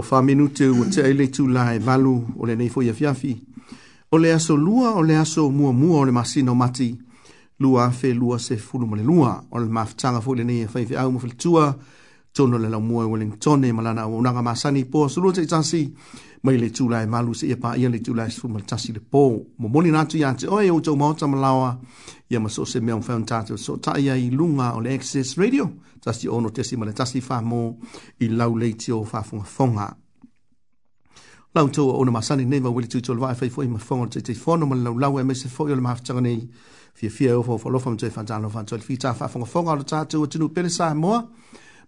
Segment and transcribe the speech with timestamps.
[0.00, 2.94] o fa minu te o te ele tu la e valu o le nei foia
[2.98, 3.32] fiafi.
[4.16, 6.90] O le aso lua o le aso mua mua o le masina o mati.
[7.60, 10.70] Lua fe lua se fulu mo le lua o le maftanga fo le nei e
[10.72, 11.66] fai fi au mafil tua.
[12.32, 15.42] Tono le lau mua e wale ntone malana o unanga masani po aso lua te
[15.42, 15.82] itasi.
[16.44, 18.52] Mai le tu la e malu se ia pa ia le tu la e fulu
[18.52, 19.20] mo le tasi le po.
[19.58, 21.70] Mo moli natu ia te oe o tau maota malawa.
[21.76, 21.86] Mo
[22.30, 23.58] ia ma so se mea un whaun tātou.
[23.58, 25.66] So ta ia i lunga o le Access Radio,
[26.00, 27.78] tasi ono tesi ma le tasi whamo
[28.20, 29.88] i lau leiti o whafunga whonga.
[31.54, 34.20] Lau tō o na masani neva wili tū tō lwai whai fwoi ma whonga te
[34.30, 36.38] te whono ma lau lau e me se fwoi o le mahaftanga nei
[36.94, 40.26] fia fia o fwa lofa mtoe whantano whantoe le fita whafunga whonga o tātou o
[40.30, 41.24] tunu pere sa moa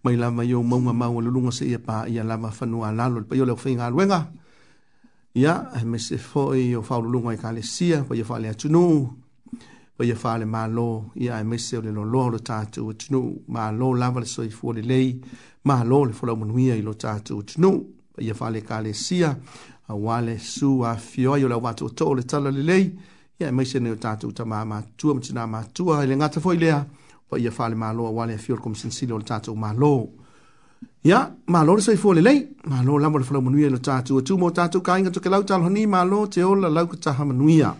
[0.02, 3.26] mai lava yo maunga mau le lunga se ia pa ia lava whanua lalo le
[3.30, 4.26] pa yo leo whainga aluenga.
[5.34, 9.21] Ia, e me se fwoi o whaululunga i ka le sia, pa ia whaalea tunuu.
[9.96, 10.86] Pa ia whale mā lō,
[11.20, 13.20] ia e mese o le lo lō lo tātou o tunu.
[13.52, 15.10] Mā lō lava le soi fua le lei,
[15.68, 17.72] mā lō le whalau manuia i lo tātou o tunu.
[18.16, 19.34] Pa ia whale kā le sia,
[19.88, 22.86] a wale su a fioi o la wātou tō le tala le lei.
[23.40, 26.40] Ia e mese ne o tātou ta mā mā tua, mtina mā tua, ele ngata
[26.40, 26.80] fōi lea.
[27.28, 29.74] Pa ia whale mā lō a wale a fioi o kumisensile o le tātou mā
[29.76, 29.92] lō.
[31.04, 31.20] Ia,
[31.52, 32.40] mā lō le soi fua le lei,
[32.70, 35.12] mā lō lava le whalau manuia i lo tātou o tū mō tātou kā inga
[35.14, 37.74] tukelau talhoni, mā lō te ola lau ka taha manuia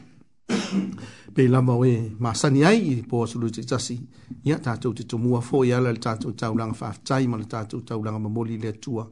[1.32, 3.98] pe la mo e ma sani ai i po so lu tsa si
[4.44, 7.38] ya ta tu tu mu fo ya la ta tu ta ulang fa tsai ma
[7.44, 9.08] ta tu ta ulang ma mo li le tua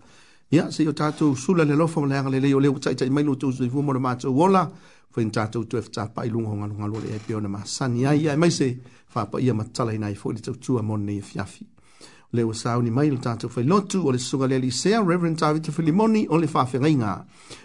[0.51, 2.69] ya se yo ta tu su la le lo fo le le le yo le
[2.79, 4.71] tsa tsa mai lu tu su fu mo ma tu wola
[5.11, 7.65] fo in ta tu tu fa tsa pa ilung hong ngalo le pe ona ma
[7.65, 10.41] sani ai ya e mai se fa pa ia ma tsala ina i fo le
[10.41, 13.65] tu tu mo ni fiafi e le o e sa ni mai le tatu fai
[13.65, 17.25] lotu o le sunga le li sea Reverend Tavi te filimoni o le fafi ringa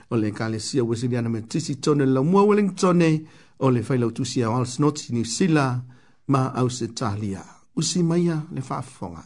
[0.10, 3.01] o le kale sia wesiliana me tisi tone la mua Wellington
[3.63, 5.81] o le whailau tusi a Walsnotsi New Sila
[6.31, 7.44] ma Ausetalia.
[7.75, 9.25] Usi maia le whaafonga.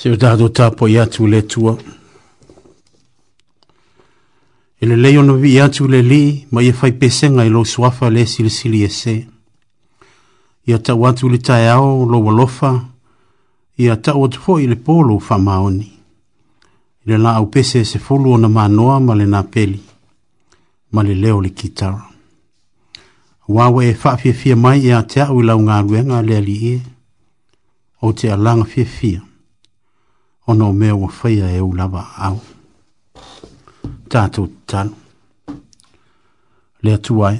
[0.00, 1.74] se o tātou tāpo i atu le tua.
[4.80, 7.66] E le leo no vi atu le li, ma i e fai pesenga i lo
[7.68, 9.14] suafa le sili sili e se.
[10.64, 10.78] I a
[11.10, 12.70] atu le tae ao lo walofa,
[13.76, 15.88] i a tau atu fo i le polo fa maoni.
[17.02, 19.82] I le la au pese se folo na manoa ma le na peli,
[20.92, 22.06] ma le leo le kitara.
[23.48, 26.58] Wawe e fafia fia mai i a te au i lau ngā ruenga le ali
[26.76, 26.78] e.
[28.00, 29.26] o te alanga fia fia
[30.50, 32.40] ono mea ua whaia e u lava au.
[34.08, 34.94] Tātou tanu.
[36.82, 37.38] Lea tuai.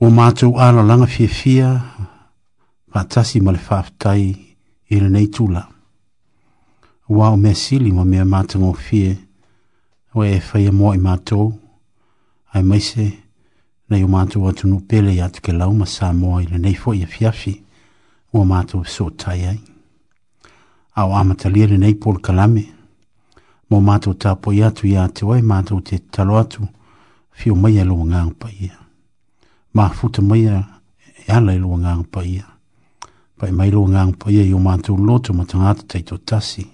[0.00, 1.68] O mātou ala langa fia fia,
[2.94, 5.66] pātasi ma le whaftai i le nei tūla.
[7.10, 9.12] Wa o mea sili ma mea mātou o fie,
[10.14, 11.50] o e whaia mō i mātou,
[12.56, 13.10] ai maise,
[13.90, 16.74] nei o mātou atu nupele i atu ke lau ma sā mō i le nei
[16.78, 17.58] fo a fiafi,
[18.32, 19.60] o mātou so tai ai
[20.94, 22.72] au amatalia lenei polokalame
[23.70, 26.66] mo matou tapoi atu iā te oe matou te talo atu
[27.32, 28.72] fio maia e luagaga paia
[29.74, 30.64] mafuta maia
[31.26, 32.46] e ala e pa paia
[33.40, 36.66] Pai mai luagaga paia i o matou loto ma tagata taitotasi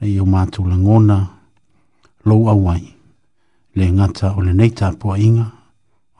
[0.00, 1.18] nai o matou lagona
[2.24, 2.94] lou au ai
[3.74, 5.44] le gata o lenei tapuaʻiga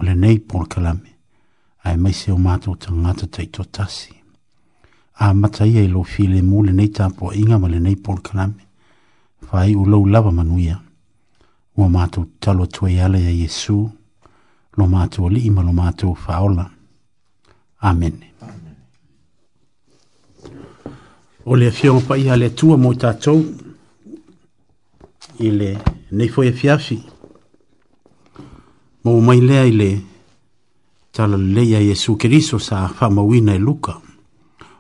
[0.00, 0.38] o lenei
[1.86, 3.26] Ai mai se o matou tagata
[3.70, 4.15] tasi
[5.18, 8.60] a mataia i lo file mu le nei tapo inga ma le nei por kalame
[9.40, 10.80] fai u lo lava manuia
[11.76, 13.90] u mato talo tue ale ya yesu
[14.76, 16.70] lo mato li ma lo mato faola
[17.80, 18.14] amen
[21.44, 23.40] o le fio pa ia le tua mo tato
[25.40, 25.70] i le
[26.10, 27.00] nei foi fiafi
[29.04, 29.90] mo mai le ile
[31.10, 34.04] tala le ya yesu kristo sa fa mo wina e luka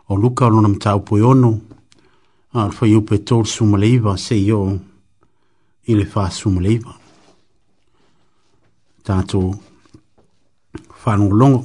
[0.08, 1.60] o luka o nona mta upo yono,
[2.52, 4.78] a alfa i upe tol sumaleiva, se yo,
[5.86, 6.94] i le fa sumaleiva.
[9.02, 9.40] Tato,
[11.04, 11.64] whanung longo,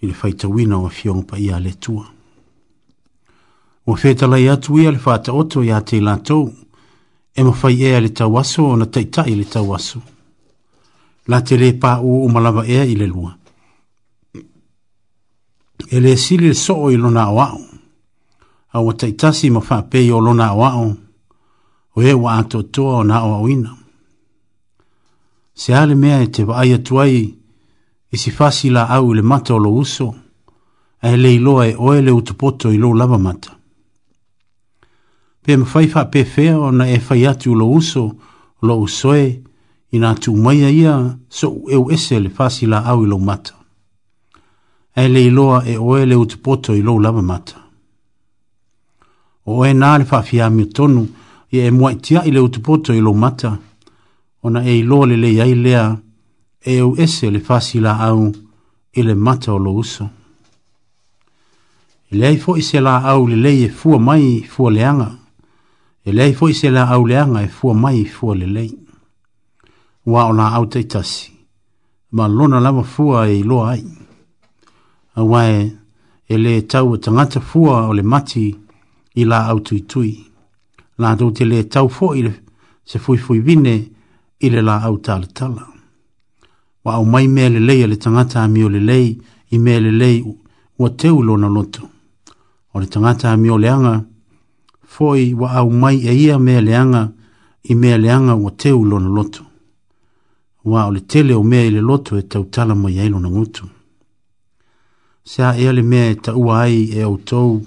[0.00, 2.06] i le fai tawina o a fiong pa ia le tua.
[3.88, 6.52] O feta lai atu ia le fata oto ia te latou,
[7.38, 10.00] e ma fai ea le tawaso o na taitai le tawaso.
[11.26, 13.36] La te le pa o umalava ea i le lua
[15.88, 17.60] e le sili le soo i lona o au.
[18.72, 20.92] Au a taitasi ma whape i o lona o au.
[21.96, 23.74] O e wa ato toa o na o au ina.
[25.54, 27.34] Se ale mea e te waai atuai
[28.12, 30.14] i si fasi la au le mata o lo uso.
[31.02, 33.54] A e le iloa e oe le utupoto i lo lava mata.
[35.42, 38.16] Pe ma fai wha pe fea o na e fai atu lo uso
[38.62, 39.42] lo usoe
[39.94, 43.55] i tu maia ia so eu e ese le fasi la au i lo mata
[44.96, 47.60] e le iloa e oe le utipoto i lou lava mata.
[49.44, 51.02] O e nā le whawhia tonu
[51.52, 53.58] i e mua i le utipoto i lou mata,
[54.42, 55.98] ona e iloa le le iai lea
[56.60, 58.32] e au ese le fasila au
[58.92, 60.08] i le mata o lo uso.
[62.10, 65.10] I leai fo i se la au le lei e fua mai fua leanga.
[66.06, 68.72] I leai fo i se la au leanga e fua mai fua le lei.
[70.06, 71.32] Wa o la au teitasi.
[72.12, 73.84] Ma lona lama fua e iloa ai
[75.16, 75.72] a wae
[76.28, 78.56] e le tau o tangata fua o le mati
[79.14, 80.24] i la au tui tui.
[80.98, 82.24] La tau te le tau fo i
[82.84, 83.88] se fui fui vine
[84.38, 85.66] i le la au tala tala.
[86.84, 89.16] Wa au mai mea le lei le tangata a mio le lei
[89.50, 90.22] i mea le lei
[90.78, 91.88] ua teu lona loto.
[92.74, 94.04] O le tangata a mio le anga,
[94.84, 97.12] foi wa au mai e ia mea le anga
[97.64, 99.42] i mea le anga ua teu lona loto.
[100.64, 103.28] Wa o le tele o mea i le loto e tau tala mo iailo na
[103.30, 103.66] ngutu
[105.26, 107.60] se a ele me ta ua ai e o tou,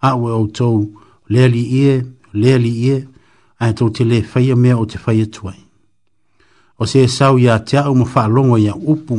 [0.00, 0.86] a ua e o tou,
[1.28, 1.94] le li ie,
[2.32, 2.96] le li ie,
[3.58, 5.58] a tou te le faya mea o te faya tuai.
[6.78, 9.18] O se e sau ia te au ma faa longa ia upu,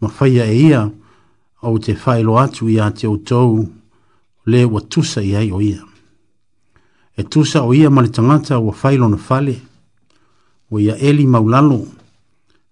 [0.00, 0.82] ma faya e ia,
[1.62, 3.68] o te faa ilo atu ia te o tou,
[4.50, 5.84] le wa tusa ia i o ia.
[7.16, 9.58] E tusa o ia mali tangata wa failo na fale,
[10.70, 11.86] wa ia eli maulalo,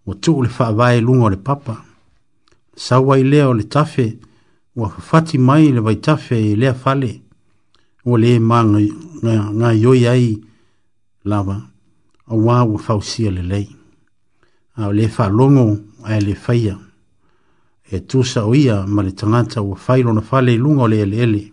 [0.07, 1.94] wa tuu le faa vae lunga le papa, le papa,
[2.77, 4.19] Sawai i lea o le tafe
[4.77, 7.23] ua fafati mai le vaitafe e lea fale
[8.05, 10.41] ua lē magayoi ai
[11.25, 11.61] lava
[12.29, 13.69] auā ua fausia lelei
[14.77, 16.75] ao lē faalogo a le faia
[17.91, 21.01] e tusa o ia ma le tangata ua fai na fale i luga o le
[21.03, 21.53] eleele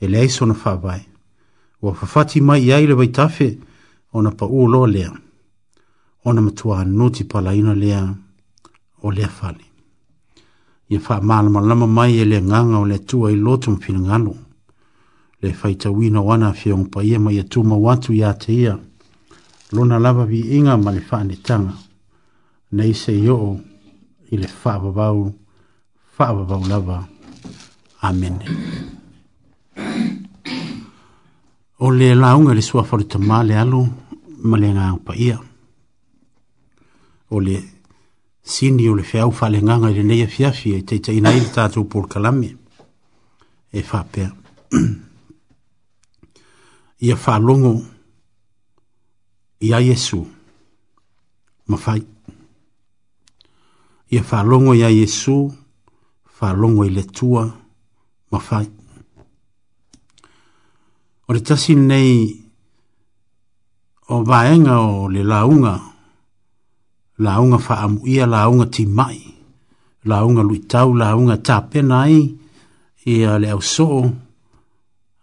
[0.00, 1.06] e leai sona faavae
[1.82, 3.58] ua fafati mai i ai le vaitafe
[4.12, 5.10] ona paū loa lea
[6.24, 8.12] ona matuā nuti palaina lea
[9.02, 9.67] o lea fale
[10.88, 14.34] ia faamalamalama mai e le agaga o le atua i loto ma finagalo
[15.42, 18.78] le faitauina o ana afeogo paia ma ia tumau e atu iā te ia
[19.72, 21.72] lona lava viiga ma le faanetaga
[22.72, 23.60] nei sei oo
[24.30, 25.32] i le faavavau
[26.16, 27.04] faavavau lava
[28.00, 28.44] amene
[31.78, 33.84] o le lauga i le suafoletamā le alo
[34.40, 35.38] ma le agaga paia
[37.28, 37.76] o le
[38.48, 42.08] sini o le fiau fale nganga le neia fiafi e teita ina ili tātou por
[42.08, 42.48] kalami
[43.70, 44.30] e whapea.
[47.04, 47.82] Ia whalongo
[49.60, 50.22] ia Yesu
[51.66, 52.00] ma fai.
[54.10, 55.36] Ia whalongo ia Yesu
[56.40, 57.44] whalongo i le tua
[58.32, 58.66] ma fai.
[61.28, 62.16] O le tasi nei
[64.08, 65.76] o vaenga o le launga
[67.18, 69.18] launga faamu ia launga ti mai
[70.04, 71.56] launga lui tau launga ta
[72.02, 72.14] ai
[73.10, 73.86] e le au so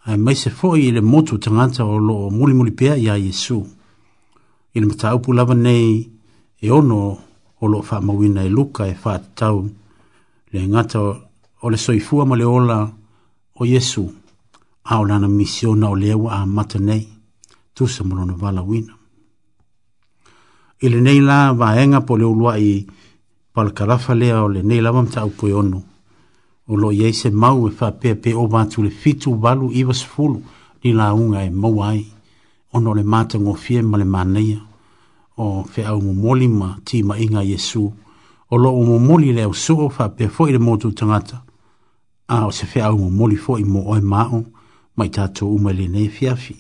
[0.07, 3.57] ai mai se foi le motu tangata o lo muli muli pea ia Yesu
[4.75, 5.89] i le mata upu lava nei
[6.63, 6.99] e ono
[7.61, 9.57] o lo faamu ina e luka e faa tau
[10.51, 10.99] le ngata
[11.63, 12.77] o le soifua ma le ola
[13.59, 14.03] o Yesu
[14.83, 17.05] a o lana misiona o lewa a mata nei
[17.75, 18.94] tu se morona vala wina
[20.81, 22.85] i le la vaenga po le uluai
[23.53, 25.81] pa le karafa lea o le neila la mamta au koe ono.
[26.67, 29.83] O lo i eise mau e wha pe pe o vātu le fitu walu i
[29.83, 30.41] was fulu
[30.83, 32.05] ni la unga e mau ai.
[32.73, 34.59] Ono le mata ngofie ma le maneia
[35.37, 37.93] o fe au mumoli ma ti ma inga Yesu.
[38.51, 41.43] O lo umumoli le au wha pe fo i le motu tangata.
[42.27, 44.43] A o se fe au mumoli fo i mo oe mao
[44.97, 46.55] mai tato umele nei fiafi.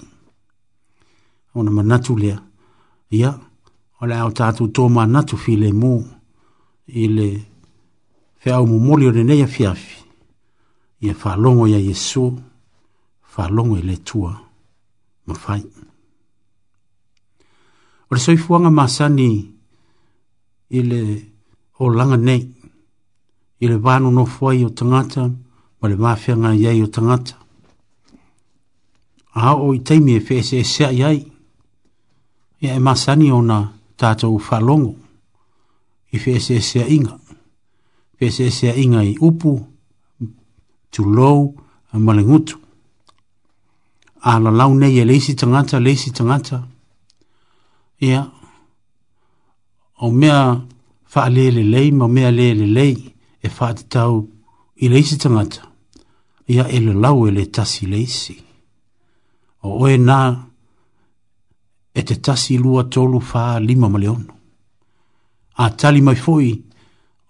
[1.55, 2.39] Ona manatu lea.
[3.09, 3.37] yeah
[4.01, 5.91] o le au tātou tō mā natu fi le mō
[7.03, 7.27] i le
[8.43, 10.03] whiau mō mōli o le neia fiafi
[11.05, 12.25] i e whalongo ia Yesu
[13.35, 14.33] whalongo i le tua
[15.27, 15.61] ma whai.
[18.11, 19.29] O le soifuanga māsani
[20.69, 21.01] i le
[21.79, 22.43] o langa nei
[23.63, 25.29] i le vānu no fuai o tangata
[25.79, 27.39] ma le mawhianga iai o tangata.
[29.39, 31.17] A o i teimi e whese e sea iai
[32.65, 33.59] i e masani o na
[33.97, 34.95] tātou whalongo
[36.13, 37.17] i whesesea inga.
[38.21, 39.55] Whesesea inga i upu,
[40.91, 41.53] tu lou,
[41.91, 42.59] a malengutu.
[44.27, 46.63] A la lau nei e leisi tangata, leisi tangata.
[47.99, 48.25] Ia, yeah.
[50.01, 50.61] o mea
[51.15, 52.97] wha lele lei, ma mea lele lei,
[53.39, 54.25] e wha te tau
[54.75, 55.69] i leisi tangata.
[56.47, 58.39] Ia, yeah, e le lau e le tasi leisi.
[59.65, 60.44] O oe nā, na
[61.95, 64.33] e te tasi lua tolu fa lima male ono.
[65.63, 66.49] A tali mai foi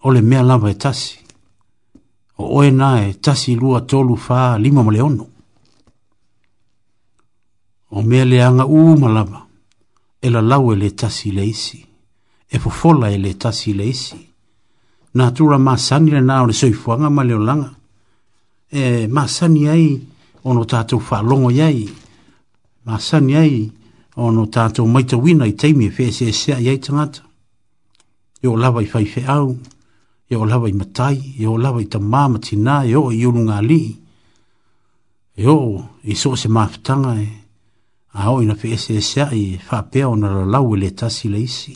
[0.05, 1.19] o le mea lava e tasi.
[2.37, 5.25] O oe na e tasi lua tolu fa lima male ono.
[7.95, 9.41] O mea le anga u malava
[10.19, 11.79] e la lau e le tasi le isi.
[12.51, 14.17] E fofola e le tasi le isi.
[15.15, 17.69] Nā tūra māsani le nā o le soifuanga ma le o langa.
[18.67, 19.87] E māsani ai
[20.49, 21.85] ono tātou whālongo iai.
[22.89, 23.53] Māsani ai
[24.17, 27.21] ono tato maita wina i teimi e fese e sea i eitangata.
[28.41, 29.57] Io lava i fai au,
[30.27, 33.81] io lava i matai, io lava i tamama tina, io i unu ngā li.
[35.37, 35.55] Io
[36.03, 37.27] i so se maafitanga e,
[38.15, 41.39] a o ina fese e sea i whapea ona la lau e le tasi le
[41.39, 41.75] isi.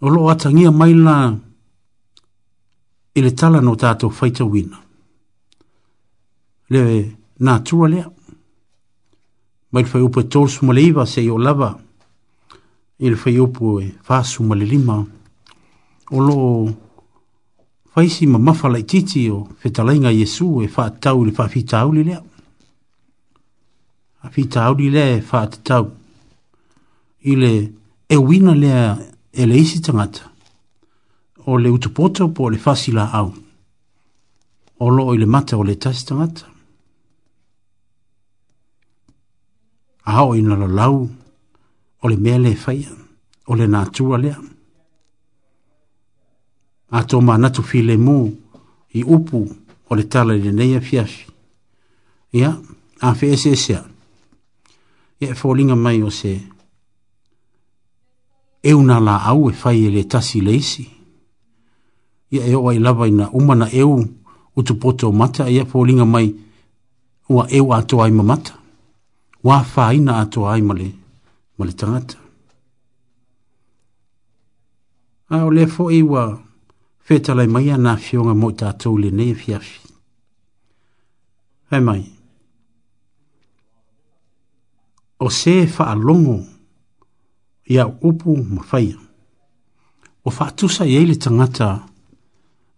[0.00, 1.36] Olo atangia maila
[3.14, 4.80] ele tala no tato faita wina.
[6.68, 8.10] Le natura lea
[9.76, 11.68] ma le faiupu e tolusuma le iva seʻi o lava
[13.04, 14.96] i le faiupu e fasu ma le lima
[16.10, 16.70] o loo
[17.92, 22.18] faisi ma mafa laʻitiiti o fetalaiga iesu e fa e i le faafitauli lea
[24.24, 25.84] afitauli lea e faatatau
[27.30, 27.52] i le
[28.08, 28.70] e uina le
[29.42, 30.22] e le isi tagata
[31.46, 33.28] o le utupoto po o le fasilaau
[34.80, 36.55] o loo i le mata o le tasi tagata
[40.06, 41.08] a hao ina la lau,
[42.02, 42.90] o le mea faya,
[43.46, 44.38] o le nātua lea.
[46.90, 49.40] A tō mā natu fi le i upu,
[49.90, 51.26] o le tala le neia fiafi.
[52.32, 52.54] Ia,
[53.00, 53.82] a fe ese ese a,
[55.20, 56.40] ia e fōlinga mai o se,
[58.62, 60.86] e una la au e fai e le tasi leisi.
[62.30, 64.06] Ia e oa i lava ina umana eu,
[64.56, 66.32] utu poto mata, ia fōlinga mai,
[67.28, 68.60] ua e a tō ai mata
[69.46, 70.88] wa faina atu ai male
[71.58, 72.18] male tangata.
[75.34, 76.24] A o lefo e wa
[77.36, 79.78] lai mai ana fionga mo ta tau le nei fiafi.
[81.70, 82.02] Hei mai.
[85.24, 86.38] O se fa alongo
[87.72, 88.98] ia upu mawhaia.
[90.26, 91.68] O fa atusa iei le tangata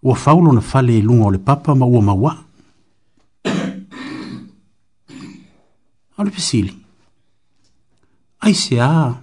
[0.08, 2.47] o faulo na fale lunga o le papa ma ua mawaa.
[6.18, 6.32] o le
[8.40, 9.14] ai se a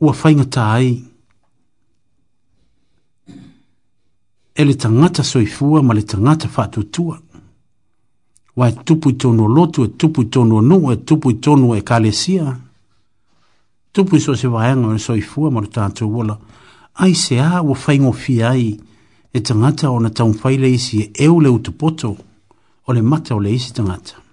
[0.00, 1.04] ua faigatā ai
[4.56, 7.18] Ele le tagata soifua ma le tagata faatuatua
[8.56, 11.70] ua e tupu i tonu lotu e tupu i tonu o e tupu i tonu
[11.70, 12.56] o e ekalesia
[13.92, 16.38] tupu i so se vaeaga o soifua ma le tatou ola
[16.94, 18.80] ai se a ua faigofia ai
[19.32, 22.16] e tagata ona taumafai le isi e eu le utupoto
[22.86, 24.23] o le mata o le isi tagata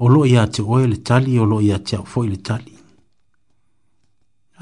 [0.00, 2.72] o loo iā te oe le tali o loo iā te au foʻi le tali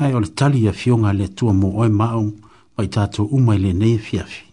[0.02, 2.24] ae o le tali ia fionga a le atua mo oe mao
[2.76, 4.50] ma i tatou uma i lenei afiafi e,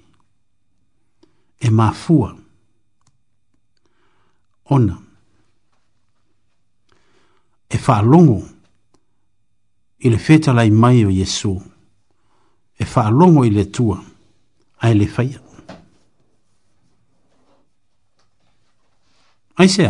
[1.57, 2.35] e mafua
[4.69, 4.97] ona
[7.69, 8.39] e faalogo
[10.05, 11.55] i le fetalai mai o iesu
[12.77, 13.97] e faalogo i le atua
[14.85, 15.39] ae le faia
[19.57, 19.89] ai se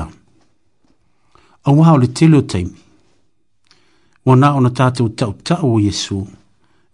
[1.65, 2.78] au maha o le tele o taimi.
[4.25, 6.17] Ua nā o na tātou tau tau o Yesu,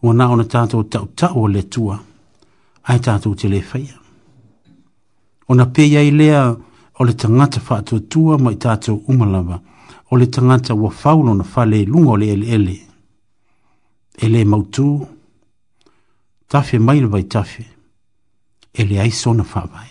[0.03, 1.99] ua nā o na tātou tau tau o le tua,
[2.83, 3.95] ai tātou te le whaia.
[5.47, 9.59] O na pēia i lea o le tangata whātua tua mai tātou umalawa,
[10.11, 12.77] o le tangata ua whaulo na whale lunga o le ele ele.
[14.21, 15.07] Ele mautu,
[16.51, 17.65] tafe mai le vai tafe,
[18.73, 19.87] ele aiso na whawai.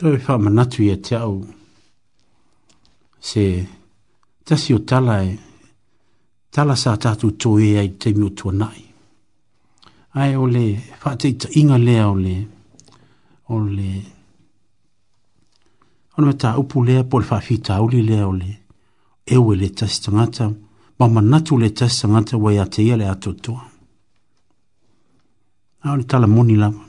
[0.00, 1.44] Tau e wha manatu ia te au.
[3.20, 3.66] Se
[4.44, 5.32] tasi o tala e
[6.54, 8.80] tala sa tatu tō e ai te mi o tō nai.
[10.16, 10.64] Ai o le
[11.02, 11.28] wha te
[11.60, 12.36] inga lea o le
[13.52, 13.90] o le
[16.16, 17.76] ono me ta upu lea po le wha fi ta
[18.08, 18.50] lea o le
[19.34, 20.46] ewe le tasi tangata
[20.98, 23.64] ma manatu le tasi tangata wai a te ia le ato tōa.
[25.82, 26.84] Ai o tala moni lama.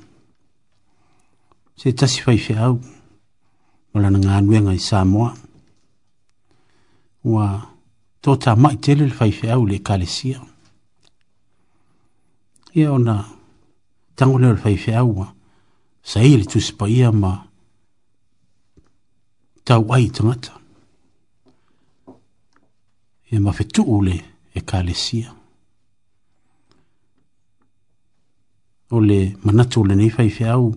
[1.75, 2.79] Se tasi fai fai au
[3.93, 5.33] o lana galuega i samoa
[7.23, 7.45] ua
[8.23, 10.39] totamaʻi tele le faifeau i le ekalesia
[12.75, 13.17] ia ona
[14.15, 15.27] tago lea o le faifeau ua
[16.03, 17.31] saia le tusi paia ma
[19.63, 20.53] tauai i tagata
[23.31, 24.21] ia mafetuu le
[24.55, 25.33] ekalesia
[28.91, 30.71] o le manatu o lenei faifeau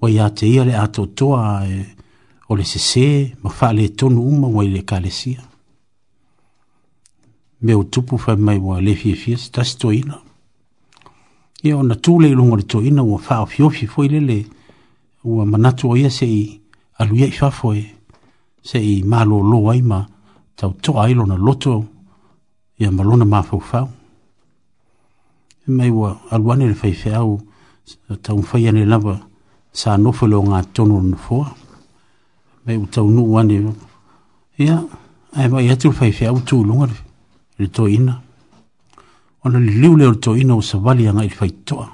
[0.00, 1.86] ua iā te ia le a toatoa e eh,
[2.48, 5.42] o le sese ma faa le tonu uma wa ile ka le sia.
[7.60, 10.18] Me o tupu fai mai wa le fie fie, tasi to ina.
[11.62, 14.20] Ia o na tū le ilongo le to ina wa faa o fiofi fo ile
[14.20, 14.46] le
[15.24, 16.60] wa manatu o ia se i
[16.98, 17.86] aluia i fafo e
[18.62, 20.06] se i malo lo wa ima
[20.56, 21.84] tau to ailo na loto
[22.78, 23.86] ia malona ma fau fau.
[25.66, 27.40] Mai wa aluane le fai fai au
[28.22, 29.14] tau mfai ane lava
[29.72, 31.46] sa nofo leo ngā tonu na fua.
[31.46, 31.71] Mm
[32.66, 33.72] me u tau nu wane.
[34.58, 34.82] Ia,
[35.36, 36.96] ai mai atu fai fia utu ulunga le,
[37.58, 38.20] le to ina.
[39.44, 41.88] Ona li liu leo le to ina o sabali anga il fai toa.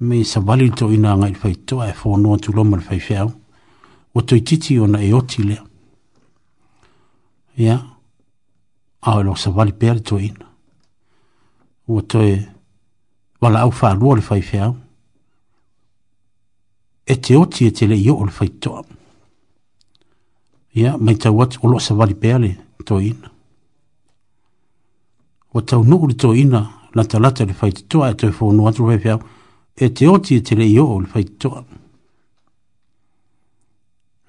[0.00, 3.00] Me sabali le to ina anga il fai toa e fonua tu loma le fai
[3.00, 3.32] fia u.
[4.14, 5.62] O toi titi ona e oti lea.
[7.56, 7.78] Ia,
[9.00, 10.44] au e lo sabali pia le to ina.
[11.88, 12.46] O toi
[13.40, 14.76] wala au faa lua le fai fia u.
[17.06, 18.93] E te oti e te le iyo o le fai toa mu
[20.74, 22.50] ia mai tau atu o loo savali pea le
[22.84, 23.30] toina
[25.54, 29.20] ua taunuu le toina latalata le faitotoa e toe fonu atu lo feafeau
[29.76, 31.64] e te oti e te leʻi oo le faitotoa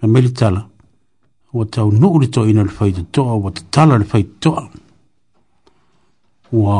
[0.01, 0.61] na mai le tala
[1.53, 4.69] ua taunuu le toina le faitotoa ua tatala le faitotoa
[6.51, 6.75] ua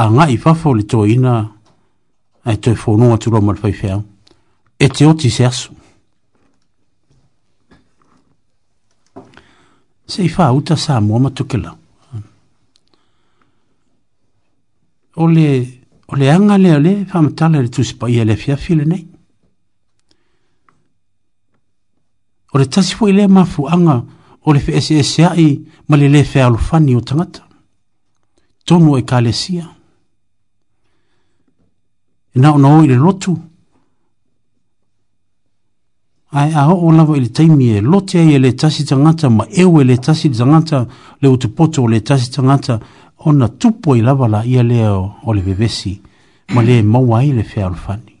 [0.00, 1.32] agaʻi fafo le toina
[2.44, 4.00] ae toe fonu atu loma le faifeau
[4.78, 5.70] e te oti se aso
[10.08, 11.76] se i faa uta sa mua matukela.
[15.16, 15.48] Ole,
[16.08, 19.06] ole anga le ole, faa matala le tusipa i ele fia file nei.
[22.54, 24.02] Ole tasifu i le mafu anga,
[24.46, 25.50] ole fe ese ese ai,
[25.88, 27.44] ma le le fea alufani o tangata.
[28.64, 29.66] Tonu e ka le sia.
[32.34, 33.32] E nao nao i le lotu.
[33.32, 33.47] Ole
[36.38, 39.44] ae a oo lava i le taimi e lote ai e le tasi tagata ma
[39.50, 40.86] eu e le tasi tagata
[41.20, 42.78] le utupoto o le tasi tagata
[43.28, 45.98] ona tupu ai lava la ia lea o le vevesi
[46.54, 48.14] ma le maua ai le feaolofani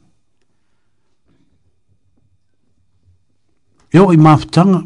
[3.94, 4.80] e oo i mafutaga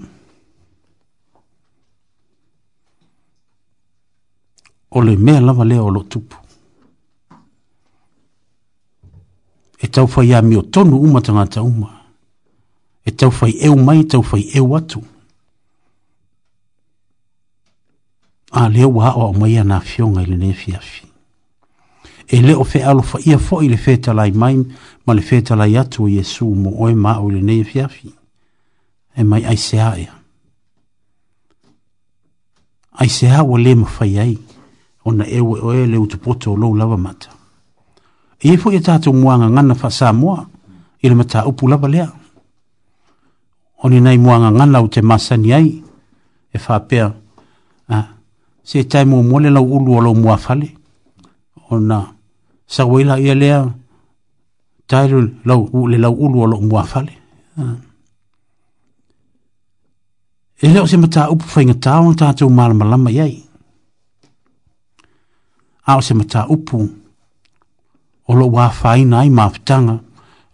[4.90, 6.36] o le mea lava lea o loo tupu
[9.78, 12.01] e taufaiā miotonu uma tagata uma
[13.04, 15.02] e tau fai eu mai, tau fai eu atu.
[18.52, 21.06] A leo wa o mai ana fionga ili ne fi afi.
[22.28, 24.56] E leo fe alo fai ia fo ili feta lai mai,
[25.06, 28.14] ma le feta lai atu o Yesu mo oe ma o ili ne fi afi.
[29.16, 30.14] E mai ai se aea.
[32.92, 34.38] Ai se awa le ma fai ai,
[35.04, 37.30] o na ewe oe le utupoto o lou lava mata.
[38.38, 40.46] E e fo ia tatu muanga ngana fa sa mua,
[41.00, 42.18] ili mata upu lava leao
[43.84, 45.68] oni nei muanga ngana o te masa ni ai,
[46.52, 47.06] e whapea,
[47.88, 47.98] a,
[48.68, 50.68] se tai mo mole lau ulu alo mua fale,
[51.72, 51.98] o na,
[52.74, 53.58] sa weila ia lea,
[54.90, 55.18] tai ru
[55.48, 57.14] lau ule lau ulu alo mua fale,
[57.62, 57.74] a,
[60.64, 63.34] e leo se mataa upu whainga tāo na tātou malama lama iai,
[65.90, 66.78] a o se mataa upu,
[68.30, 69.96] o lo wā whaina ai mafutanga,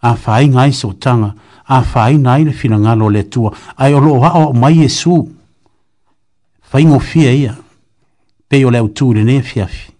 [0.01, 3.99] a whaina ai sotanga, a, a fai nai le finanga lo le tua ai o
[3.99, 5.15] lo wa o mai Jesu
[6.69, 7.53] fai ngo fie ia
[8.47, 9.91] pe o le tu le fia fi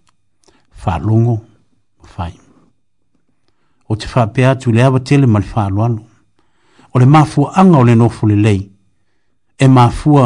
[0.82, 1.36] fa lungo
[2.14, 2.34] fai
[3.88, 6.02] o te fa pe atu le avate le mal fa luano
[6.92, 8.62] o le mafua anga o le nofu le lei
[9.58, 10.24] e mafua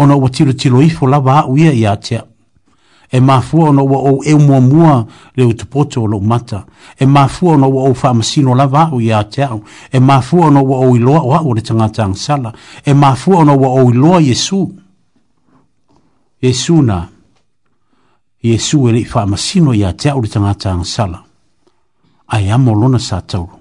[0.00, 2.22] ona o tiro tiro ifo la wa uia i atea
[3.14, 6.64] e mafua ona ua ou eu muamua le ou tupoto o lou mata
[6.98, 10.78] e mafua ona ua ou masino lava au iā te au e mafua ona ua
[10.78, 12.52] ou iloa o le o le sala,
[12.86, 14.72] e mafua ona ua ou iloa iesu
[16.42, 17.08] iesu na
[18.42, 21.22] iesu e leʻi masino iā te au le tagata agasala
[22.28, 23.60] ae amo lona sa tauru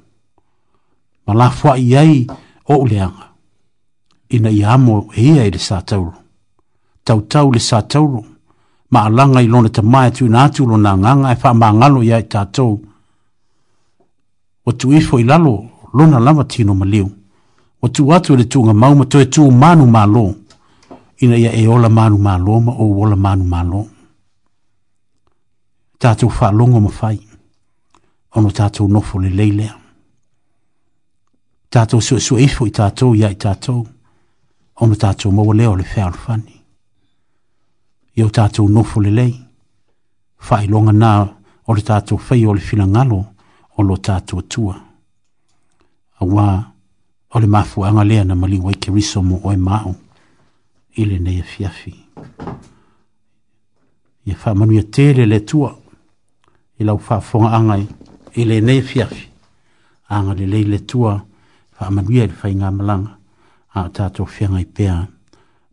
[1.27, 2.25] ma lafoaʻi ai
[2.69, 3.27] oʻu leaga
[4.29, 6.13] ina ia amo e ia i le sa tau
[7.03, 8.30] tautau le sa tauru
[8.91, 9.91] maalaga i lona tamae
[10.25, 12.81] mai atu lona agaga e faamagalo ia i tatou
[14.65, 17.09] ua tuuifo i lalo lona lava tino ma liu
[17.81, 20.35] ua tuu atu i le tuugamau ma toe tu manu malo
[21.17, 23.85] ina ia e ola manu malo ma ou ola manu malo
[25.99, 27.19] tatou faalogo ma fai
[28.35, 29.75] ona tatou nofo lelei lea
[31.73, 33.87] tatou suʻesuʻeifo i tatou ia i tatou
[34.75, 36.60] ono tatou maua lea o le feaolefani
[38.15, 39.35] iau tatou nofo lelei
[40.39, 41.11] faailoga na
[41.67, 43.25] o le tatou fai o le filagalo
[43.77, 44.75] o lo tatou atua
[46.19, 46.63] auā
[47.33, 49.95] o le mafuaga lea na maliu ai keriso mo oe maau
[50.95, 51.95] i lenei afiafi
[54.25, 55.77] ia faamanuia tele le atua
[56.79, 57.75] i lau faafogaaga
[58.35, 59.27] i lenei afiafi
[60.09, 61.25] aga lelei le atua
[61.71, 63.17] faamanuia i le malanga.
[63.73, 65.07] a o tatou feagai pea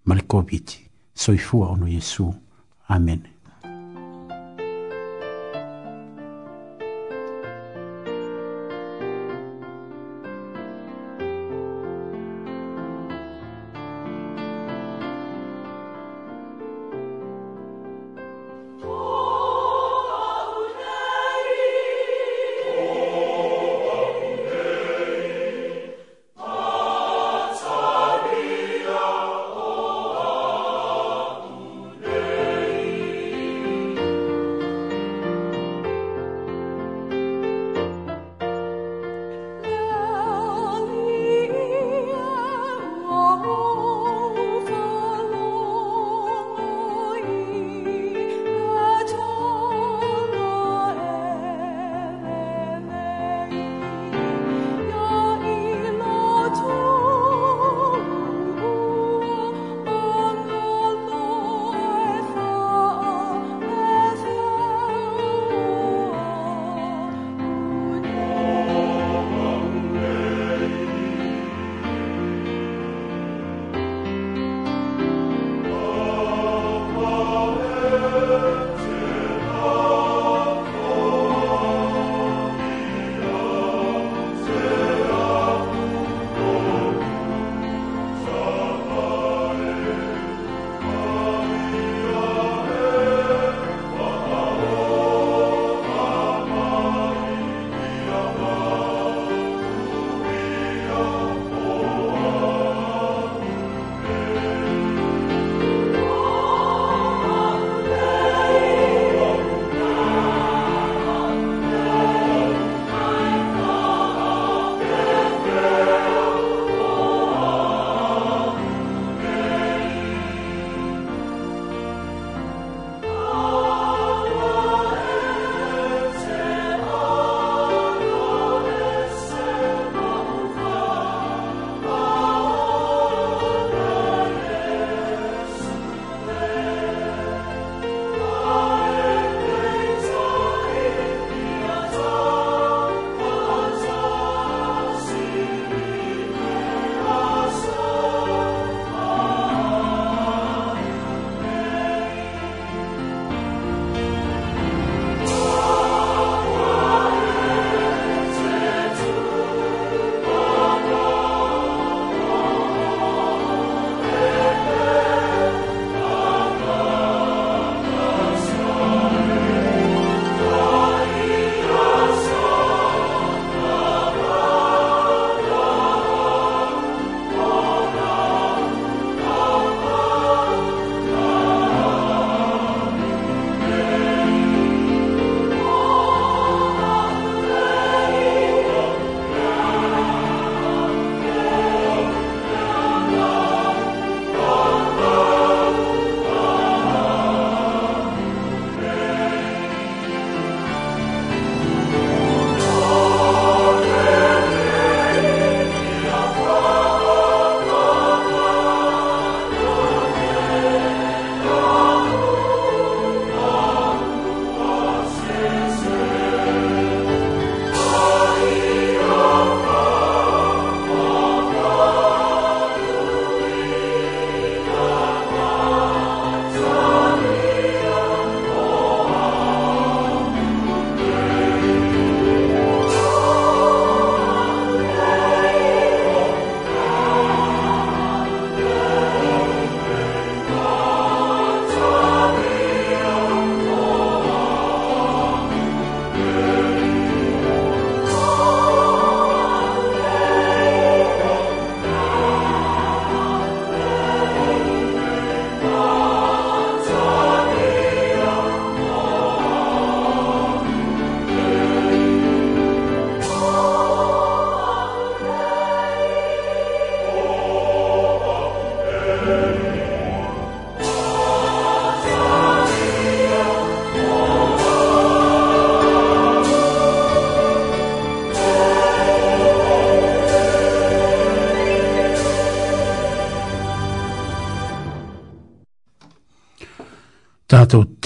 [0.06, 0.14] ma
[1.18, 2.34] soifua ono Yesu.
[2.88, 3.20] Amen.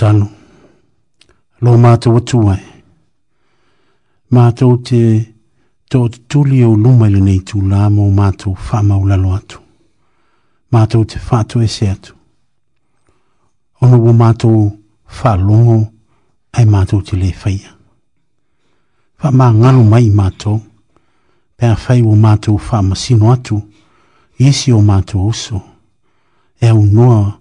[0.03, 0.27] tanu.
[1.63, 2.63] Lo mātou atu ai.
[4.35, 5.03] Mātou te
[5.93, 9.61] tō te tuli au luma ili nei tū lā mō mātou whamau lalo atu.
[10.75, 12.17] Mātou te whātu e se atu.
[13.87, 14.65] Ono wō mātou
[15.21, 15.77] whālongo
[16.59, 17.71] ai mātou te le whaia.
[19.23, 20.59] Wha mā ngalu mai mātou,
[21.55, 23.61] pēr whai wō mātou whāma sino atu,
[24.43, 25.61] iesi o mātou uso,
[26.59, 27.39] e au noa mātou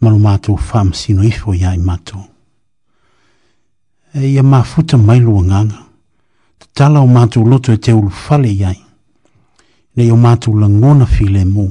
[0.00, 2.20] malu mātou whaam sino ifo ia i mātou.
[4.16, 5.78] E ia mā futa mai lua nganga,
[6.58, 8.76] te tala o mātou loto e te ulu fale iai,
[9.96, 11.66] le o mātou la ngona file mō,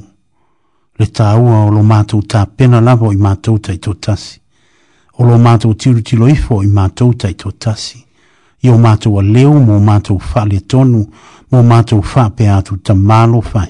[0.99, 4.37] le tā ua o lo mātou tā pena lavo i mātou tai tō tasi,
[5.19, 8.01] o lo mātou tiru tilo ifo i mātou tai tō tasi,
[8.65, 11.03] i o mātou a leo mō mātou fale tonu,
[11.53, 13.69] mō mātou wha pe atu ta mālo fai,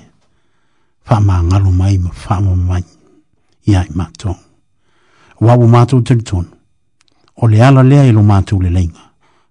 [1.10, 2.84] wha mā ngalo mai ma wha mai.
[3.68, 4.45] Yeah, my tongue
[5.42, 6.46] wa wa matu tilton.
[7.36, 9.00] O le ala lea ilo matu le leinga.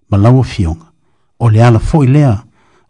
[0.09, 0.85] Ma lawa fionga.
[1.39, 2.37] O le ala foi lea.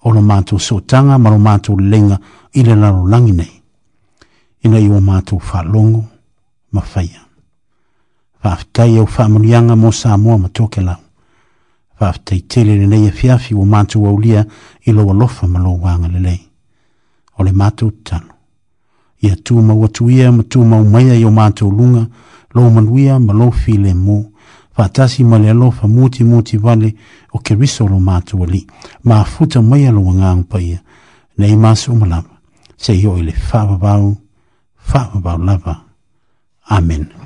[0.03, 2.19] O lo matu so tanga ma lo matu le leinga
[2.53, 3.61] ile lalo langi nei.
[4.63, 6.05] Ina iwa matu fa longo
[6.71, 7.21] ma faya.
[8.43, 10.97] Fa au fa amunianga mo sa amua ma toke lau.
[11.99, 14.45] Fa aftai tele le neia fiafi e wa matu wa ulia
[14.81, 16.49] ilo wa lofa ma lo wanga le lei.
[17.37, 18.25] O le matu talo.
[19.21, 21.99] Ia tu ma watu ia ma tu ma umaya iwa matu lunga.
[21.99, 22.05] Ia
[22.55, 24.31] lo manuia ma lo file mu
[24.71, 26.89] fa tasi ma le lo fa muti muti vale
[27.35, 28.65] o ke riso lo matu wali
[29.03, 30.79] ma futa mai lo ngang pa ia
[31.37, 31.91] nei ma su
[32.77, 33.91] se yo ile fa ba ba
[34.89, 35.75] fa ba ba lava
[36.77, 37.24] amen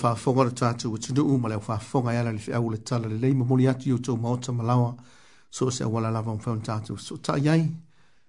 [0.00, 3.34] faafoga le tatou atunuu ma le au faafoga e ala le feau le tala lelei
[3.34, 4.94] ma moli atu i outou maota ma laoa
[5.50, 7.68] so o se auala lava mafau na tatou soʻotaʻi ai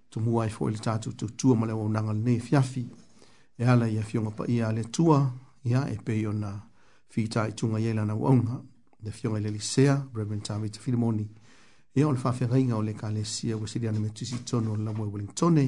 [0.09, 2.83] tumua ai foʻi le tatou tautua ma le au aunaga lenei e fiafi
[3.57, 5.31] e ala ia fioga paia a le atua
[5.63, 6.51] ia e pei ona
[7.13, 8.59] fitaʻituga iai lana auauna
[9.03, 11.27] le fioga i le lisea reverend tavita filimoni
[11.95, 15.05] ia o le faafegaiga o le kalesia ua siliana me tusi tonu o le lamu
[15.05, 15.65] e wellingtone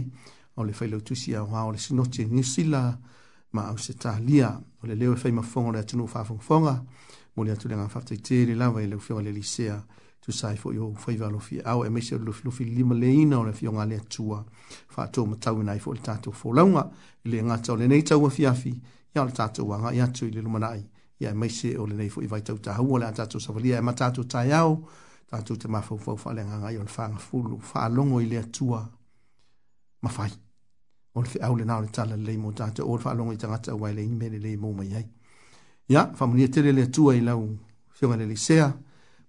[0.58, 2.98] o le failautusi aoa o le sinoti e niusila
[3.54, 4.60] ma au se talia
[4.94, 6.84] le leo e fai mafonga le atunu fafongfonga,
[7.36, 9.80] mo le atu le ngā fafta i tēri lawa i leo fiong le lisea
[10.24, 13.10] tu sai fo yo fai valo fi au e mese lu lu fi lima le
[13.12, 14.44] ina o le fiong ale tua
[14.90, 16.86] fa to matau nai fo le tatu fo launga
[17.26, 20.28] i le ngā tau le nei tau a fiafi i le tatu wanga i atu
[20.28, 20.86] i le lumanai
[21.20, 23.40] i a e mese o le nei fo i vai tau tahu o le atatu
[23.40, 24.78] savalia e matatu tai au
[25.28, 28.46] tatu te mafau fau fa le ngā ngai on fa ngafulu fa alongo i le
[28.50, 28.86] tua
[30.04, 30.32] mafai
[31.16, 33.72] o le fiau le nao le tala le leimo tata o le whaalongo i tangata
[33.72, 35.08] a wai le ingi mele leimo mai ai.
[35.88, 37.58] Ia, whamunia tere le atua i lau
[37.90, 38.74] fionga le lisea,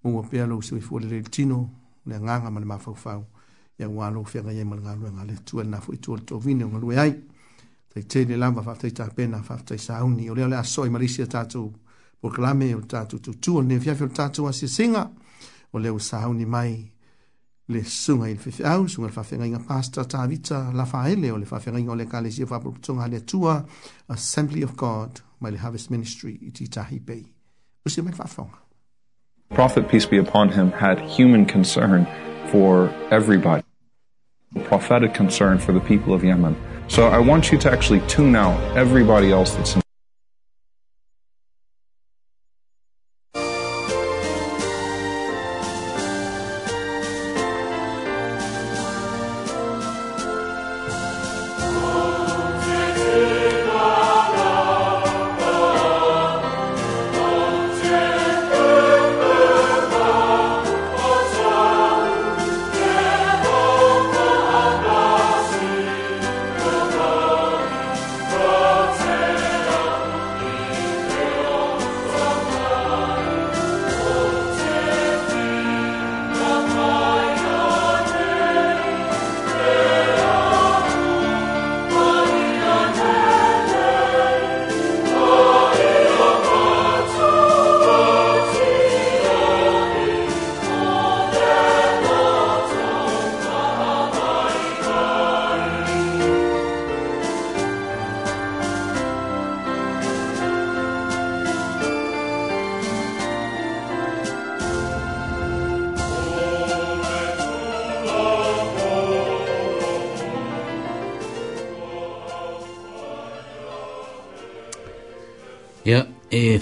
[0.03, 1.59] mua pia lau siwi fuole le tino,
[2.07, 3.24] le nganga ma le mafau fau,
[3.78, 6.24] ia ua lau fionga i emal ngalue nga le atua le nafu i tua le
[6.24, 7.14] tau vine o ngalue ai.
[7.93, 11.26] Tai tere lava whaftai ta pena, whaftai sa auni, o leo le aso i marisia
[11.26, 11.70] tata o
[12.18, 15.11] proklame o tata o tutu, o le fiafio tata o asia singa,
[15.70, 16.93] o leo sa auni mai,
[17.69, 21.95] le suga i le fefeau suga le faafegaiga pasta tavita lafaele o le faafegaiga o
[21.95, 23.65] le kalesia faapotopotoga a le atua
[24.09, 27.25] assembly of god mai le harvest ministry i titahi pei
[27.87, 28.59] usi mai faafoga
[29.61, 32.05] prophet peace be upon him had human concern
[32.53, 32.73] for
[33.21, 33.62] everybody
[34.69, 36.55] prophetic concern for the people of yemen
[36.99, 39.84] so i want you to actually tune out everybody else that's in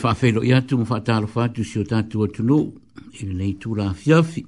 [0.03, 2.57] whawhero i atu mwha tālo whātu si o tātu o tunu,
[3.21, 4.43] i e nei tū fiafi,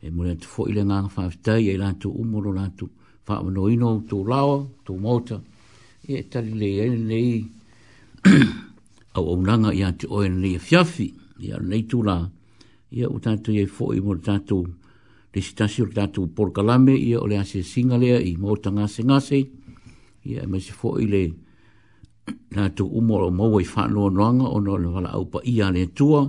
[0.00, 2.88] e mwere atu fo ile ngā whawhitai, e rātu umoro rātu
[3.26, 5.36] whaamano ino, tō lao, tu mota
[6.08, 7.44] e tali le e nei
[9.14, 11.10] au au nanga i atu o e nei fiafi,
[11.40, 12.16] ya e nei tū rā,
[12.96, 14.62] i e o tātu i e fo i mwere tātu
[15.34, 19.44] resitasi o tātu porkalame, i e o ase singalea i mauta ngase ngase,
[20.24, 21.24] i e mese fo i le
[22.54, 25.86] na to umoro mo wai fa no nonga ono le wala au pa ia le
[25.94, 26.22] tua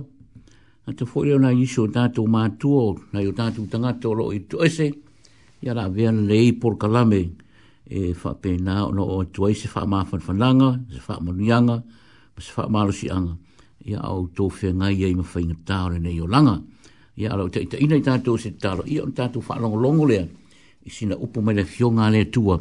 [0.86, 3.92] na to fo le na yisho na to ma tua na yo na tu tanga
[4.02, 4.86] to lo itu ese
[5.62, 7.30] ya la vien le por kalame
[7.86, 11.32] e fa pe na no o tua ese fa ma fa fa langa fa mo
[11.32, 11.82] nyanga
[12.38, 13.34] se fa ma lo si anga
[13.84, 16.62] ya au to fe nga ye ma fa inga ta ne yo langa
[17.14, 19.78] ya lo te ina ta to se ta lo i on ta tu fa long
[19.78, 20.18] long le
[20.86, 22.58] isina upo me le fionga le tua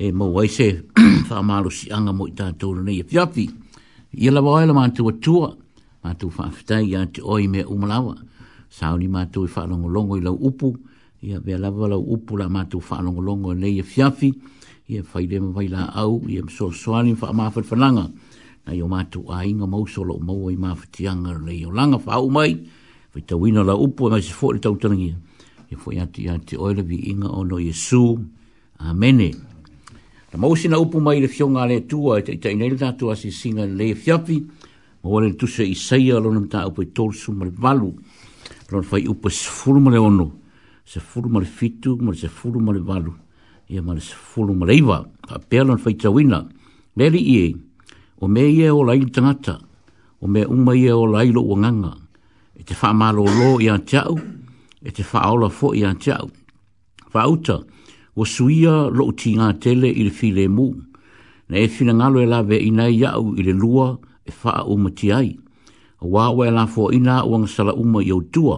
[0.00, 0.78] e mo wai se
[1.26, 3.50] fa malu si anga mo ta to ne ye fiapi
[4.14, 7.64] ye la wai la ma tu tu ma tu fa fta ya tu oi me
[7.66, 8.14] umlawa
[8.70, 10.70] Sauni ni ma tu fa longo longo i la upu
[11.24, 14.30] ya be la upu la ma tu fa longo longo ne ye fiapi
[14.86, 15.40] ye fa ide
[15.72, 18.06] la au ye so so ni fa ma fa na
[18.70, 21.98] yo ma tu ai nga mo so lo mo wai ma fa ti yo langa
[21.98, 22.54] fa u mai
[23.10, 25.10] fa tu wino la upu ma se fo le tau tangi
[25.72, 28.14] ye fo ya ti ya ti oi le vi inga no yesu
[28.78, 29.47] amene
[30.32, 33.64] Na mausi na upu mai le fionga le tua, e teitai nei tātua si singa
[33.64, 34.38] le fiapi,
[35.02, 37.94] ma wale tuse i saia lona mta upu i tolsu ma le valu,
[38.68, 40.32] lona fai upu se furu ma ono,
[40.84, 43.14] se furu ma fitu, ma se furu ma le valu,
[43.68, 44.98] ia ma le se furu ma le iwa,
[45.32, 46.42] a pēr lona fai tawina,
[47.00, 47.48] meri i e,
[48.20, 49.56] o me i e o lai tangata,
[50.20, 51.94] o me uma i e o lai lo uanganga,
[52.52, 54.20] e te wha malo lo i a tiau,
[54.84, 57.24] e te wha aula fo i a tiau, wha uta, e te wha
[57.64, 57.76] aula
[58.18, 60.66] o suia lo ti ngā tele i le file mu,
[61.48, 63.86] na e fina ngalo e lawe i nai iau i le lua
[64.28, 65.30] e faa umati ai,
[66.02, 68.56] a wāwa e lafo i nā uang sala uma i autua,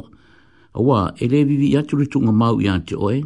[0.72, 3.18] a wā e le vivi i atu ritu ngā mau i ante oe,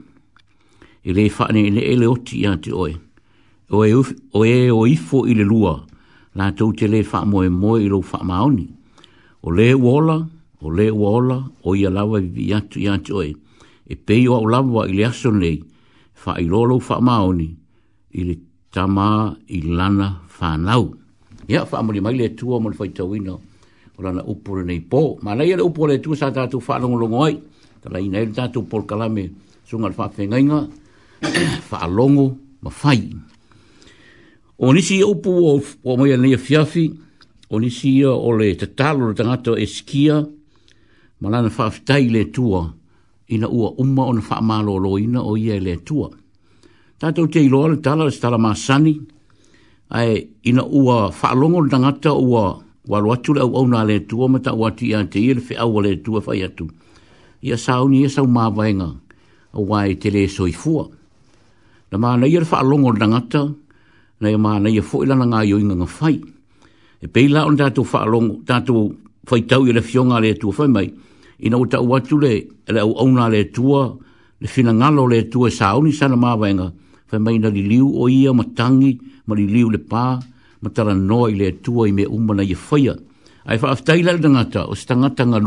[1.06, 2.96] e le whaane e le ele oti i ante oe,
[3.70, 5.76] o e, e o ifo i le lua,
[6.34, 8.66] nā tau te le faa moe moe i lo faa maoni,
[9.46, 10.18] o le wola,
[10.64, 13.30] o le wola, o i alawa vivi i atu i ante oe,
[13.86, 15.60] e peio au lawa i le aso nei,
[16.24, 17.48] whairolo wha maoni
[18.18, 18.36] i le
[18.72, 20.08] tama i lana
[20.40, 20.84] whanau.
[21.48, 23.40] Ia, wha amuri mai le tua mo le whaitau ino
[23.98, 25.18] o lana upore nei pō.
[25.22, 27.36] Ma nei ale upore le tua sa tātou wha longo ai.
[27.82, 29.28] Ta lai nei le tātou pol kalame
[29.68, 30.58] sunga le wha whengainga,
[31.70, 32.26] wha longo
[32.62, 33.00] ma whai.
[34.58, 36.84] O nisi e upu o, o moia nei a fiafi,
[37.50, 40.20] o nisi o le tatalo le tangato e skia,
[41.20, 42.64] ma lana wha whtai le tua.
[42.64, 42.72] Ia,
[43.28, 46.10] ina ua umma ona fa malo ina o ia e le tua
[47.14, 48.98] to te lo le tala stala ma sani
[49.90, 54.28] ai ina ua fa longo danga ta ua wa lo atu au au le tua
[54.28, 56.66] mata ua ti an te ile fe au le tua fa ia tu
[57.46, 58.88] ia sau ni ya sau ma vainga
[59.52, 60.84] o wai te le soi fua
[61.92, 63.42] na ma na ia fa longo danga ta
[64.20, 66.16] na ia ma na ia fo ila nga yo inga fai
[67.00, 68.72] e peila on da tu fa longo tato
[69.28, 70.88] fai tau ile fionga le tu fa mai
[71.38, 73.96] ina uta watu le le au au le tua
[74.40, 76.72] le fina ngalo le tua sa uni sana ma wenga
[77.06, 80.18] fa mai na liu o ia ma tangi ma li liu le pa
[80.62, 82.94] ma tala no i le tua i me uma na ye faia
[83.46, 85.38] ai fa afta ila nga ta o stanga tanga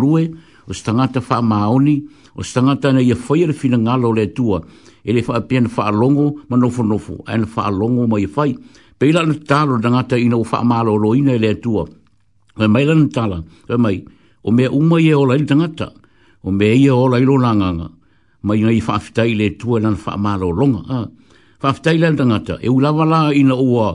[0.69, 4.31] o stanga ta fa ma o stanga ta na i faia le fina ngalo le
[4.33, 4.61] tua
[5.05, 8.27] ele fa pian fa alongo ma nofo fo no fo an fa longo ma ye
[8.27, 8.55] fai
[8.97, 11.85] Pela le talo dangata ina ufa amalo lo ina ele tua.
[12.57, 13.38] Wai mai lan tala,
[13.69, 13.95] wai mai,
[14.48, 15.91] o mea uma ia ola i tangata,
[16.48, 17.89] o mea ia ola i lo langanga,
[18.48, 20.95] ma ina i whaafitai le tua nana whaamalo longa, ha.
[20.95, 21.08] Ah,
[21.64, 23.89] whaafitai le tangata, e ulawa la ina ua,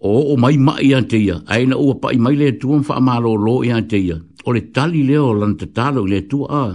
[0.00, 3.34] o o mai mai an teia, a ina ua pa i mai le tua o
[3.36, 6.60] lo i an teia, o le tali leo lan te talo le tua, ha.
[6.66, 6.74] Ah.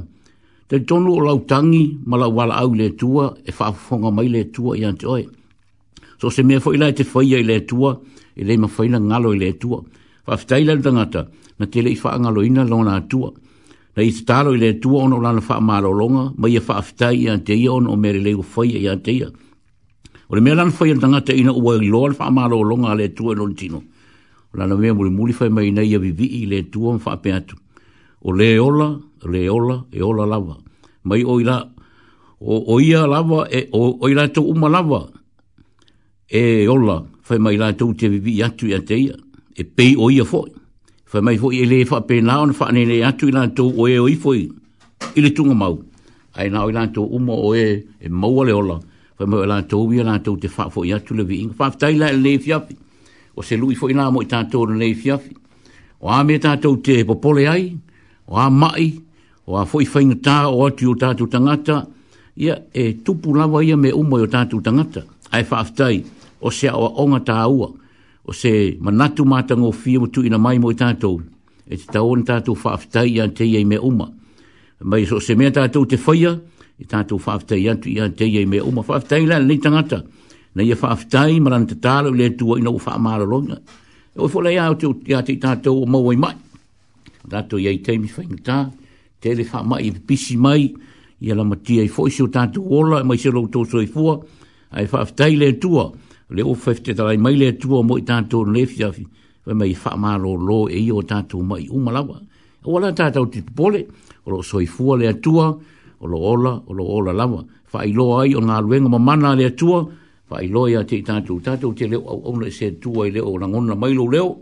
[0.69, 4.41] Te tonu o lau tangi, ma lau wala au le tua, e whaafonga mai le
[4.55, 5.25] tua i an te oe.
[6.21, 7.91] So se mea fo ila te whaia i le tua,
[8.39, 9.81] e le mawhaina ngalo i le tua.
[10.27, 13.31] Whaafitai le tangata, e na tele i faa ngalo ina lona atua.
[13.95, 17.23] Na i tatalo i le atua ono lana faa malolonga, ma ia e faa afitai
[17.25, 19.29] i anteia ono o mere leo fai i e anteia.
[20.29, 22.95] O le mea lana fai antanga e te ina ua i loa faa malolonga a
[22.95, 23.81] le atua ino tino.
[24.53, 27.17] O lana mea muli muli fai mai nei a vivi i le atua ono faa
[27.17, 27.55] peatu.
[28.23, 28.97] O le ola,
[29.31, 30.57] le ola, e ola lava.
[31.03, 31.57] Mai o ila,
[32.39, 35.07] o, o ia lava, e, o, o ila to uma lava,
[36.29, 39.15] e ola, fai mai la tau te vivi i atu i anteia.
[39.57, 40.51] E pei o ia foi
[41.11, 43.65] fa mai fo ile e fa pe na on fa ni ne atu na to
[43.67, 44.47] o e oi foi
[45.17, 45.75] ile tunga mau
[46.39, 48.77] ai na oi na to umo o e e mau le ola
[49.17, 51.67] fa mo la to wi na to te fa fo ya tu le vi fa
[51.81, 52.57] tai la le fia
[53.35, 55.19] o se lui foi na mo ta to le fia
[55.99, 57.65] o a me ta to te popole ai
[58.31, 58.87] o a mai
[59.51, 61.75] o a foi fa ina ta o atu ta to tangata
[62.39, 65.01] ia e tupu lava ia me umo o ta to tangata
[65.35, 65.97] ai fa tai
[66.39, 67.67] o se o onga ta ua
[68.25, 71.21] o se manatu mātango fia mo ina mai mo i tātou,
[71.67, 74.09] e te tau ana tātou whaafitai ia te i mea uma.
[74.81, 76.35] Mai so se mea tātou te whaia,
[76.81, 78.83] i tātou whaafitai ia ia i mea uma.
[78.83, 80.03] Whaafitai lai ni tangata,
[80.55, 83.57] na ia e whaafitai marana te tāla u lea tua ina u whaamāra longa.
[84.11, 86.35] E oi fola ia o te ia te tātou o maua i mai.
[87.31, 88.59] Tātou ia i teimi whainga tā,
[89.21, 90.69] te le whaamai i pisi mai,
[91.21, 94.17] ia la matia i fōisio tātou ola, mai se lau tōso i fua,
[94.77, 95.87] ai whaafitai le tua
[96.31, 99.05] leo o fefte tala mai le tu mo i tanto le fia fi
[99.45, 102.17] ve mai fa ma lo lo e io tanto mai u malawa
[102.65, 103.87] wala tata o tipole
[104.25, 107.91] o lo soi fua le tua o lo ola o lo ola lava fa i
[107.91, 109.85] lo ai o nga luenga ma mana le tua
[110.27, 113.19] fa i lo ia te tanto tata o te le o ona se tua le
[113.19, 114.39] o ngona mai lo leo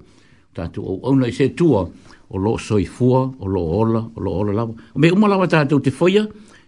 [0.74, 1.90] tu o ona se tua
[2.32, 5.80] o lo soi fua o lo ola o lo ola lava me u malawa tata
[5.80, 6.28] te foia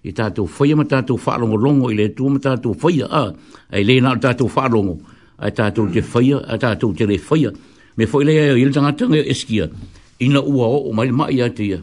[0.09, 3.23] i tātou whaia ma tātou whaarongo longo i le tū ma tātou whaia a,
[3.71, 4.95] ai le nāu tātou whaarongo,
[5.37, 7.51] ai tātou te whaia, ai tātou te re whaia,
[7.99, 9.67] me whai lei ai le tangata ngai e eskia,
[10.21, 11.77] ina ua o o mai le mai ai teia,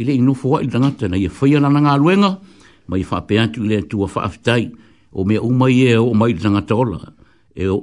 [0.00, 2.32] i le inu fuwa i le tangata na i whaia lana ngā luenga,
[2.90, 4.66] mai whape atu i le tū a aftai
[5.12, 7.02] o mea umai e o mai le tangata ola,
[7.54, 7.78] e o,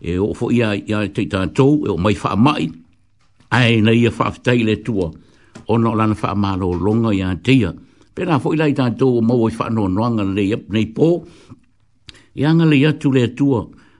[0.00, 2.70] e o fo ia ia te tātou, e o mai whaamai,
[3.56, 5.10] ai na i a whaafitai le tū a,
[5.72, 7.74] ona lana whaamalo longa i a teia,
[8.16, 10.86] pena fo ilai ta to mo e wo fa no no nga le yep nei
[10.96, 11.24] po
[12.34, 13.46] yang le ya tu le tu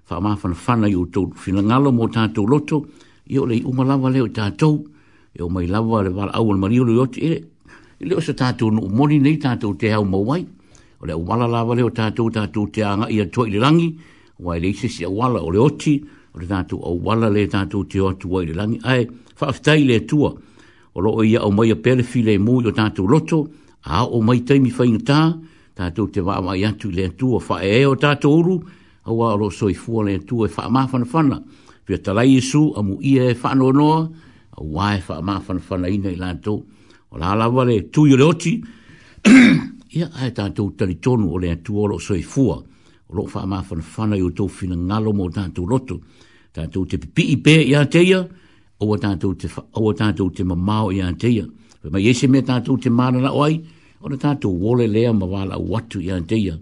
[0.08, 2.86] fa ma fan fan yo to fina ngalo mo ta to loto
[3.26, 4.84] yo le u mala vale ta to
[5.38, 7.38] yo mai la vale va au al mario yo ti le
[8.08, 10.42] le o ta to no mo ni nei ta to te ha mo wai
[11.00, 13.58] o le u mala la vale ta to ta to te anga ia to le
[13.64, 13.88] langi
[14.40, 15.94] wa le si se wala o le oti
[16.32, 18.78] o le tatu au wala le tatu te o atu wai le langi.
[18.84, 19.08] Ai,
[19.40, 20.30] whaaftai le tua,
[20.94, 23.38] o loo ia au maia pelefi le mui o tatu loto,
[23.86, 25.18] a o mai tai mi fai ngata,
[25.76, 28.56] tātou te va mai atu le atu o whae e o tātou uru,
[29.06, 31.38] a wā ro soi fua le atu e fa mawhana whana.
[31.86, 34.00] Pia talai isu, amu ia e wha noa,
[34.56, 36.64] a wā e wha mawhana whana ina i lātou.
[37.12, 38.56] O la lawa le tu i oti,
[39.96, 43.28] ia ai e tātou tali tonu o le atu o ro soi fua, o ro
[43.30, 46.00] wha mawhana whana i o tau fina ngalo mo tātou roto.
[46.56, 48.24] Tātou te pipi i pē i ia
[48.86, 51.46] o tātou te, o te mamao i ateia.
[51.86, 53.54] Ma iese me tātou te mārana o ai,
[54.02, 56.56] o na tātou wole lea ma wāla au atu i anteia,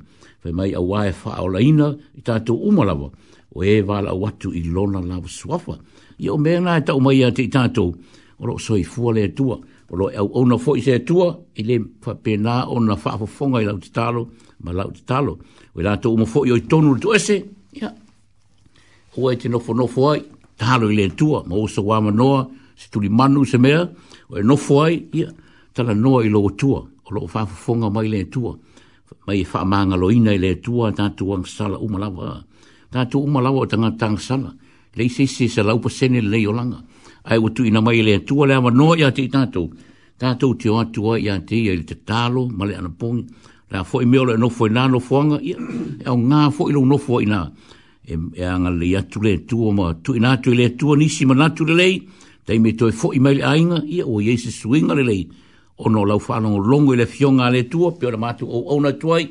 [0.44, 3.10] whai mai au wae wha au laina i tātou umalawa,
[3.54, 5.78] o e wāla au atu i lona lawa suafa.
[6.20, 7.94] Ia o mea nāi e tau mai ate i tātou,
[8.38, 9.56] o roo soi fua lea tua,
[9.90, 13.18] o roo au au na fo i se tua, i le whapena o na wha
[13.26, 14.28] fonga i lau te talo,
[14.64, 15.38] ma lau te talo,
[15.74, 17.40] o i lātou umafo i o i tonu le tuese,
[17.74, 17.90] ia,
[19.16, 20.22] hua i te nofo nofo ai,
[20.58, 22.44] talo i le tua, ma osa wāma noa,
[22.78, 23.82] se turi manu se mea,
[24.30, 25.30] o e nofo ai, ia,
[25.74, 28.56] tala noa i loo tua, o lo fa fa fonga mai le tua
[29.26, 32.44] mai fa e manga lo ina le tua ta tua sala uma lava
[32.90, 34.50] ta tua uma lava tanga tang sala
[34.94, 36.80] le se se sala upa sene le yo langa
[37.28, 39.70] ai wo tu ina mai le tua le ama no ya ti ta tu
[40.16, 43.22] ta tu ti o tua ya ti te talo ma le ana pon
[43.70, 45.52] la fo i mio le no fo na no fo nga e
[46.08, 47.52] o nga e fo i lo no fo ina
[48.06, 51.08] e e anga le ya tu le tua ma tu ina tu le tua ni
[51.28, 51.96] ma na tu le lei
[52.44, 55.22] Tei me toi fo i mele ainga, ia o Jesus suinga le lei
[55.76, 58.92] o no lau whanongo longo i le fionga le tua, pe ora mātu o auna
[58.92, 59.26] tuai,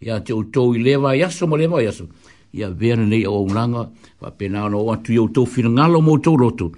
[0.00, 2.06] ia te o tau i lewa i aso, mo lewa i aso,
[2.52, 3.88] ia vena nei o aunanga,
[4.20, 6.70] wa pena ano o atu i o tau fina ngalo mo tau roto,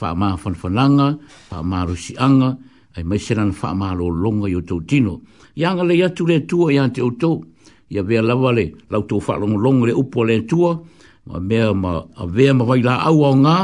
[0.00, 1.08] wha maa whanwhananga,
[1.50, 2.56] wha maa rusi anga,
[2.94, 5.20] ai mai senan wha maa lo longa i o tau tino.
[5.58, 7.42] Ia ngale i atu le tua ia te o tau,
[7.90, 10.78] ia vea lawa le, lau tau wha longo longo le upo le tua,
[11.26, 13.56] ma mea ma, a vea ma vai la au au ngā,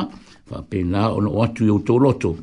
[0.51, 2.35] wha pena ano o atu i o tau roto,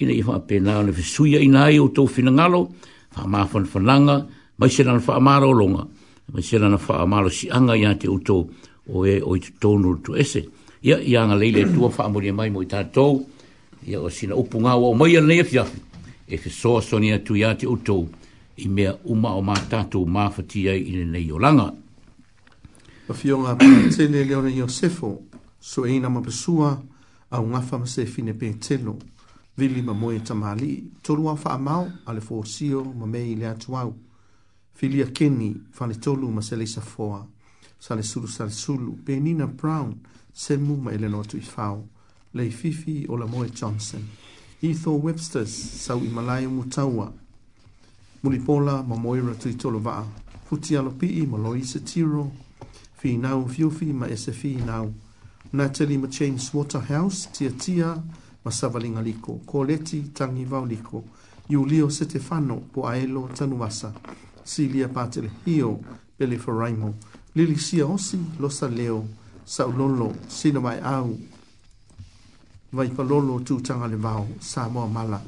[0.00, 2.68] ina i fa pena le fisuia ina i o tou finangalo
[3.12, 4.26] fa ma fa fananga
[4.58, 5.86] mai se na fa maro longa
[6.32, 8.48] mai se na fa maro si anga ia te uto
[8.88, 10.44] o e o te tonu to ese
[10.82, 13.20] ia ia nga leile tua fa mo le mai mo ta to
[13.86, 15.66] ia o sina upunga o mai le fia
[16.26, 18.08] e fe so so ni atu ia te uto
[18.56, 21.72] i me uma o ma ta to ma fa ti ai ina nei o langa
[23.06, 23.66] pa fio nga pe
[24.08, 25.18] le leone Iosefo,
[25.58, 26.80] so e ina ma pesua
[27.30, 28.06] au ngafa ma se
[29.60, 33.92] vili ma moe tamali tolu au faamao a le fosio ma mea le atu au
[34.74, 37.26] filia keni faletolu ma se leisafoa
[37.78, 39.94] salesulu salesulu penina brown
[40.32, 41.80] semu ma i le noa tuʻifao
[42.34, 42.44] le
[43.08, 44.02] o la moe johnson
[44.62, 45.52] etho websters
[45.84, 46.48] sau i malae
[48.22, 50.06] mulipola ma moira tuitolovaa
[50.48, 52.32] futialopi'i ma loise tiro
[52.96, 54.94] finau fiufi ma ese finau
[55.52, 58.02] natalie ma james waterhouse tiatia
[58.44, 59.40] ma savalinga liko.
[59.46, 61.04] Ko leti tangi vau liko.
[61.50, 63.92] Iu lio se te whano po aelo tanu wasa.
[64.44, 65.80] Si lia pātele hio
[66.18, 66.94] pele whoraimo.
[67.34, 69.04] Lili sia osi losa leo
[69.44, 71.18] sa ulolo sina mai au.
[72.72, 75.20] Vai palolo tu tanga le vau sa moa mala.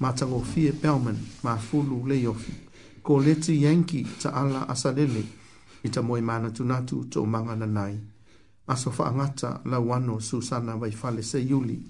[0.00, 2.54] Ma tango fie pelman ma fulu le yofi.
[3.02, 5.24] Ko leti yanki ta ala asalele.
[5.84, 7.96] Ita moe mana tunatu tō manga nanai.
[8.66, 11.82] Aso angata la wano susana vai fale se yuli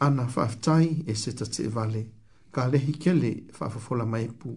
[0.00, 2.04] ana faafetai e se tatiʻivale
[2.52, 4.56] ka lehi kele faafofola ma epu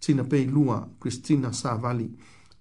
[0.00, 2.10] tina pei lua kristina savali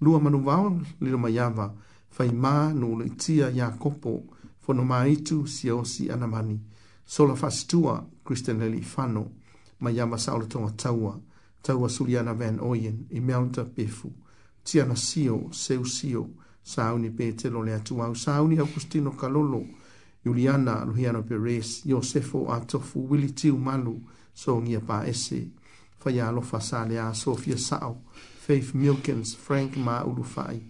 [0.01, 1.73] lua manuvao lilo mai ava
[2.09, 4.23] fai mā nuuloitia iakopo
[4.67, 6.59] fonomā itu siaosi ana mani
[7.05, 9.25] sola faasitua kristian leli ifano
[9.80, 11.19] mai ava saʻoletoga taua
[11.61, 14.11] taua suliana van oien i melta pefu
[14.63, 16.30] tiana sio seusio
[16.63, 19.65] sauni petelo le atu au sauni augustino kalolo
[20.30, 23.99] Juliana Luhiano Perez, Josefo Atofu, Willi Tiu Malu,
[24.34, 25.49] so ngia pa ese,
[25.97, 27.97] faya alofa salea, Sofia Sao,
[28.39, 30.61] Faith Milkins, Frank Ma Ulufai.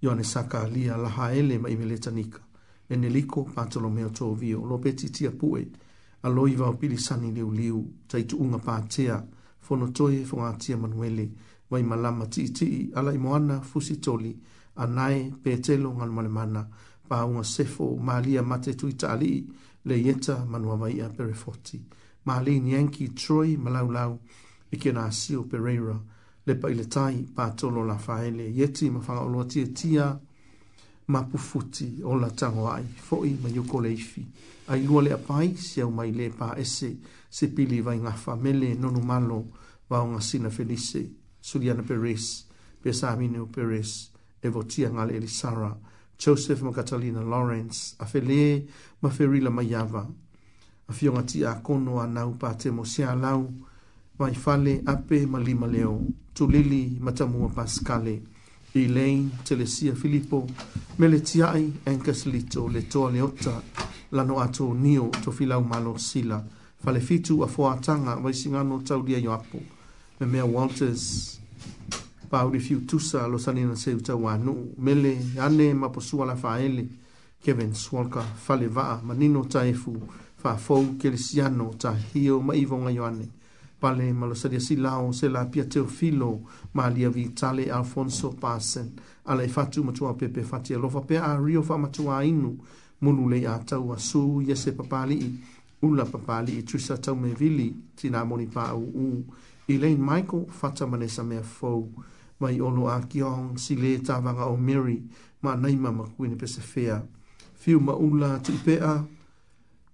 [0.00, 2.40] Yone saka lia laha ele ma imeleta nika,
[2.90, 5.68] ene liko Bartolomeo Tovio, lopeti tia pue,
[6.22, 9.20] aloi vao pili sani liu liu, taitu unga pa tea,
[9.60, 11.28] fono toye fonga tia manuele,
[11.70, 14.36] wai malama ti ti, ala imoana fusitoli,
[14.76, 16.66] anae petelo ngalmalemana,
[17.08, 19.44] pa unga sefo malia mate tu itali
[19.84, 21.80] le yeta manua mai a pere foti.
[22.26, 24.12] Mali nianki troi malau lau
[24.72, 25.96] i kena asio pereira
[26.46, 30.06] le pa ile tai pa tolo la faele yeti mafanga fanga tia tia
[31.12, 34.22] ma o la tango ai foi ma yuko le ifi.
[34.68, 36.90] Ai lua le apai si au mai le pa ese
[37.30, 39.44] se pili vai ngafa mele nonu malo
[39.88, 41.06] va unga sina felice
[41.40, 42.46] suliana peres
[42.82, 44.10] pesamine o peres
[44.42, 45.70] evotia ngale elisara.
[45.70, 48.64] Suliana Joseph ma Catalina Lawrence, a whele
[49.02, 50.06] ma wherila mai awa.
[50.88, 56.00] A whionga a kono a nau pā te mo fale ape ma lima leo,
[56.34, 58.22] tulili ma tamua paskale,
[58.74, 60.46] Elaine, Telesia Filippo,
[60.98, 63.62] Meletiai, tiai, Ankas Lito, leota,
[64.12, 66.42] lano ato nio to filau malo sila,
[66.82, 68.82] Falefitu, fitu a foatanga, vai singano
[69.20, 71.38] yo mea Walters,
[72.30, 76.86] pauri fiu tusa lo salina se uta wa no mele ane ma posua la faele
[77.42, 79.96] kevin swalka fale va manino taifu
[80.36, 83.28] fa fo kelsiano ta hio ma ivo nga yone
[83.80, 86.40] pale ma lo salia si lao se la pia teo filo
[86.74, 88.90] ma lia vitale alfonso pasen
[89.24, 91.88] ala i e fatu ma tua pepe fati lo fa pe a rio fa ma
[91.88, 92.56] tua inu
[93.00, 95.30] mulu le a tau a su yese papali i
[95.82, 99.24] ula papali i tusa tau me vili tina moni pa u u
[99.68, 101.90] Elaine Michael, Fata Manessa Mea Fou
[102.40, 105.02] mai olo a kiong si le tawanga o Mary
[105.40, 107.02] ma nei mama kuine pese fea.
[107.54, 109.04] Fiu ma ula tipea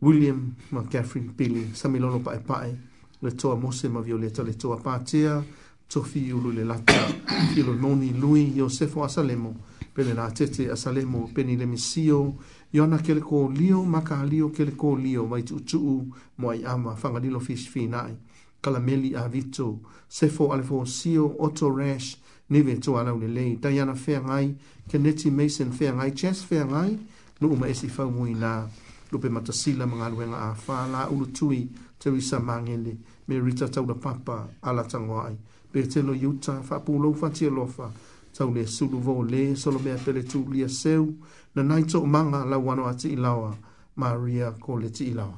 [0.00, 2.76] William ma Catherine Pili sa milono pae pae
[3.22, 5.42] le toa mose ma violeta le toa patea
[5.86, 7.06] tofi ulu le lata
[7.54, 9.54] filo noni lui Yosefo a Salemo
[9.94, 12.34] pele na tete a Salemo peni le misio
[12.72, 16.06] Yona kele ko lio maka lio kele ko lio mai tutuu
[16.38, 18.16] moai ama fangalilo fish finai
[18.60, 22.16] kalameli a vito sefo alfonsio otto rash
[22.52, 24.54] ni ve tu ala le le ta yana fe ngai
[24.90, 26.92] ke neti mason fe ngai chess fe ngai
[27.40, 28.68] no uma esi fa muina
[29.10, 32.92] lo pe mata sila manga lo nga fa la ulu tui te risa mangele
[33.26, 35.36] me rita tau da papa ala tangwa ai
[35.72, 37.90] pe te lo yuta fa pu lo fa tie lo fa
[38.36, 41.08] tau le sulu vo le solo me pele tu lia seu
[41.54, 43.56] na nai to manga la wano ati ilawa
[43.96, 45.36] maria ko le ti ilawa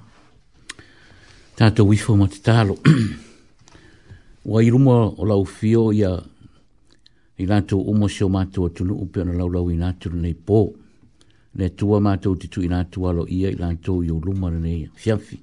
[1.56, 2.74] tata wifo matitalo
[4.50, 6.10] wa irumo la ufio ya
[7.42, 10.58] i lātou umo seo mātou atunu upe ana laulau i nātou nei pō.
[11.58, 15.38] Ne tua mātou titu i nātou alo ia i lātou i uluma na nei fiafi.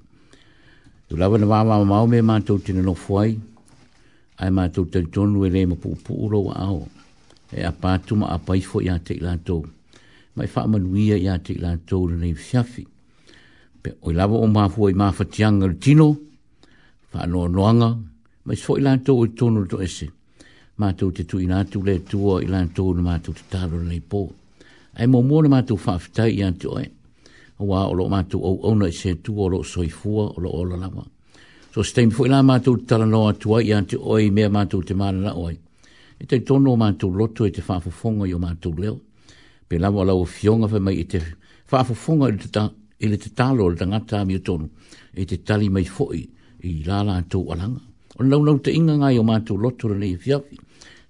[1.08, 3.34] Tu lawa na wāwā māo me mātou tina no fuai,
[4.40, 6.80] ai mātou tani tonu e rei mapu upu uro wa ao,
[7.52, 9.62] e a pātuma a paifo i ate i
[10.32, 12.86] Mai wha manuia i ate i lātou na nei fiafi.
[13.84, 16.06] Pe oi lawa o māfua i māfatianga le tino,
[17.12, 17.90] wha noa noanga,
[18.48, 20.08] mai sfo i lātou e tonu to esei
[20.82, 23.94] mātou te tu ina atu le tua i lan tōu na mātou te tāro na
[23.94, 24.22] i pō.
[24.98, 26.82] Ai mō mō na mātou whaafitai i antu oe,
[27.58, 30.28] a wā o lo mātou au au na i se tua o lo soi fua
[30.32, 31.04] o lo o la lama.
[31.72, 34.84] So stai mifo i lan mātou te tala noa tua i antu oe mea mātou
[34.84, 35.54] te mārana oe.
[36.22, 38.98] E tei tono o mātou loto e te whaafofonga i o mātou leo,
[39.68, 41.22] pe lawa lau o fionga fai mai i te
[41.72, 44.68] whaafofonga i le te tālo le tangata mi o tonu,
[45.18, 46.20] i te tali mai foi
[46.62, 47.82] i lāla tō alanga.
[48.20, 50.58] O nau nau te inga ngai o mātou loto le nei fiafi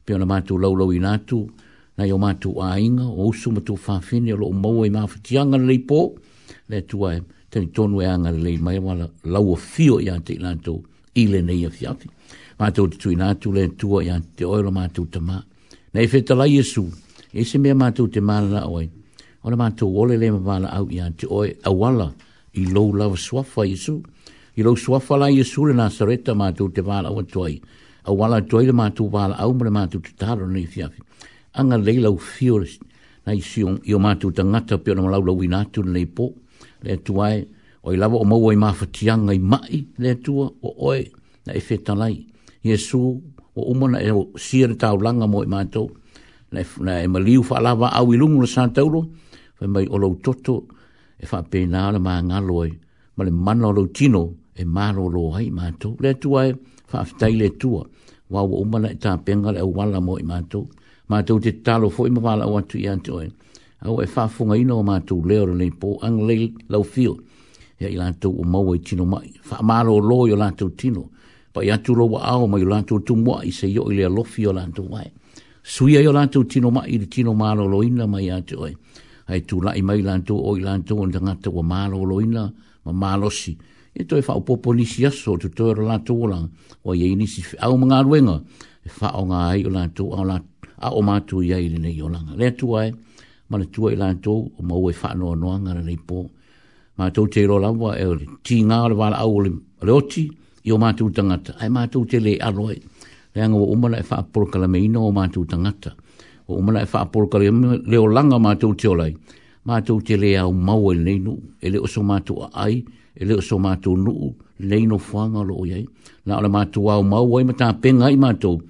[0.04, 1.42] pe ona mātou laulau i nātu,
[1.98, 5.78] nei o mātou āinga, o usu mātou whāwhine, o loo maua i e mawhitianga lei
[5.86, 6.00] pō,
[6.72, 7.20] le tua e
[7.52, 10.80] tani tonu e anga lei mai wala lau o fio i ante i nātou
[11.20, 12.10] i le nei a fiafi.
[12.60, 15.38] Mātou te tui nātou le tua i ante oela mātou te mā.
[15.94, 16.86] Nei whetala lai Jesu,
[17.32, 18.88] e se mea mātou te mā na oi,
[19.42, 22.08] o le mātou ole le mā au i ante oe awala
[22.60, 24.00] i lau lau swafa Jesu,
[24.56, 27.58] i lau swafa lai Jesu le nāsareta mātou te mā na oi tuai
[28.04, 31.00] a wala joy le matu wala au mre matu tutaro ni fiafi.
[31.54, 32.62] Anga leila u fio
[33.26, 36.34] na isi yung iyo matu tangata pio na malau la winatu nei ipo.
[36.82, 37.46] Le tuai, e,
[37.82, 41.06] o ilawa o mawa i mafatianga i mai le tua o oe
[41.46, 42.26] na efe talai.
[42.64, 43.22] Yesu
[43.54, 45.84] o umona e o siere tau langa mo i matu.
[46.52, 49.00] E na e maliu fa alawa au ilungu na santauro.
[49.56, 50.66] Fai mai o lau toto
[51.14, 52.72] e fa pena na maa ngaloi.
[53.16, 54.22] Ma le mana o lau tino
[54.60, 55.94] e maa lo lo hai matu.
[56.02, 56.54] Le tuai, e,
[56.92, 57.86] whaafitai le tua.
[58.30, 60.64] Wau wa umana i e tā pengale au wala mo i mātou.
[61.10, 63.26] Mātou te talo fo i mawala au atu i ante oe.
[63.84, 66.36] Au e whaafunga ino o mātou leo rene po ang le
[66.72, 67.16] lau fio.
[67.82, 69.28] Ia i lātou o maua i e tino mai.
[69.48, 71.08] Whaamalo lo i o lātou tino.
[71.52, 74.08] Pa i atu lo wa ao mai o lātou tumua i se io i lea
[74.08, 75.10] lofi o lātou wae.
[75.62, 78.72] Suia i o lātou tino ma i le tino mālo lo ina mai ante oe.
[79.28, 82.48] Hai tu lai mai lātou o i lātou o ngata wa mālo lo ina
[82.86, 83.58] ma mālo si
[83.92, 86.14] e toi fa po polisi so tu to la to
[86.84, 88.40] o ye ni si a o nga ruenga
[88.88, 90.36] fa o nga ai la to a la
[90.80, 92.88] a o ma tu ye ni ne yo la le tu ai
[93.48, 96.30] ma le tu ai la to o ma o fa no no nga le po
[96.96, 98.06] ma to te ro la wa e
[98.42, 99.52] ti nga le wa a o le
[99.84, 100.24] le oti
[100.64, 102.80] i o ma tu tanga ai ma tu te le a lo ai
[103.34, 105.92] le nga o ma le fa po kala me ino ma tu tanga ta
[106.48, 107.44] o ma le fa por kala
[107.90, 109.12] le o langa ma tu te o lai
[109.68, 111.86] ma tu te le e e a o ma o le ni no ele o
[111.86, 112.80] so ma tu ai
[113.16, 115.84] e leo so mātou nuu, leino whanga lo o iei.
[116.28, 118.62] Nā ora mātou au mau, wai mātā penga i e mātou,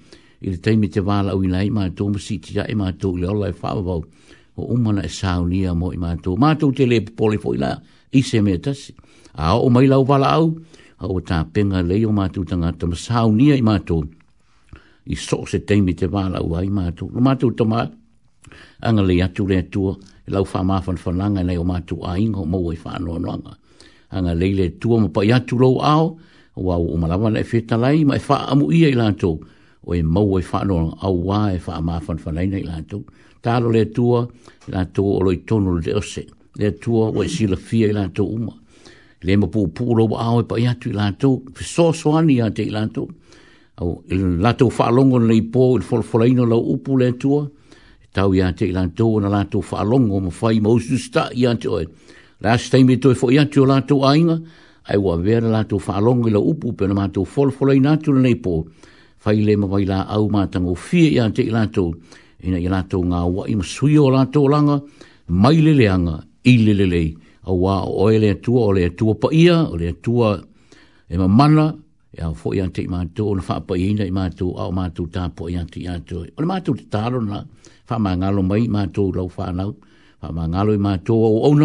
[0.43, 3.51] i le teimi te wāla ui nei mātou, ma si tia i mātou, le ola
[3.55, 4.03] whaavau,
[4.59, 6.35] o umana e saunia mo i mātou.
[6.39, 7.73] Mātou te le pole fo i la,
[8.11, 8.91] i se mea tasi.
[9.33, 10.51] A o mai lau wala au,
[10.99, 14.03] a o tā penga leo mātou tangata, ma saunia i mātou,
[15.07, 17.09] i so se teimi te wāla ua i mātou.
[17.15, 17.87] No mātou tamā,
[18.83, 19.95] angale atu le atua,
[20.27, 23.57] e lau wha mafan whananga nei o mātou a ingo, mou i e whanua noanga
[24.13, 26.17] anga leile tua mo pai atu lou ao,
[26.55, 29.39] wa o malawa na e whetalai, ma e wha amu ia i lantou,
[29.85, 33.03] o e mau e wha anō au wā e wha amāwhan whanaina i lantou.
[33.43, 34.27] Tālo le tua,
[34.71, 36.25] lantou o loi tonu le ose,
[36.59, 38.53] le tua o e sila fia i lantou uma.
[39.23, 42.37] Le ma pō pūro wa ao e pai atu i lantou, fi sō so ani
[42.43, 43.09] ante i lantou.
[43.81, 47.45] Au, il lantou wha alongo na i pō, il fol folaino lau upu le tua,
[48.13, 51.47] tau i ante i lantou, na lantou wha alongo ma whai ma usu sta i
[51.49, 51.87] ante oe.
[52.43, 54.41] Last time to fo ya to la ainga,
[54.89, 58.67] ai wa ver la to la upu pe na to fol fol ai nei po.
[59.17, 61.65] Fa ile ma la au ma tango fi ya te la
[62.43, 64.83] Ina ya la to nga wa im sui o la langa,
[65.29, 67.13] mai le le anga, i le le le.
[67.45, 70.43] A wa o ele tua o le tua pa ia, o le tua
[71.07, 71.71] e ma mana,
[72.11, 74.89] e a fo ya te ma to na fa pa ina ma to au ma
[74.89, 75.95] to ta po ya te ya
[76.35, 77.45] O le ma to ta na
[77.85, 79.71] fa ma ngalo mai ma to lo fa na.
[80.19, 81.55] Fa ma ngalo ma to o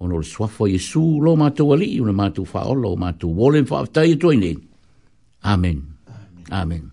[0.00, 2.46] Ona o le suafo Iesu lo mātou ali, o le mātou
[2.90, 4.56] o mātou wolen wha aftai e
[5.42, 5.94] Amen.
[6.50, 6.50] Amen.
[6.50, 6.92] Amen.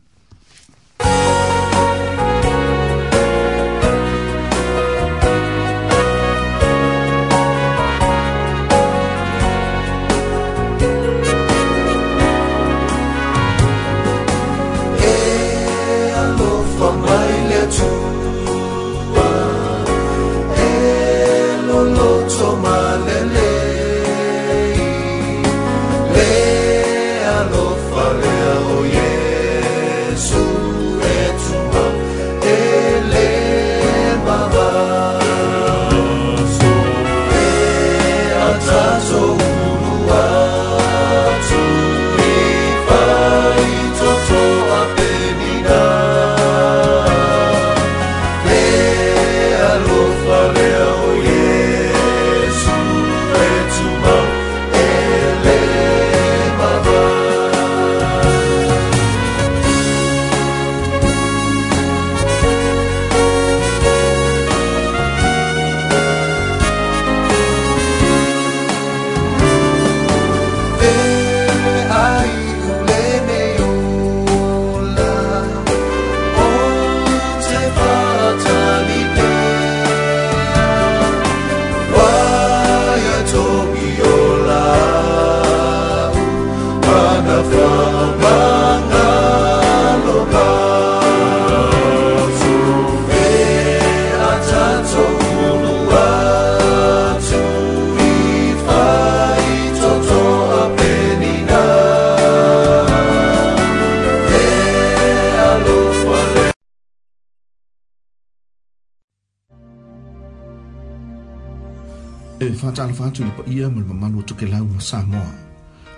[112.75, 115.29] taalafa atu i le paia ma le mamalu tokelau ma samoa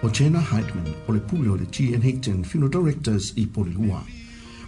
[0.06, 4.02] o jena hydman o le pule o le gn higton funeral directors i polilua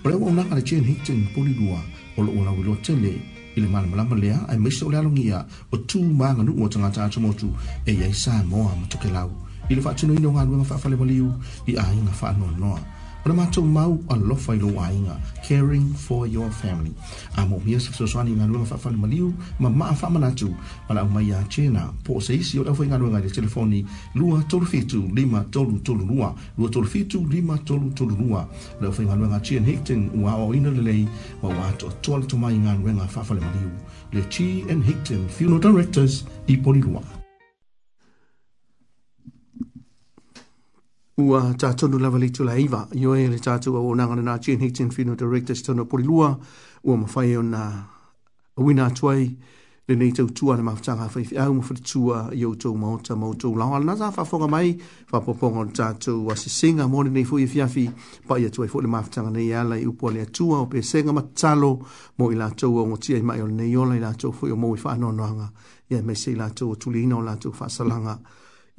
[0.06, 1.80] o le auaunaga le gn higton polilua
[2.18, 3.14] o loo lauiloa tele
[3.56, 7.50] i le malamalama lea ae maise o le alogia o tū maganuu o tagata atumotu
[7.86, 9.32] e iai samoa ma tokelau
[9.70, 11.30] i le faatinoina o galuega faafale maliu
[11.72, 12.82] i aiga faanoanoa
[13.30, 15.16] Ora mātou mau an lofa i loa inga,
[15.48, 16.90] caring for your family.
[17.38, 19.28] A mō mia sa fsoswani ngā nuanga whawhani maliu,
[19.62, 20.48] ma maa wha manatu,
[20.88, 21.84] ma lau mai a tēnā.
[22.08, 23.84] Pō se isi o lawhai ngā nuanga i le telefoni,
[24.18, 28.42] lua tolu fitu lima tolu tolu lua, lua tolu fitu lima tolu tolu lua.
[28.82, 31.06] Lawhai ngā nuanga tēn hekten ua o ina le lei,
[31.44, 33.70] ma ua to tuali tomai ngā nuanga whawhani maliu.
[34.18, 37.06] Le tī and hekten funeral directors i poni lua.
[41.20, 42.88] ua tātonu lava li tula iwa.
[42.94, 46.32] yo e le tātou au ngana na chin Hickton whino directors tono pori lua
[46.88, 47.64] ua mawhai o na
[48.58, 49.26] awina atuai
[49.90, 53.58] le ma tau tua na mawhatanga whaifi au mawhari yo to mo tau maota mautou
[53.58, 53.80] lawa.
[53.84, 54.78] Na tā whaponga mai
[55.12, 57.88] whapoponga o tātou a se singa mo ni fui i e fiafi
[58.30, 60.82] pa i atuai e fwoi le mawhatanga nei ala i upua le atua o pe
[60.82, 61.80] senga matalo
[62.18, 64.78] mo i lātou o ngotia i mai o nei ola i lātou fwoi o mou
[64.78, 65.50] i whanonoanga
[65.90, 68.18] i a mese i lātou o tulina la lātou fa sala nga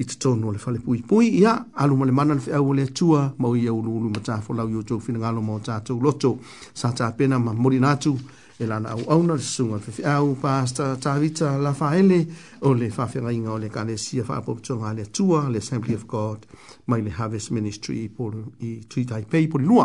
[0.01, 2.69] i te tonu o le fale pui pui ia alu ma le mana le whiau
[2.71, 5.59] o le atua ma o ia ulu ulu ma tāfo lau iotou fina ngalo ma
[5.59, 6.39] o tātou loto
[6.73, 8.15] sa tā pena ma mori nātu
[8.61, 12.21] e lana au au na le sunga le whiau pasta tāwita la whaele
[12.65, 16.07] o le whawhenga inga o le kane sia whaapopito ngā le atua le Assembly of
[16.07, 16.47] God
[16.87, 19.85] mai le Harvest Ministry i tui tui taipei poli lua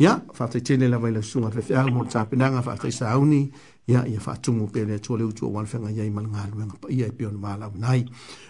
[0.00, 3.44] ia whātai tēne la mai le sunga le whiau mo tā penanga whātai sa auni
[3.86, 7.06] ia ia faatugu pe lea tua leu tua uale feagaia i ma le galuega paia
[7.06, 8.04] e peona malau nai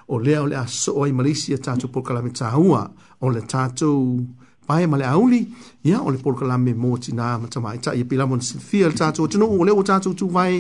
[0.08, 2.82] o lea o le a soo ai ma le isi a tatou polokalame tāua
[3.20, 4.24] o le tatou
[4.66, 5.40] pae ma le auli
[5.84, 9.64] ia o le polokalame motinā ma tamaitaʻi e pilama ona silithia le tatou atunuu o
[9.64, 10.56] le ua tatou tuvae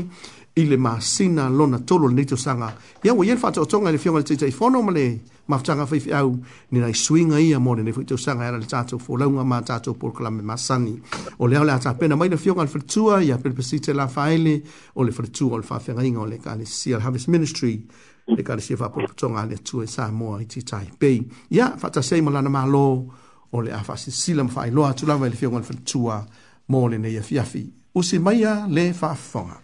[0.56, 2.72] ile ma sina lona tolo ni to sanga
[3.04, 6.10] ya wo yen fatso tonga le fiona tsi tsi fono male ma fanga fa fi
[6.12, 6.32] au
[6.70, 9.92] ni nai swinga ia mo ni fitso sanga ya le tsatso fo launga ma tsatso
[9.92, 10.98] por kala me masani
[11.38, 14.62] o le ala tsa pena mai le fiona al fitsua ya pel pesite la faile
[14.94, 17.84] o le fitsua al fa fanga inga o le kale sia have ministry
[18.26, 21.20] le kale sia fa por tonga le tsu e sa mo i tsi tsi pe
[21.50, 23.12] ya fatso sei mo la na malo
[23.52, 26.24] o le afa si sila mfa ilo atula vai le fiona al fitsua
[26.72, 29.60] mo le ne ya fiafi usimaya le fa fanga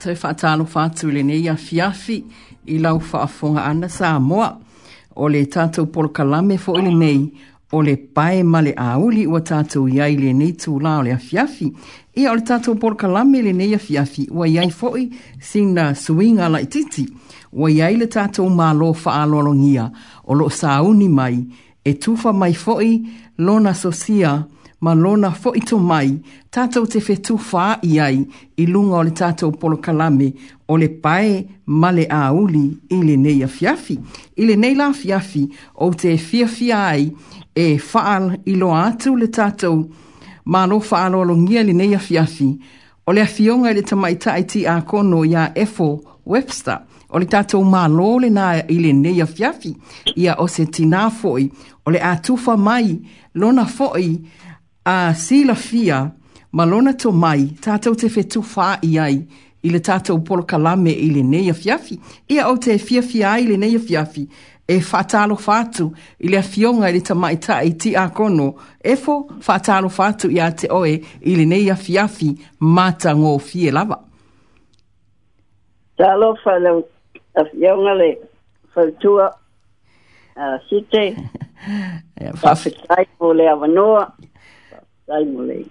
[0.00, 2.20] tau whaatalo whātu le ne a fiafi
[2.72, 4.54] i lau whaafonga ana sa moa.
[5.16, 7.26] O le tātou polo kalame fo ele nei,
[7.74, 11.12] o le pae male auli uli ua tātou iai le nei tū la o le
[11.12, 11.70] a fiafi.
[12.16, 15.08] Ia e o le tātou polo kalame le nei a fiafi, ua iai fo'i
[15.40, 17.08] sina suinga la ititi.
[17.52, 19.88] Ua iai le tātou mā lo whaalolongia,
[20.24, 21.42] o lo sa mai,
[21.84, 23.00] e tufa mai fo'i
[23.38, 26.14] lona sosia, lona sosia, ma lona fo'ito mai
[26.50, 28.20] tatou te fetu fa'i ai
[28.56, 30.32] i o le tatou polokalame
[30.68, 33.98] o le pae ma le nei i lenei afiafi
[34.36, 35.42] i lenei lafiafi
[35.84, 37.12] o te fiafi ai
[37.54, 39.84] e fa'aʻiloa atu le tatou
[40.46, 42.56] malo fa'aaloalogia i lenei afiafi
[43.06, 48.18] o le afioga i le tamaita a kono ya efo webster o le tatou malo
[48.18, 49.76] lenā i lenei afiafi
[50.16, 51.50] ia o se tinā fo'i
[51.84, 52.96] o le atufa mai
[53.34, 54.24] lona fo'i
[54.86, 56.10] a sila fia
[56.52, 59.16] malona to mai tātou te whetu whā i ai
[59.62, 59.80] i le
[60.24, 61.98] polo kalame ile le neia fiafi.
[62.32, 64.26] Ia o te fiafi ai le neia fiafi
[64.66, 68.96] e fatalo fatu ile le fionga i le tamai ta i ti a kono e
[68.96, 73.98] fo whātalo fatu i te oe ile le neia fiafi mata ngō fie lava.
[76.00, 76.82] Tālo whālau
[77.36, 78.14] a fionga le
[78.74, 79.28] whautua
[80.36, 81.10] a site
[82.24, 83.06] a whawhetai
[83.36, 84.08] le awanoa
[85.10, 85.66] faftai mo lei.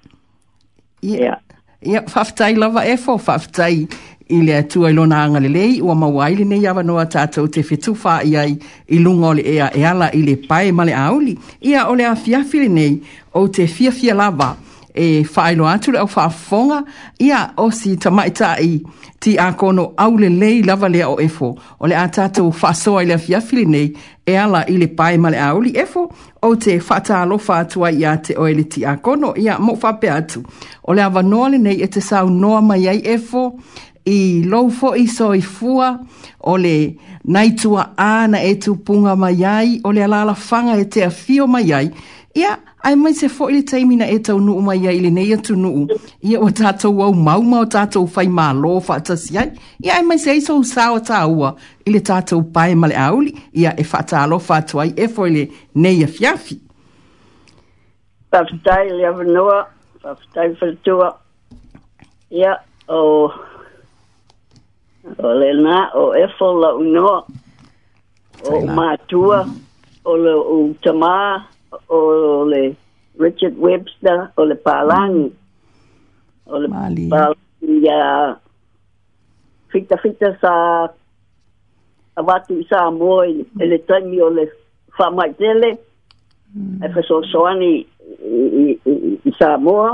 [1.81, 3.87] Ia, faftai lava e fo, faftai
[4.31, 7.47] i le atua i lona anga le lei, ua mawai le nei awa noa tātou
[7.49, 8.51] te whetufa i ai
[8.93, 11.33] i lunga o le ea e ala ile le pae male auli.
[11.65, 12.99] Ia, ole le a fiafile nei,
[13.33, 16.83] o te fiafia lava, ia, e whaelo atu le au whaafonga
[17.19, 18.79] ia o si tamaita i
[19.19, 23.05] ti a kono au le lei lava lea o efo o le atato whaasoa i
[23.05, 23.93] le afiafili nei
[24.25, 26.09] e ala i le pae male a uli efo
[26.41, 30.09] o te whata alofa atua i a te oele ti a kono ia mo whape
[30.11, 30.43] atu
[30.83, 33.55] o le ava le nei e te sau noa mai ai efo
[34.05, 35.99] i loufo i so i fua
[36.39, 41.47] o le naitua ana e punga mai ai o le alala whanga e te afio
[41.47, 41.91] mai ai
[42.33, 45.33] ia Ai mai se fo ili taimi na e tau nuu mai ya ili nei
[45.33, 45.87] atu nuu.
[46.23, 49.49] Ia o tātou au mau o tātou fai mā lō fa atasi ai.
[49.83, 51.51] Ia ai mai se eiso u sāo tā ua
[51.85, 53.33] ili tātou pae male auli.
[53.53, 55.43] Ia e fata alo fatu ai e fo ili
[55.75, 56.55] nei a fiafi.
[58.31, 59.59] Fafitai ili avanua,
[60.01, 61.11] fafitai fatua.
[62.31, 62.55] Ia
[62.87, 63.31] o...
[65.17, 67.15] O na o e fo la unua.
[68.47, 69.43] O mātua,
[70.05, 71.48] o le o tamaa
[71.89, 72.75] o le
[73.17, 75.31] Richard Webster o le Palangi.
[76.45, 77.09] O le Mali.
[77.09, 78.37] Palangi ya
[79.69, 80.89] fita fita sa
[82.17, 83.59] a watu sa moi mm.
[83.59, 84.45] E ele tani o le
[84.97, 85.69] fa mai tele.
[85.77, 85.79] E
[86.57, 86.83] mm.
[86.83, 88.93] Efe so soani i, i, i,
[89.27, 89.93] i sa moa.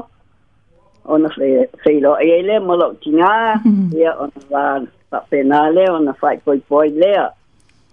[1.11, 3.59] Ona fe fe lo ele malo tinga
[4.01, 4.23] ya mm.
[4.23, 4.63] ona va
[5.09, 7.25] pa penale ona fa poi poi lea.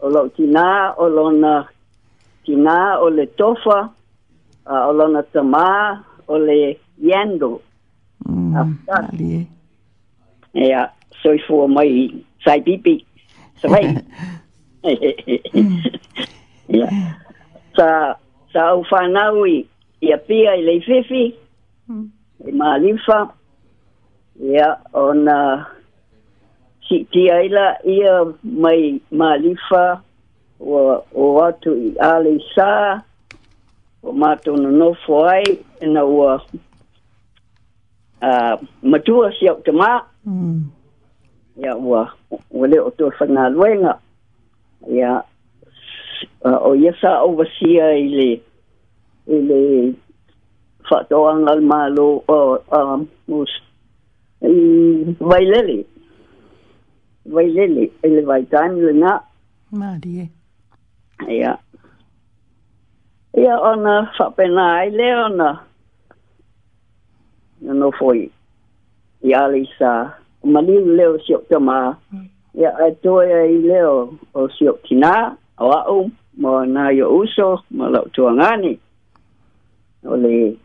[0.03, 1.53] O lo tinga o lo na
[2.47, 3.77] ki ngā o le tofa,
[4.67, 5.67] uh, o lona tamā,
[6.27, 6.59] o le
[7.11, 7.53] yendo.
[8.25, 9.39] Mm, Afgani.
[9.39, 10.55] Ah, ah.
[10.55, 10.89] E a, yeah,
[11.23, 11.93] soi fua mai
[12.45, 12.97] sai pipi.
[13.61, 13.95] So hei.
[16.69, 17.15] yeah.
[17.77, 17.89] Sa,
[18.53, 19.55] sa au whanaui,
[20.03, 21.23] i a pia i le fifi,
[21.89, 22.07] mm.
[22.51, 23.21] i mā lifa,
[24.43, 25.37] i yeah, a, o nā,
[26.89, 30.01] si tia ila ia mai mālifa, ma
[30.63, 33.01] ua o atu i ale sā
[34.03, 35.43] o mātou na nofo ai
[35.83, 36.37] ina ua
[38.23, 38.55] uh,
[38.93, 39.91] matua si au te mā
[40.25, 40.61] mm.
[41.65, 42.05] ia ua
[42.51, 43.97] ua leo tō whanaluenga
[44.99, 45.15] ia
[46.47, 48.31] uh, o ia sā oversia i le
[49.27, 49.61] i le
[50.91, 52.95] whatoanga malo o uh,
[53.35, 53.43] um,
[54.47, 54.55] i
[55.33, 55.81] vailele
[57.37, 59.19] vailele ele vai taimi le nā
[59.73, 60.27] Marie.
[61.29, 61.55] Ja.
[63.39, 65.61] Ia ona whapena ai le ona.
[67.65, 68.31] Ia no foi.
[69.23, 70.13] Ia ali sa.
[70.45, 71.95] Maliu leo siok te maa.
[72.59, 75.37] Ia ai toi ai leo o siok tina.
[75.59, 76.11] O au.
[76.41, 77.61] Mo na yo uso.
[77.71, 78.73] Mo lau tuangani.
[80.11, 80.57] O le.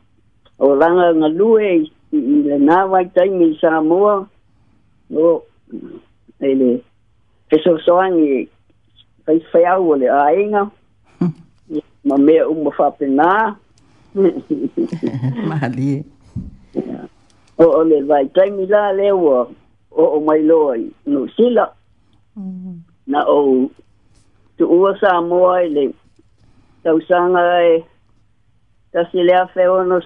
[0.60, 1.88] O langa ngalue.
[2.08, 4.28] I le na vai taimi sa mua.
[5.26, 5.44] O.
[6.40, 6.84] Ele.
[7.50, 8.32] Pesosoangi.
[8.36, 8.57] Ele
[9.28, 10.70] phải phèo của lẽ ấy không
[12.04, 13.56] mà mẹ ông mà pháp thì na
[15.48, 16.02] mà đi
[17.56, 19.48] ô lẽ vài trái mi la leo ô
[20.06, 21.74] ô mai lôi nụ xí lợ
[23.06, 23.48] na ô
[24.58, 25.88] tu ua sa môi lệ
[26.84, 27.84] tàu sang ơi
[28.92, 30.00] ta si lea phèo nó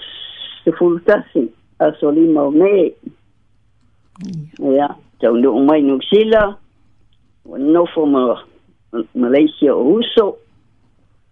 [0.65, 1.45] se fultasi
[1.77, 2.89] a soli mau me
[4.77, 4.87] ya
[5.19, 6.53] tau nu mai nu sila
[7.45, 8.35] no fo mo
[9.15, 10.37] Malaysia uso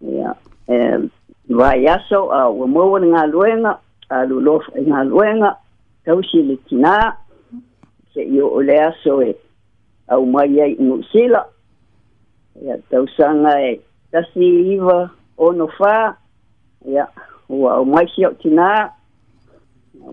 [0.00, 0.32] ya
[0.66, 0.96] eh
[1.52, 3.72] vayaso a umo nga luenga
[4.08, 5.50] a lulof nga luenga
[6.04, 6.94] tausi likina
[8.14, 9.30] se yo e, soe
[10.12, 11.40] au mai ai nusila
[12.66, 13.72] ya tausanga e
[14.10, 14.98] tasi iva
[15.46, 15.94] ono fa
[16.94, 17.04] ya
[17.58, 18.66] ua au mai si tina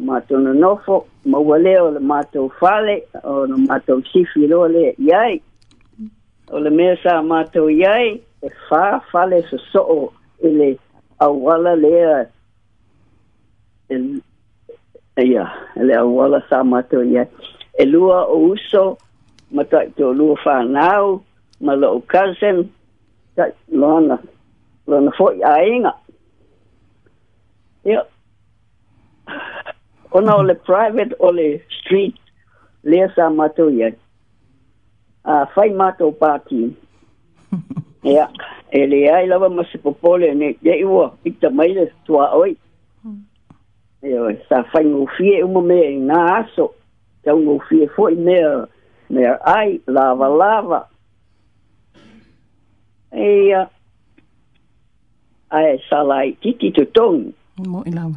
[0.07, 0.95] matono nofo
[1.31, 5.35] maualeo le matou fale o no matou sifi lo le iai
[6.51, 8.15] o le mea sa mātou iai,
[8.45, 9.99] e whā whale sa soo
[10.45, 10.67] i le
[11.23, 12.15] awala lea
[13.91, 13.97] e
[15.23, 15.45] ia,
[15.75, 17.27] e le awala sa mātou iai.
[17.79, 18.85] E lua o uso,
[19.51, 21.19] ma tak tō lua whānau,
[21.61, 22.63] ma lo cousin,
[23.37, 24.17] tak loana,
[24.87, 25.91] loana fōi ainga.
[27.91, 28.01] Ia,
[30.15, 31.49] ona o le private o le
[31.81, 32.15] street,
[32.87, 33.93] lea sa mātou iai.
[35.27, 36.71] a fai mata o pāti.
[38.07, 38.27] Ia,
[38.71, 42.53] e le ai lawa ma se popole ne, ia iwa, i ta maile tua oi.
[43.03, 43.17] Hmm.
[44.07, 46.69] Ia, sa fai ngofie uma mea i ngā aso,
[47.27, 48.53] ta ngofie fo i mea,
[49.11, 50.79] mea ai, lava lava.
[53.27, 53.65] Ia,
[55.59, 57.33] ai salai titi to tong.
[57.67, 58.15] Mo i lawa.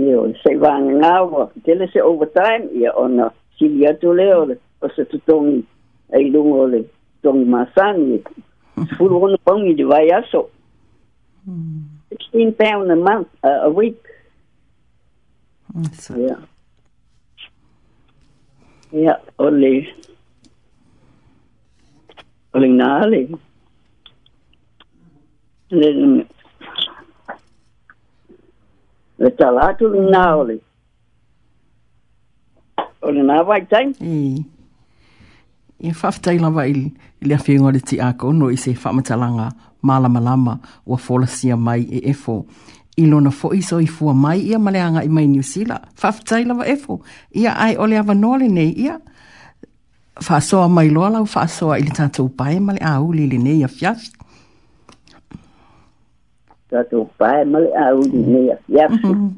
[0.00, 4.48] Ia, se vanga ngawa, tele se overtime, ia ona, sili atu leo,
[4.80, 5.60] o se tutongi.
[5.62, 5.74] Ia,
[6.12, 6.80] ai dong ole
[7.22, 8.18] tong masani
[8.98, 10.50] full one pong de vai aso
[11.46, 13.98] 16 pound a month uh, a week
[15.72, 16.14] hmm, so.
[16.18, 16.40] yeah
[18.90, 19.72] yeah only
[22.54, 23.22] only nali
[25.80, 26.02] then
[29.22, 29.84] the talatu
[30.14, 30.58] nali
[33.08, 33.28] only hmm.
[33.30, 34.38] na vai time mm.
[35.80, 36.72] i whaftai lawa i,
[37.20, 39.50] i lea whiungare ti ako no i se whamatalanga
[39.82, 42.44] malama lama ua folasia mai e efo.
[42.96, 45.80] I lona fo iso i fua mai ia maleanga i mai New Sila.
[46.02, 47.00] Whaftai lawa efo.
[47.36, 48.98] Ia ai ole awa nole nei ia.
[50.20, 53.68] Whaasoa mai loa lau whaasoa i le tātou pae male au li le nei a
[53.68, 53.96] fiaf.
[56.70, 58.92] Tātou pae male au li nei a fiaf.
[58.92, 59.32] Mhm.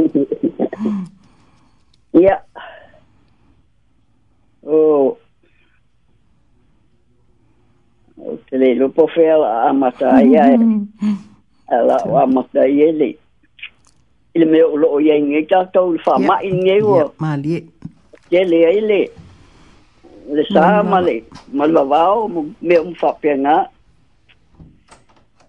[2.20, 2.36] Ia.
[4.66, 5.16] Oh,
[8.46, 10.56] te le lo po fe a mata ia e
[11.76, 13.10] ala o a mata ia le
[14.34, 17.30] ile me o lo o ia inge ta ta o fa ma inge o ma
[17.44, 17.56] li
[18.30, 19.00] ke le ai le
[20.36, 21.16] le sa ma le
[21.56, 22.26] ma lo va o
[22.66, 23.56] me o fa pe nga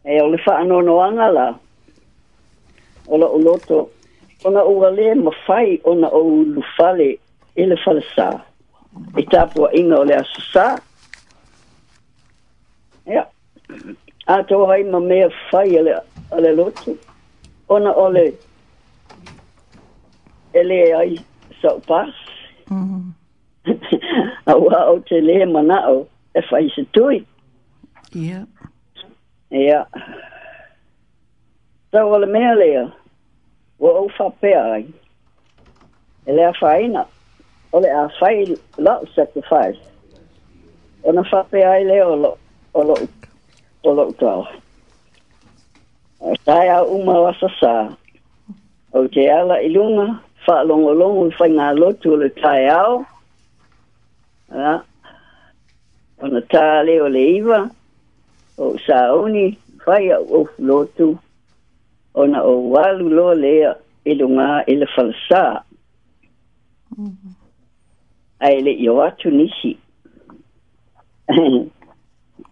[0.03, 1.47] e o le fa no no anga la
[3.11, 3.79] o lo lo to
[4.47, 6.19] ona o e le ma fai ona o
[6.55, 7.19] lu fale
[7.61, 8.27] ile fa le sa
[9.19, 10.23] e tapo inga o le a
[10.53, 10.67] sa
[13.07, 13.25] Ia.
[14.27, 15.99] Ato hai ma mea whai ale,
[16.31, 16.97] ale lotu.
[17.69, 18.33] Ona ole
[20.53, 21.17] ele ai
[21.61, 22.13] sau pas.
[22.69, 23.13] Mm -hmm.
[24.45, 27.25] a te le mana o e whai se tui.
[28.15, 28.45] Ia.
[29.61, 29.81] Ia.
[31.91, 32.83] Tau ole mea lea.
[33.79, 34.85] Wa au whapea ai.
[36.25, 37.05] Ele a whaina.
[37.71, 38.45] Ole a whai
[38.77, 39.81] lau sacrifice.
[41.03, 42.37] Ona whapea ai leo lo
[42.73, 42.95] olo
[43.83, 44.47] olo tau.
[46.45, 47.73] Tai a uma wa sa sa.
[48.93, 53.05] O te ala ilunga fa longo longo fa nga lotu le tai au.
[54.51, 54.73] Ha.
[56.23, 57.59] Ona tale o le iva.
[58.57, 61.17] O sa oni fa ya o lotu.
[62.15, 63.53] Ona o walu lo le
[64.11, 65.43] ilunga ile fa sa.
[66.97, 67.29] Mhm.
[68.45, 69.77] Ai le yo atu nisi.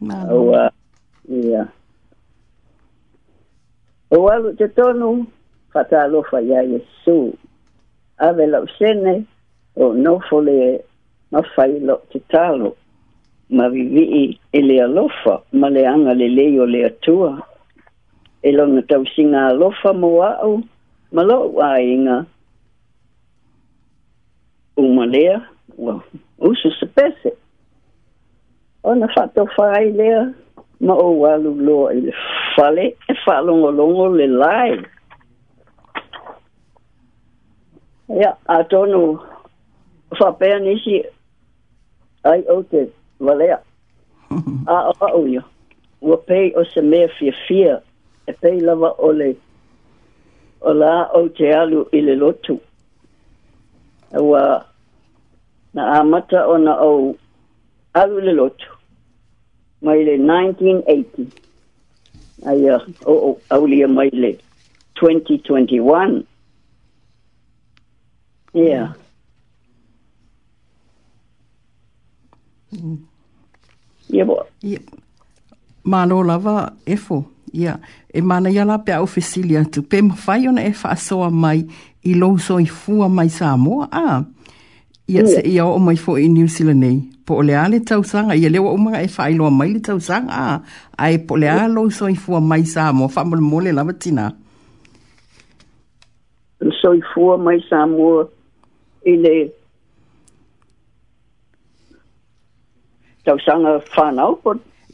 [0.02, 0.72] o ah,
[4.34, 5.28] alu te tonu
[5.74, 7.34] fatalofa ia iesu
[8.18, 9.26] ave laʻusene
[9.76, 10.58] o nofo le
[11.32, 12.70] mafai loo tatalo
[13.56, 17.32] ma vivii e le alofa ma le aga lelei o le atua
[18.44, 20.54] e lona tausiga alofa mo aʻu
[21.16, 22.18] ma loʻu aiga
[24.82, 25.36] uma lea
[25.84, 25.94] ua
[26.48, 27.30] usu sepese
[28.84, 30.34] ona fatto fai le
[30.80, 32.12] ma o walu lo il
[32.56, 34.80] fale e fa longo longo le lai
[38.08, 39.20] ya a tonu
[40.18, 40.48] fa pe
[42.32, 42.88] ai o te
[43.20, 43.60] valea
[44.72, 45.42] a o a o yo
[46.08, 47.72] wo pe o se me fie fie
[48.28, 49.30] e pe lava ole
[50.62, 52.56] o la o te alu i le lotu
[54.16, 54.42] e wa
[55.74, 57.14] na amata o na o
[58.08, 58.68] au le lotu
[59.82, 61.26] mai le 1980
[62.46, 62.80] ai uh,
[63.52, 64.38] au lia mai le
[65.02, 66.24] 2021
[68.54, 68.94] yeah
[72.72, 72.98] mm.
[74.10, 74.80] yeah boy yeah.
[75.86, 76.98] Mālo lava e
[77.52, 77.80] Ia, yeah.
[78.14, 79.82] e mana iala pe au fesilia tu.
[79.82, 81.64] Pe mawhai ona e whaasoa mai
[82.06, 83.88] i lousoi fua mai sa moa.
[83.92, 84.22] Ah.
[85.08, 85.28] Ia, yeah.
[85.28, 87.00] se ia o mai fō i New Zealand nei
[87.30, 90.34] po le ale tau sanga ia lewa umanga e failo a mai le tau sanga
[90.34, 90.48] a
[91.04, 93.70] ai e po le alo so i fua mai sa mo fa mo le mole
[93.78, 94.26] la matina
[96.82, 98.08] so i fua mai sa mo
[99.06, 99.38] i e le
[103.26, 104.52] tau sanga fa nau po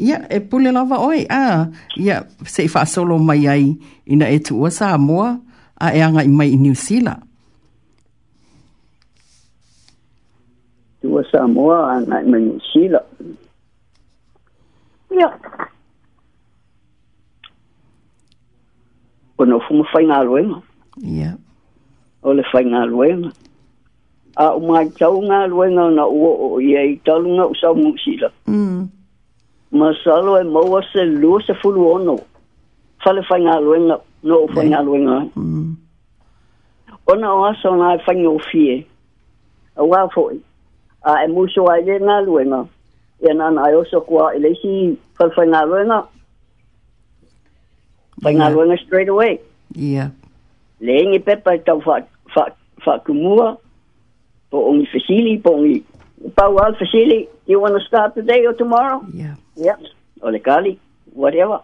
[0.08, 1.72] ia e pule lava oi a
[2.06, 2.16] ia
[2.54, 3.64] se i fa solo mai ai
[4.12, 7.22] ina e tu o sa mo a e anga i mai i New Zealand
[11.36, 13.06] lại mình xí Yeah, 什么乃明晰了。
[15.10, 15.40] 呀，
[19.36, 20.62] 我那父母分阿罗嘛。
[20.98, 21.38] 呀，
[22.22, 23.32] 我来分阿罗嘛。
[24.36, 28.28] a o mai tau ngā ruenga na o o i e i talu ngā usau musila.
[28.48, 28.84] Mm.
[29.72, 32.18] Ma salo e maua se lua se fulu ono.
[33.02, 35.22] Fale fai ngā ruenga, no o fai ngā ruenga.
[35.40, 35.76] Mm.
[37.08, 38.84] Ona o aso ngā fai ngā o fie.
[39.80, 40.34] A wā foi.
[40.36, 40.44] Mm.
[41.06, 42.64] a e muso ngā luenga.
[43.22, 46.00] E nana ai oso kua e leisi whawhai ngā luenga.
[48.24, 49.40] Whai ngā luenga straight away.
[49.74, 50.10] Yeah.
[50.82, 51.80] pepa i tau
[52.86, 53.58] whakumua,
[54.52, 55.84] po ongi po ongi
[56.36, 56.76] pau al
[57.48, 59.06] you want to start today or tomorrow?
[59.14, 59.36] Yeah.
[59.56, 59.76] Yeah.
[60.22, 60.80] Ole kali,
[61.14, 61.62] whatever.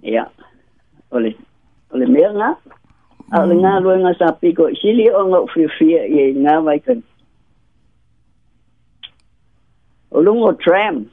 [0.00, 0.28] Yeah.
[1.12, 1.34] Ole,
[1.94, 2.56] ole mea ngā.
[3.32, 3.52] Mm.
[3.64, 7.02] ngā luenga sa piko, sili o whiwhia i ngā waikani.
[10.14, 11.04] lúng lungo tram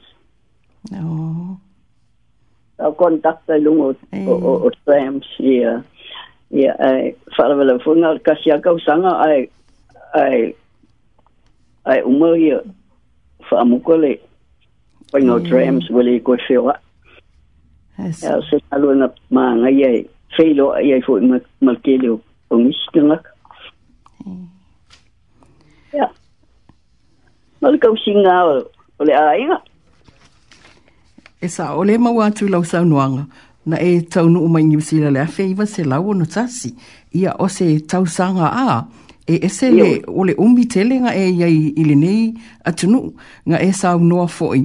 [0.92, 1.56] oh
[2.76, 5.80] tao tắt tay lungo o o tram here
[6.50, 9.46] yeah ai fala vela funga kasia kau sanga ai
[10.14, 10.52] ai
[11.84, 12.60] ai umoria
[13.50, 14.18] fa mukole
[15.12, 16.76] pai no trams wele ko fela
[17.98, 18.12] ya
[18.50, 20.04] se alu na ma ngai
[20.36, 21.18] feilo ai fo
[21.60, 22.20] mal kelio
[22.50, 23.16] umistinga
[25.92, 26.06] ya
[27.60, 28.60] câu kau nào?
[29.00, 29.58] o le aiga
[31.44, 32.62] e sa o le maua atu i lau
[33.68, 36.68] na e taunuu mai niusila le afe iva se lau ona tasi
[37.20, 37.66] ia o se
[38.16, 38.76] sanga a
[39.26, 42.22] e ese le o le umi telega e iai i lenei
[42.68, 43.06] atunuu
[43.48, 44.60] Nga e saunoa foi.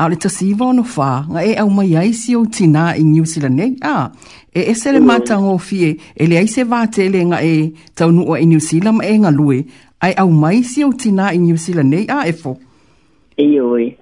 [0.00, 3.48] a le tasi iva ona fā ga e aumai ai si o tinā i niusila
[3.58, 4.10] nei a
[4.54, 5.06] e ese le mm.
[5.10, 5.90] matagofie
[6.20, 6.62] e leai se
[6.94, 9.58] tele nga e taunuu ai niusila ma e galue
[10.04, 12.58] ae aumai si ou tinā i niusila nei a e foʻi
[13.40, 13.96] i oi.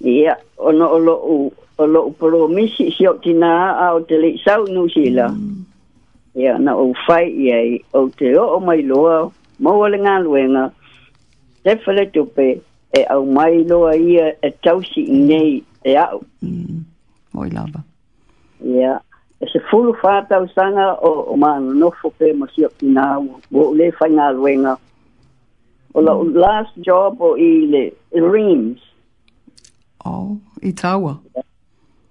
[0.00, 1.36] Ia, ono o lo u,
[1.78, 5.10] o lo u poro misi si o tina a o te le sau nu si
[5.16, 5.28] la.
[5.28, 5.58] Mm.
[6.40, 9.16] Ia, na o fai i ai, o te o o mai loa,
[9.62, 10.64] maua le ngā luenga,
[11.64, 12.48] te whale tupe,
[12.98, 15.50] e au mai loa ia e tausi i nei
[15.84, 16.20] e au.
[16.46, 16.82] Mm.
[17.40, 17.80] Oi lava.
[18.74, 18.94] Ia,
[19.42, 23.18] e se fulu whātau sanga o, o mānu nofo pe ma si o tina a
[23.64, 24.76] o le fai ngā luenga.
[24.78, 24.86] Mm.
[25.98, 26.14] O la
[26.46, 27.82] last job o i le
[28.14, 28.78] i Reims.
[30.06, 31.16] Oh, i tawa.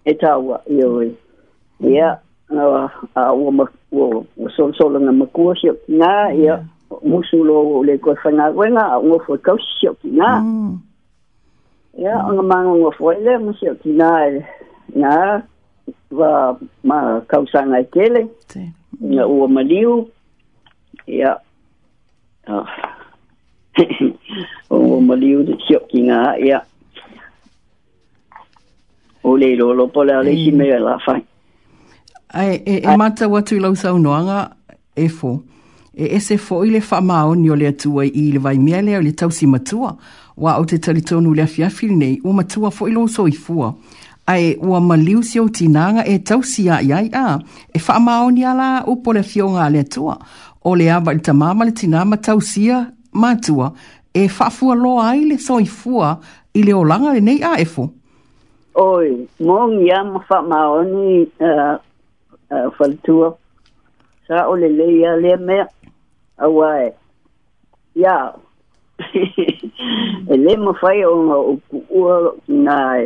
[0.05, 1.07] I tawa, i oi.
[1.91, 2.09] Ia,
[3.15, 3.65] a ua ma,
[3.95, 6.57] ua, ua sol sola nga makua siu ki ngā, ia,
[7.11, 7.57] musu lo
[7.87, 10.33] le koe whanga wenga, a ua fwe kau siu ki ngā.
[12.03, 12.27] Ia, mm.
[12.29, 14.11] anga mango ngā fwe le, ma siu ki ngā,
[14.99, 15.15] ngā,
[16.19, 16.33] wa
[16.83, 16.99] ma
[17.31, 18.27] kausanga i kele.
[18.99, 19.95] Nga ua maliu,
[21.07, 21.37] ia,
[22.51, 22.86] ah, oh.
[24.69, 26.59] o maliu de chiok ki nga ha ia
[29.23, 31.19] o le lo lo pole ale ki me la fai
[32.33, 34.49] ai e, e mata watu lo sa noanga
[34.95, 35.37] e fo
[35.93, 39.13] e ese fo ile fa mao ni ole tu ai ile vai mele ale ole
[39.13, 39.95] tau si matua
[40.37, 43.31] wa o te tali tonu le afia fil nei o matua fo ilo so i
[43.31, 43.73] fua
[44.27, 47.39] ai o maliu si o tinanga e tau si a iai a
[47.73, 50.17] e fa mao ni ala upo le fionga ale tua
[50.63, 52.69] o le aba ili tamama le tinama tau si
[53.17, 53.71] mātua
[54.13, 56.13] e whafua loa ai le soifua
[56.57, 57.89] i le olanga le nei aefo.
[58.77, 59.11] Oi,
[59.41, 61.77] mōngi a mawha maoni uh,
[62.51, 63.31] uh,
[64.27, 65.63] Sa o le leia le mea,
[66.37, 66.89] awae.
[67.95, 68.15] Ia,
[70.27, 72.17] e le mawhai o ngā uku ua
[72.51, 72.81] ngā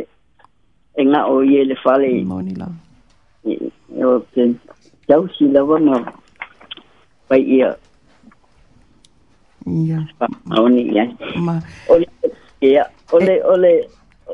[0.98, 2.10] e ngā o i le fale.
[2.26, 2.66] Mōni la.
[3.46, 6.00] E, e si lawa ngā,
[7.30, 7.70] pai ia,
[9.66, 9.98] Ia.
[10.50, 11.06] Maoni, ia.
[11.38, 11.62] Ma.
[11.88, 12.06] Ole,
[12.60, 12.84] ia.
[13.12, 13.86] Ole, ole,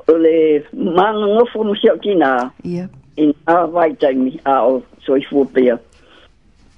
[0.08, 2.48] ole, maanga ngofunu siak ki nā.
[2.64, 2.88] Ia.
[3.18, 5.76] In a wai taimi, a o soi fuopea.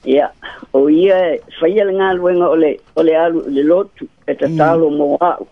[0.04, 0.30] Ia.
[0.74, 5.46] O ia, whaiele ngā luenga ole, ole alu le lotu, e ta tālo mō au.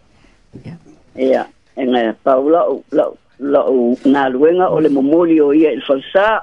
[0.64, 0.74] Ia.
[1.14, 1.46] Ia.
[1.78, 3.72] E ngā pau lau, lau, lau
[4.06, 6.40] ngā luenga ole momoli o ia il falsā.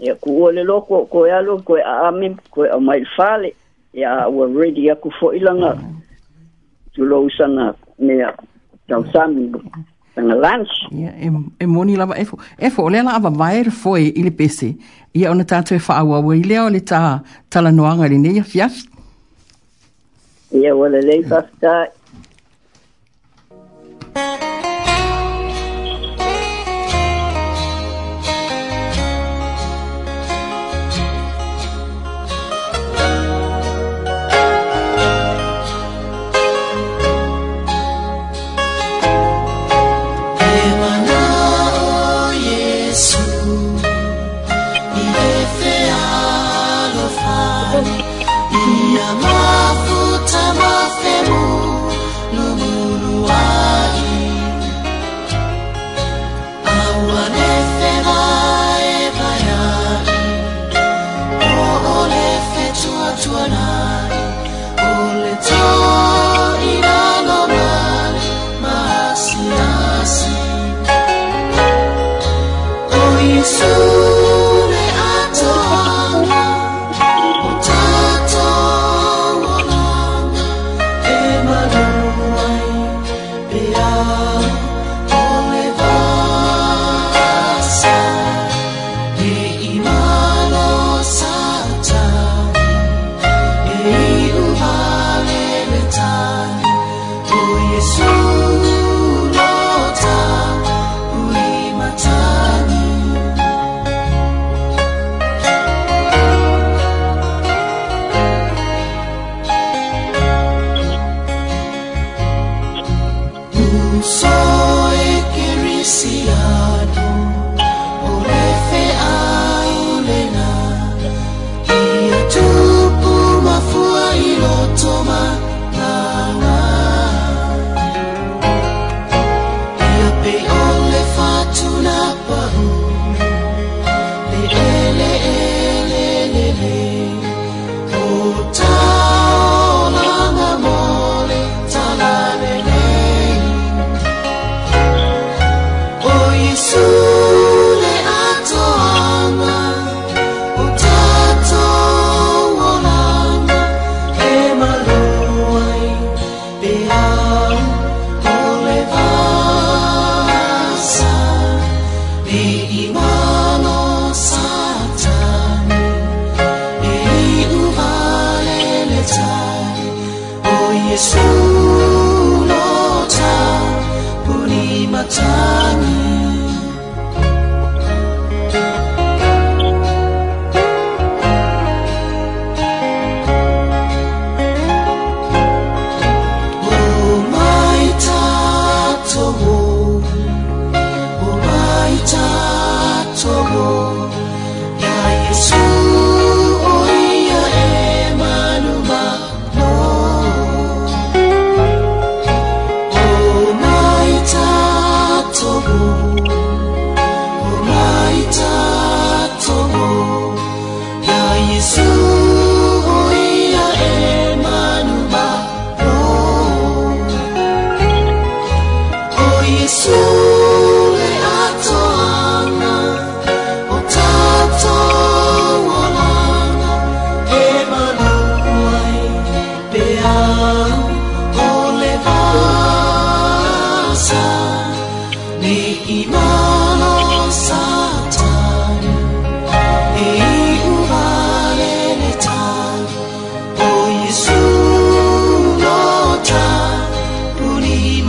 [0.00, 3.52] Ia kuole loko, koe alu, koe a amim, koe a mai fale.
[3.54, 3.60] Ia.
[3.96, 5.94] ia ua redi aku foʻi laga mm.
[6.94, 7.66] tulousaga
[7.98, 8.30] mea
[8.88, 9.44] tausami
[10.14, 10.74] tanga lunch.
[10.92, 11.12] Ia,
[11.60, 12.36] e, moni lava efo.
[12.58, 14.72] Efo, o lea la ava vaere foe i le pese.
[15.16, 17.02] Ia ona tātou e whaaua wai lea o le ta
[17.50, 18.76] tala noanga le neia fiaf.
[20.56, 21.72] Ia, wala lei pasta.
[24.16, 24.65] Ia,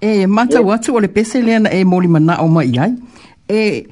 [0.00, 0.66] E, mata yeah.
[0.68, 2.92] watu o pese leana e moli mana o mai ai.
[3.48, 3.86] E,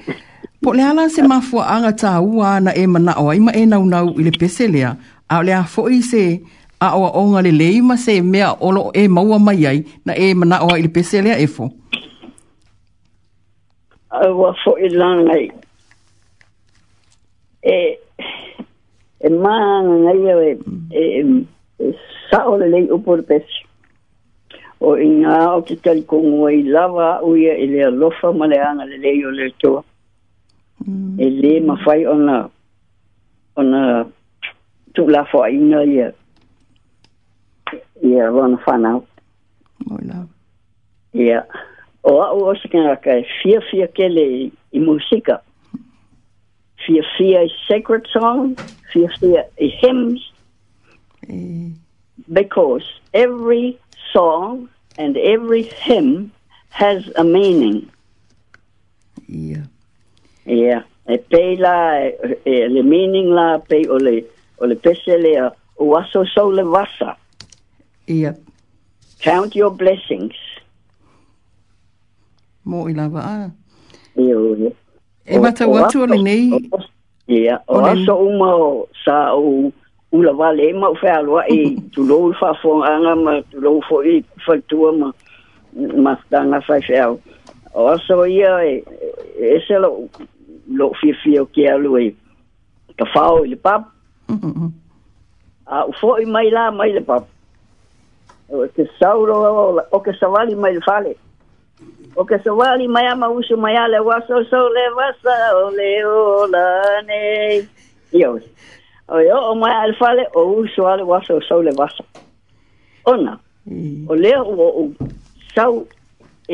[0.62, 3.64] po le ala se mafua anga tā ua na e mana o ai ma e
[3.66, 4.92] nau nau i pese lea,
[5.28, 6.40] a le a fo'i se
[6.80, 10.60] a oa o ngale le se mea olo e maua mai ai na e mana
[10.64, 11.70] o ai ile pese lea e fo.
[14.10, 15.50] Aua fo'i langai.
[17.64, 17.98] E,
[19.20, 20.52] e maa ngai au e,
[20.90, 21.02] e,
[21.80, 21.92] e,
[22.30, 23.63] sa o lei le upo le pese.
[24.84, 28.84] o i ngā o te talikogo ai lava uia e le alofa ma le aga
[28.90, 29.80] lelei o le toa
[30.84, 31.14] mm.
[31.24, 32.36] e lē mafai ona
[33.62, 33.80] ona
[34.94, 36.08] tuulafoaʻiga ia
[38.10, 39.00] ia lona fanau
[41.26, 41.40] ia
[42.02, 44.26] o a'u o se kagaka e fiafia kele
[44.76, 45.40] i musika
[46.86, 48.52] fiafia i sacred song
[48.92, 50.20] fiafia i hymns
[51.28, 51.72] mm.
[52.28, 52.84] because
[53.24, 53.78] every
[54.12, 56.30] song and every hymn
[56.70, 57.90] has a meaning.
[59.26, 59.64] Yeah.
[60.44, 60.82] Yeah.
[61.08, 62.00] E pei la,
[62.46, 64.22] e le meaning la pei o le,
[64.58, 67.16] o le pese lea, o waso so le wasa.
[68.06, 68.34] Yeah.
[69.20, 70.34] Count your blessings.
[72.66, 73.52] Mō i lawa
[75.26, 76.52] E mata watu o le nei.
[77.26, 77.58] Yeah.
[77.68, 79.72] o aso uma o sa o
[80.14, 80.72] ula wale e.
[80.80, 81.60] ma u whāloa e
[81.94, 85.08] fo whaafongaanga ma tulou fo i whaitua ma
[86.06, 87.18] mastanga whai whāo.
[87.74, 88.74] O so ia e,
[89.50, 90.06] e se lo,
[90.70, 91.10] lo fi
[91.42, 91.62] o ki
[91.98, 92.14] e
[92.96, 93.90] ka whāo i e le pap.
[95.66, 97.24] A fo i mai la mai le pap.
[98.52, 101.14] O ke sa o ke sawali mai le whale.
[102.14, 105.34] o que se wali mai ama usu mai ale waso so le wasa
[105.78, 106.62] le o la
[107.02, 107.66] ne.
[108.14, 108.38] Yo.
[109.08, 112.02] o e o mai al fale o u so ale waso o sau le waso.
[113.04, 114.08] Ona, mm.
[114.08, 114.82] o lea o o
[115.56, 115.86] sau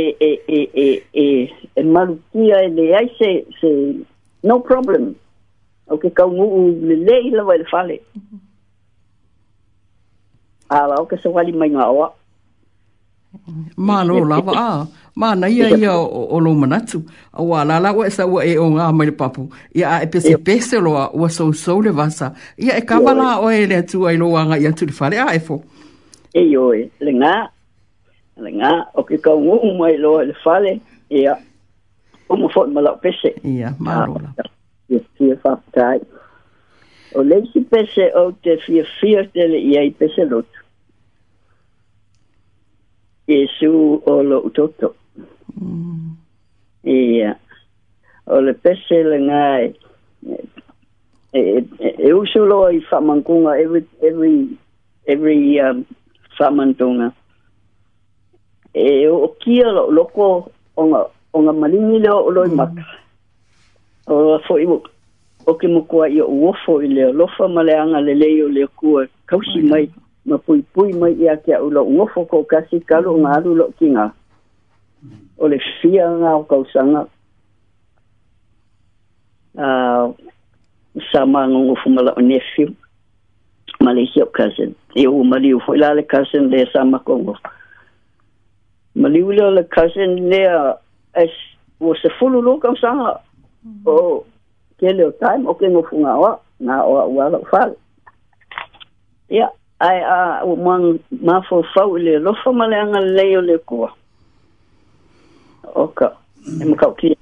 [0.03, 1.25] e e e e e
[1.79, 3.69] e marutia e le ai se se
[4.49, 5.05] no problem.
[5.93, 7.97] O ke kau mu u le le i lawa al fale.
[8.19, 8.39] Mm.
[10.77, 12.09] Ala o ke sa wali mai ngā oa.
[13.79, 14.71] Mālo lawa a
[15.17, 18.53] ma na ia ia o, o lo manatu a wa la la wa wa e,
[18.53, 22.35] e o nga mai papu ia e pese pese lo wa so so le vasa
[22.59, 25.19] ia e kavala o e le tu ai lo wa nga ia tu le fale
[25.21, 25.63] a e fo
[26.35, 27.51] e yo e le nga
[28.37, 30.81] le nga o ki kau ngu mai lo le fale
[31.11, 31.37] ia
[32.29, 34.33] o mo fo mala pese ia ma lo ah.
[34.39, 34.51] la
[35.21, 36.01] ia fa tai
[37.15, 40.45] o le si pese o te fia fia te le ia i pese lo
[43.31, 44.91] Jesu o lo utoto.
[45.61, 46.17] Mm.
[46.87, 47.35] Ia.
[48.27, 49.75] O le pese le ngai.
[50.27, 50.35] E,
[51.33, 54.49] e, e, e usu loa i whamangunga every, every,
[55.07, 55.85] every um,
[56.39, 57.13] whamantunga.
[58.75, 59.67] E o kia
[59.97, 60.27] loko
[60.81, 61.03] o ngā
[61.35, 62.57] o ngā malingi leo o loi mm.
[62.57, 62.87] maka.
[64.09, 67.13] O loa fo i o ke mokua i o uofo i leo.
[67.13, 69.85] Lofa ma le anga le leo leo kua kausi oh mai,
[70.25, 73.69] ma pui pui mai i a kia ula uofo ko kasi kalu ngā alu lo
[73.79, 74.05] ki ngā.
[74.09, 74.17] Mm.
[75.41, 77.03] o le fia ngā o kausanga
[79.67, 80.07] uh,
[81.11, 82.69] sa mangungu fumala o nefiu
[83.81, 87.37] ma le hiau cousin e o maliu foi la le cousin le sa makongo
[88.95, 90.75] maliu le le cousin lea
[91.23, 91.33] es
[91.81, 93.17] o se fulu lo kausanga
[93.89, 93.97] o
[94.81, 97.73] ke leo time o ke ngofunga oa na oa ua lau fale
[99.33, 99.49] ia
[99.81, 100.77] ae a ua
[101.25, 103.89] mafofau i le lofa ma le agalelei o le kua
[105.75, 106.11] Oka.
[106.61, 106.79] E mo mm.
[106.79, 107.15] kau kia.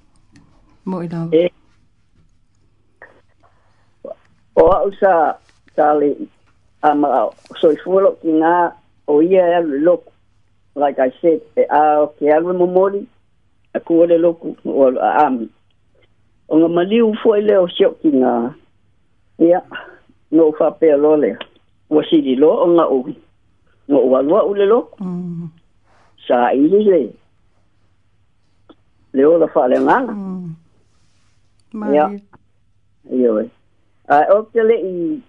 [0.85, 1.29] Mo i nga.
[1.33, 1.45] E.
[4.57, 5.39] O au sa
[5.77, 6.11] tali
[6.87, 7.31] a ma au.
[7.61, 8.57] So i fuolo ki ngā
[9.09, 10.13] o ia e alu loku.
[10.79, 13.03] Like I said, e a o ke alu mo mori,
[13.75, 15.49] a kuole loku o alu a ami.
[16.49, 18.35] O ngā mali ufo i leo siok ki ngā.
[19.47, 19.61] Ia,
[20.35, 21.33] no fa pe lo le.
[21.93, 23.15] Wa si di lo o ngā ui.
[23.89, 24.97] Ngā ua lua ule loku.
[25.05, 25.49] Mm.
[26.27, 27.03] Sa i li le.
[27.07, 27.17] Mm
[29.13, 31.85] le ola fa le nga mm.
[31.95, 32.11] ya
[33.11, 33.43] yo
[34.09, 35.23] a okele i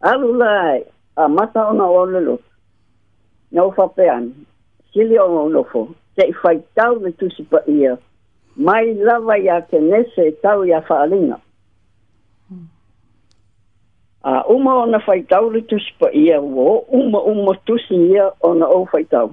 [0.00, 0.78] alu la
[1.16, 2.38] a mata ona o le lo
[3.52, 4.32] na o fa pe an
[4.92, 7.96] sili o no fo te i fai tau le tusi pa ia
[8.56, 11.38] mai lava ya ke nese tau ya fa alinga
[14.22, 18.66] a uma ona fai tau le tusi pa ia wo uma uma tusi ia ona
[18.66, 19.30] o fai tau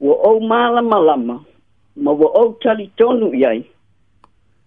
[0.00, 1.36] wo o mala malama lama
[2.04, 3.60] ma wo o tali tonu yai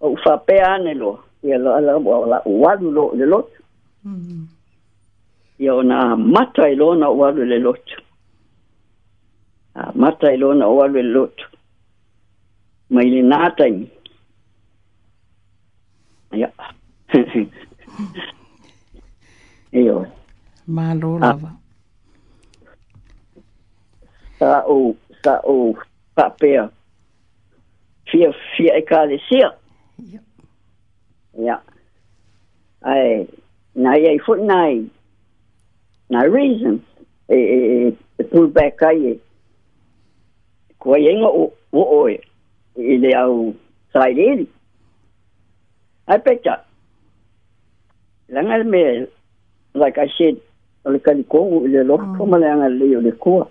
[0.06, 1.12] o fa pe ane lo
[1.48, 2.38] ia la la wa la
[2.96, 3.50] lo le lot
[4.08, 4.44] mm-hmm.
[5.64, 5.98] ia ona
[6.34, 7.86] mata lo na walu le lot
[9.82, 11.36] a mata i lona walu le lot
[12.94, 13.90] mai le nata i
[16.34, 16.46] Ma
[19.84, 20.06] lo
[20.76, 21.20] malo ah.
[21.24, 21.52] lava
[24.40, 24.94] sa o
[25.24, 25.74] sa o
[26.18, 26.64] papea
[28.14, 29.56] vier, vierkalisiert.
[29.98, 30.20] Ja.
[31.38, 31.62] Ja.
[32.82, 33.28] Ai,
[33.76, 34.90] na ye foot nai.
[36.10, 36.80] Na reason.
[37.30, 37.58] E e
[38.20, 39.18] e pull back ai.
[40.80, 42.20] Ko ye ngo o o e.
[42.78, 43.54] Ile au
[43.94, 44.46] sai le.
[46.08, 46.64] Ai pecha.
[48.30, 49.08] Langal me
[49.76, 50.38] like I said,
[50.86, 52.98] ole kali ko ile lo ko malanga le mm.
[52.98, 53.48] ole ko.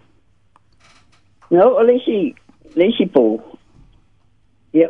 [1.51, 2.35] No, ole si,
[2.77, 3.52] le si po.
[4.73, 4.89] ia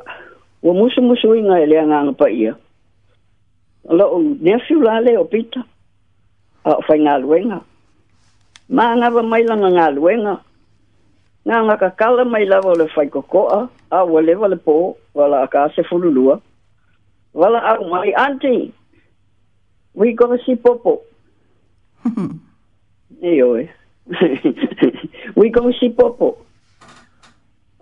[0.63, 2.55] ua musumusuiga e le agaga paia
[3.91, 5.61] lo'u nefiu la le o pita
[6.65, 7.59] a o faigaluega
[8.71, 10.35] ma agava mai laga galuega
[11.47, 14.73] gaga kakala mai lava o le faikoko'a a ua leva le pō
[15.19, 16.39] wala a ka se fululua
[17.35, 18.71] wala au mai anti
[19.99, 21.03] we go si popo
[23.31, 23.67] e oe
[25.39, 26.39] we go si popo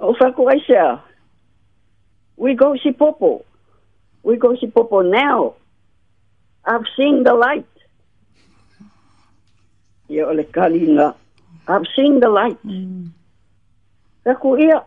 [0.00, 1.04] o fakuai sea
[2.40, 3.44] we go see Popo.
[4.22, 5.56] We go see Popo now.
[6.64, 7.66] I've seen the light.
[10.08, 11.14] Ia ole kalinga.
[11.68, 12.56] I've seen the light.
[12.64, 13.10] Mm.
[14.24, 14.80] Kaku ia,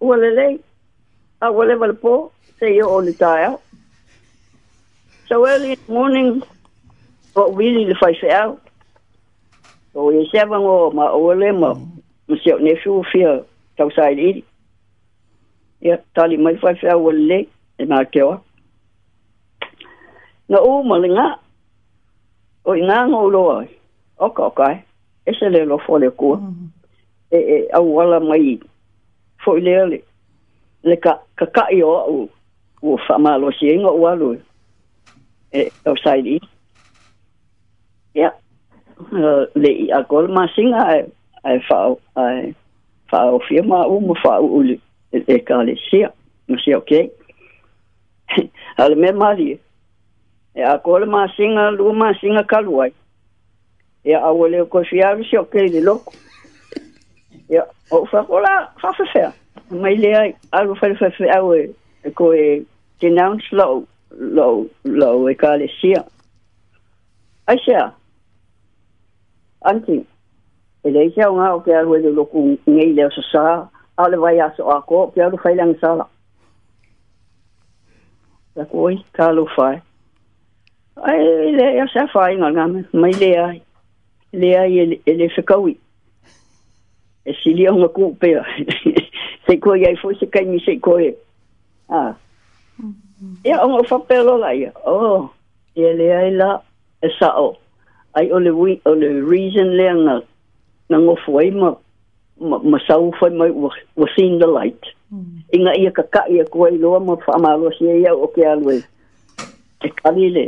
[0.00, 0.60] ua lelei,
[1.42, 2.14] a wale wale po,
[2.60, 3.50] se ia ole tae
[5.26, 6.40] So early in the morning,
[7.34, 8.62] but really the fight out.
[9.92, 13.40] So ia sewa ngō ma ole ma, ma siau nesu fia
[13.76, 14.44] tau sai iri.
[16.14, 17.38] tali mai fai fai o le
[17.80, 18.34] e ma ke o
[20.48, 21.26] na o ma linga
[22.68, 23.68] o inga ngo lo ai
[24.18, 24.66] o ka ka
[25.26, 26.30] e se le lo fo le ko
[27.30, 28.60] e e au wala mai
[29.42, 29.98] fo le le
[30.88, 32.28] le ka ka ka i o
[32.82, 34.30] o fa ma lo si ngo wa lo
[35.52, 36.36] e o sai di
[38.20, 38.28] ya
[39.62, 40.80] le i a gol ma singa
[41.44, 41.78] ai fa
[42.22, 42.52] ai
[43.08, 44.62] fa o firma o mo fa o
[45.12, 46.12] e ka le sia,
[46.48, 47.10] no sia ok.
[48.78, 49.52] Ale me mali,
[50.54, 52.92] e a kore ma singa, lu ma singa kaluai.
[54.04, 56.12] E a wale o kosi aru sia ok le loko.
[57.48, 59.32] E a o whakola whafefea.
[59.70, 61.62] Mai le ai, aru whafefea au e,
[62.06, 62.62] e ko e
[63.00, 63.84] denounce lo,
[64.36, 66.04] lo, lo e ka le sia.
[67.48, 67.90] Ai sia,
[69.66, 69.98] anti,
[70.86, 73.56] e le isia o ngā o ke aru e le loko ngei leo sa saa,
[74.04, 76.06] ale vai aso ako pe alu fai lang sala
[78.56, 78.64] eh, ah.
[78.64, 78.64] mm-hmm.
[78.64, 79.76] la koi ka lu fai
[80.96, 83.58] ai le ya sa fai ngal ngam mai le ai
[84.40, 84.72] le ai
[85.10, 85.74] ele fikawi
[87.28, 88.30] e si li onga ku pe
[89.46, 91.10] se ko ya fo se kai mi se ko e
[91.88, 92.12] ah
[93.44, 95.28] ya onga oh, fa pe lo la ya oh
[95.76, 96.50] eh, ele ai la
[97.18, 97.56] sa o
[98.16, 100.20] ai ole wi ole reason le ngal
[100.90, 101.78] ngango fuai mo
[102.40, 103.70] ma sau fai mai wa
[104.16, 104.80] seen the light
[105.52, 108.42] inga ia ka ka ia koe loa ma fa ma lo sia ia o ke
[108.52, 108.74] alwe
[109.80, 110.44] te kali le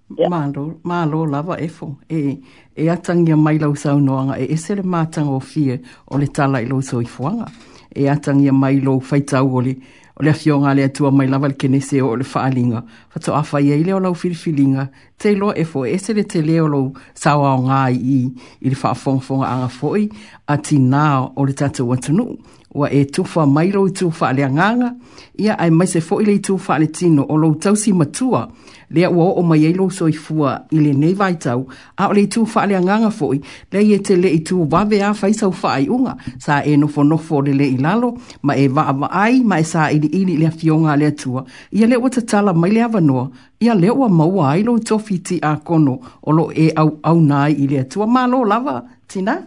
[0.10, 1.90] Mā lō lava e fō.
[2.10, 2.40] E,
[2.76, 4.38] e atangia mai lau sau noanga.
[4.40, 7.50] E esere mātanga o fie o le tala i lo so i fuanga.
[7.92, 9.76] E atangia mai lō whaitau o le
[10.18, 12.80] o le afio ngā le atua mai lava le kenese o le whaalinga.
[13.14, 14.88] Whato a whaia i leo lau filifilinga.
[15.18, 18.24] Te lo e fo, E sere te leo lau sau ngā i
[18.64, 20.08] i le whaafongfonga anga foi,
[20.48, 21.04] A ti nā
[21.36, 22.32] o le tātou watanu
[22.78, 24.94] ua e tufa mairo i tufa le anganga,
[25.38, 28.48] ia ai mai se fōile i tufa le tino o lo tausi matua,
[28.90, 31.66] lea ua o mai eilo so i fua i le nei vai tau,
[31.98, 33.40] a o le i tufa le anganga fōi,
[33.74, 36.76] lea i e te le i tu wawe a fai sau fai unga, sa e
[36.78, 38.14] nofo nofo le le i lalo,
[38.46, 41.46] ma e wa ava ai, ma e sa i li ili lea fionga lea tua,
[41.72, 43.30] ia le ua tatala mai le avanoa,
[43.60, 47.54] ia le ua maua ailo i tofiti a kono, o lo e au au nai
[47.58, 49.42] i lea tua, ma lo lava, tina?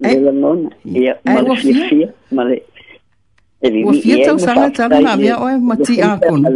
[0.00, 0.04] Mm.
[0.06, 2.64] Eh, e la non, e ma lo fi, ma le
[3.58, 3.90] e vi vi.
[4.00, 6.46] Vi fi sa sa la la via o e mati a con.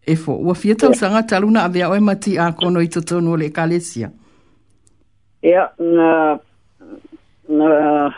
[0.00, 2.76] E fo, o fi tau sa sa la na via o e mati a con
[2.76, 4.10] o ito tonu le calesia.
[5.42, 6.40] E na
[7.46, 8.12] na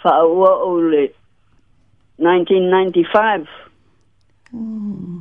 [0.00, 1.12] fa o o le
[2.18, 3.48] 1995.
[4.54, 5.16] Mm.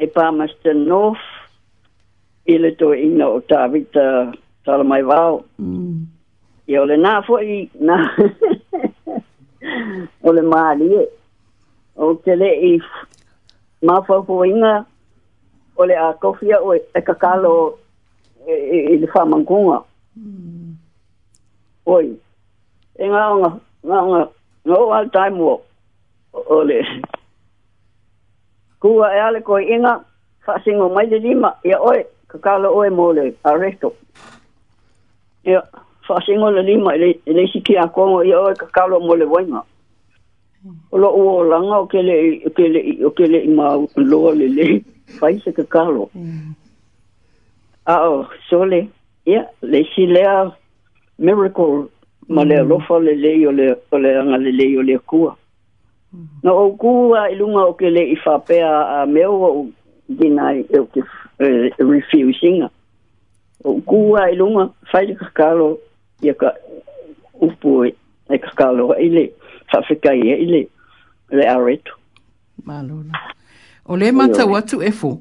[0.00, 1.37] E pa master north
[2.48, 4.02] i le to ina o tāwita
[4.64, 5.42] tala mai wāo.
[5.60, 6.06] Mm.
[6.68, 7.58] I ole nā fwoi,
[7.88, 7.96] nā,
[10.30, 11.04] ole māli e.
[11.96, 12.72] O te le i
[13.88, 14.72] mā fwoi inga,
[15.76, 17.52] ole a kofia o e kakalo
[18.48, 19.82] e, e, i le whamangunga.
[20.22, 20.74] Mm.
[21.88, 22.10] Oi,
[22.96, 23.52] e ngā onga,
[23.88, 24.24] ngā onga,
[24.68, 25.66] ngā o al time walk,
[26.48, 26.80] ole.
[28.80, 29.98] Kua e ale koi inga,
[30.46, 31.98] fasingo mai le lima, ia oi.
[32.06, 33.90] Oi ka kala oe mole a reto.
[35.48, 35.60] Ia,
[36.08, 39.62] wha singo le lima, e le siki a kongo, ia oe ka kala mole wainga.
[40.92, 42.14] O lo o langa o kele
[42.46, 43.66] o kele o kele ma
[44.10, 44.66] lo le le
[45.18, 46.10] fai se ka kalo.
[46.14, 46.50] Mm.
[47.88, 48.80] Ao sole
[49.24, 49.40] ya
[49.70, 50.52] le si le a
[51.18, 51.88] miracle
[52.34, 52.68] ma le mm.
[52.68, 55.32] lo fa le le o le o le anga le le o le kua.
[56.12, 56.26] Mm.
[56.44, 59.66] Na o kua ilunga o kele i fa a meo o
[60.10, 61.00] dinai e o ke
[61.40, 62.68] Eh, refusing
[63.64, 65.78] o kua e lunga fai le kakalo
[66.22, 66.50] i ka
[67.40, 67.90] upu e
[68.26, 69.22] e kakalo e i e le
[69.70, 70.46] whawhikai e
[71.38, 71.94] le aretu
[72.66, 73.14] Maluna.
[73.86, 75.20] O le mata watu e fo.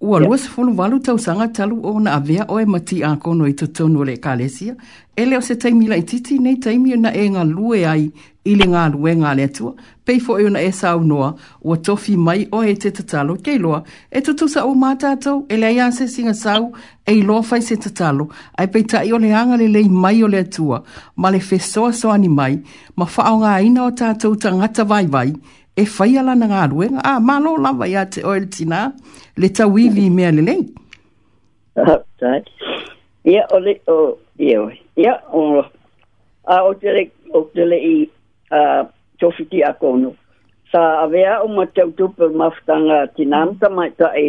[0.00, 3.44] Ua lua se fulu walu tau sanga talu o na avea oe mati a kono
[3.50, 4.76] i to tonu le kalesia.
[5.16, 8.10] Ele o se taimi la ititi nei taimi na e ngā lue ai
[8.44, 9.72] ili ngā lue ngā le atua.
[10.04, 11.30] Pei fo na e sa e unua
[11.64, 13.82] ua tofi mai o e te tatalo kei loa.
[14.12, 16.72] E tutusa o mātātou ele aia se singa sau
[17.06, 18.28] e i loa fai se tatalo.
[18.58, 20.82] Ai pei tai o le anga le lei mai o le atua.
[21.16, 22.60] Ma le fesoa soani mai.
[22.96, 25.32] Ma faa o ngā ina o tātou ta ngata vai vai
[25.76, 27.02] e fai ala na ngā ruenga.
[27.04, 28.78] Ah, malo lava ia te oil tina,
[29.36, 30.62] le ta wivi mea le lei.
[31.76, 32.50] Ah, tāki.
[33.28, 34.78] Ia o le, o, ia oi.
[34.96, 35.42] Ia o
[36.46, 37.00] A o te le,
[37.34, 37.94] o te le i,
[38.54, 38.58] a,
[39.18, 40.12] tofiti a kono.
[40.70, 44.28] Sa avea o ma te utupe maftanga tina amta mai ta e,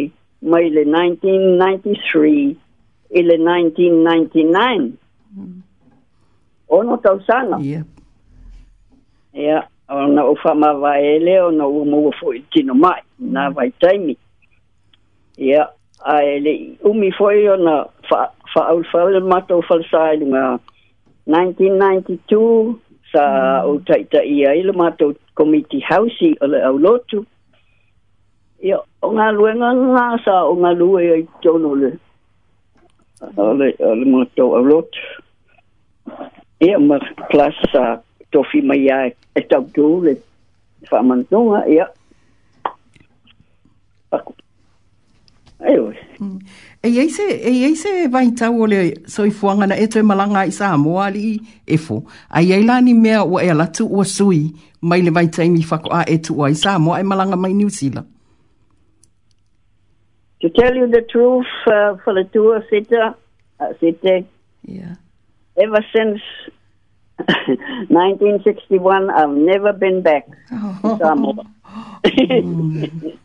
[0.50, 2.58] mai le 1993,
[3.22, 4.98] ile 1999.
[6.78, 7.62] Ono tau sana.
[7.62, 7.78] Ia.
[7.78, 7.86] Yeah.
[9.36, 9.42] Ia.
[9.46, 9.64] Yeah.
[9.90, 14.18] ona o faamavaele ona ua maua foʻi tino mai na vaitaimi
[15.38, 15.68] ia
[16.04, 17.86] ae leʻi umi foʻi ona
[18.56, 20.60] faaulefale matou falasailuga
[21.28, 22.80] nineteen ninety two
[23.12, 23.24] sa
[23.64, 27.24] ou taʻitaʻi ai le matou committee hausi o le aulotu
[28.60, 31.92] ia o galuega gā sa o galue ai tonu le
[33.38, 35.00] ole ole matou aulotu
[36.62, 37.00] ia ma
[37.32, 38.02] class sa
[38.38, 38.38] e uh,
[46.20, 46.40] mm.
[46.84, 48.94] eh, eh, vai tau o le
[50.04, 52.04] malanga i Samoa li efo.
[52.30, 52.40] A
[52.94, 57.54] mea o e alatu o sui mai le vai taimi whako Samoa e malanga mai
[57.54, 58.08] New Zealand.
[60.42, 63.16] To tell you the truth, uh, for the two of Sita,
[63.60, 64.24] uh, Sita,
[64.64, 64.94] yeah.
[65.58, 66.22] ever since
[67.18, 71.46] 1961, I've never been back to Samoa.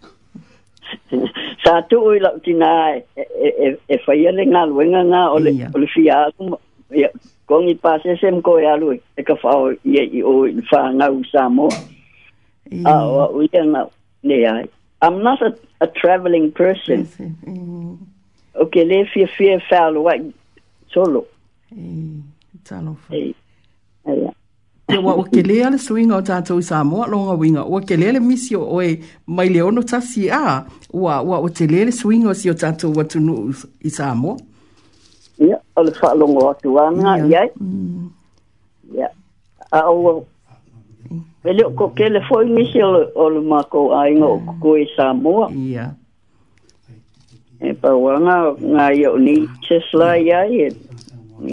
[1.64, 5.78] sa tu ui lau tina e e fai ale ngā luenga ngā o le o
[5.80, 6.58] le fia aku
[6.92, 7.08] ia
[7.48, 11.78] kongi pāsese mko e alu e ka whao ia i o i wha ngau Samoa
[12.84, 13.86] a o a uia ngā
[14.22, 14.68] ne ai
[15.00, 17.96] I'm not a, a travelling person mm.
[18.60, 20.20] o ke le fia fia whao lo ai
[20.92, 21.24] solo
[21.72, 22.20] e
[22.68, 23.32] talo whao
[24.08, 24.32] Ia.
[24.90, 27.64] Ia, ke lea le suinga o tātou i Samoa, longa winga.
[27.70, 28.88] Ua ke lea le misi o oe
[29.26, 30.62] mai le ono tasi a,
[30.92, 33.36] ua, ua o ke lea le suinga o si o tātou watu nu
[33.82, 34.36] i Samoa.
[35.40, 37.46] Ia, o le wha longa o atu anga, ia.
[37.56, 38.10] Mm.
[38.98, 39.08] Ia.
[39.72, 40.18] A ua,
[41.48, 44.36] e leo ko ke le foi misi o le, o le mako a inga o
[44.38, 44.46] mm.
[44.52, 45.48] kuku i Samoa.
[45.70, 45.88] Ia.
[47.62, 50.70] E pa wanga, ngā i e, o ni, chesla ia, ia.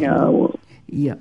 [0.01, 0.21] Ia.
[0.89, 1.17] Ia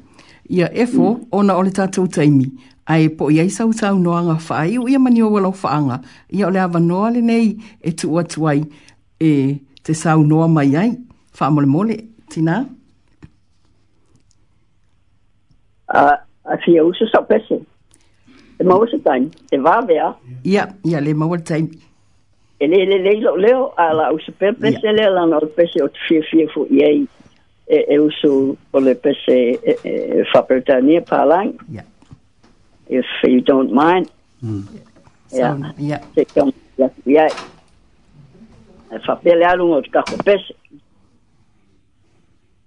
[0.48, 1.26] ia efo mm.
[1.32, 2.44] ona o le tatou taimi
[2.88, 6.00] Ai po i ai sau tau noanga whaai u ia mani o walau whaanga
[6.32, 7.50] ia o le awa noa le nei
[7.84, 8.62] e tu atu ai
[9.20, 9.30] e
[9.84, 10.90] te sau noa mai ai
[11.40, 11.94] wha mole mole
[12.32, 12.64] tina
[15.88, 16.16] a uh,
[16.52, 17.60] a si e usu sa pese
[18.60, 20.14] e mau se taim e wawea
[20.44, 21.66] ia ia le mau le taim
[22.60, 23.12] e le le le
[23.44, 26.48] leo a la usu pe pese le la na o pese o te fie fie
[26.54, 27.04] fu iei
[27.68, 28.96] eu sou Yeah.
[32.90, 34.10] If you don't mind.
[34.42, 34.62] Mm.
[35.30, 35.74] Yeah.
[35.76, 36.02] yeah.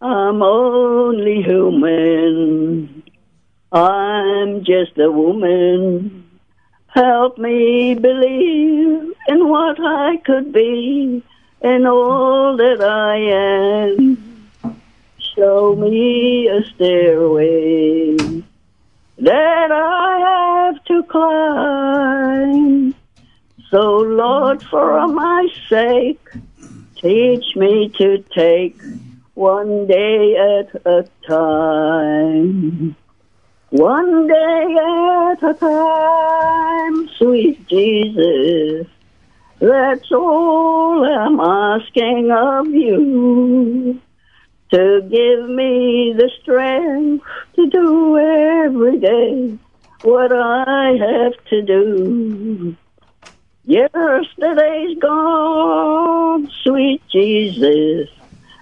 [0.04, 3.02] I'm only human.
[3.72, 6.24] I'm just a woman.
[6.88, 11.24] Help me believe in what I could be
[11.64, 13.16] and all that I
[13.98, 14.31] am
[15.36, 18.16] show me a stairway
[19.18, 22.96] that I have to climb.
[23.70, 26.22] So, Lord, for my sake,
[26.98, 28.78] teach me to take
[29.36, 32.96] one day at a time.
[33.70, 38.88] One day at a time, sweet Jesus.
[39.60, 44.02] That's all I'm asking of you
[44.72, 47.26] to give me the strength
[47.56, 49.58] to do every day
[50.04, 52.76] what I have to do.
[53.66, 58.10] Yesterday's gone, sweet Jesus,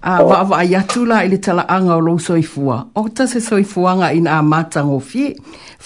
[0.02, 0.28] a uh, oh.
[0.28, 4.42] va va ya tula ile tala anga lo soifua o ta se soifua nga ina
[4.42, 5.24] mata ngo fi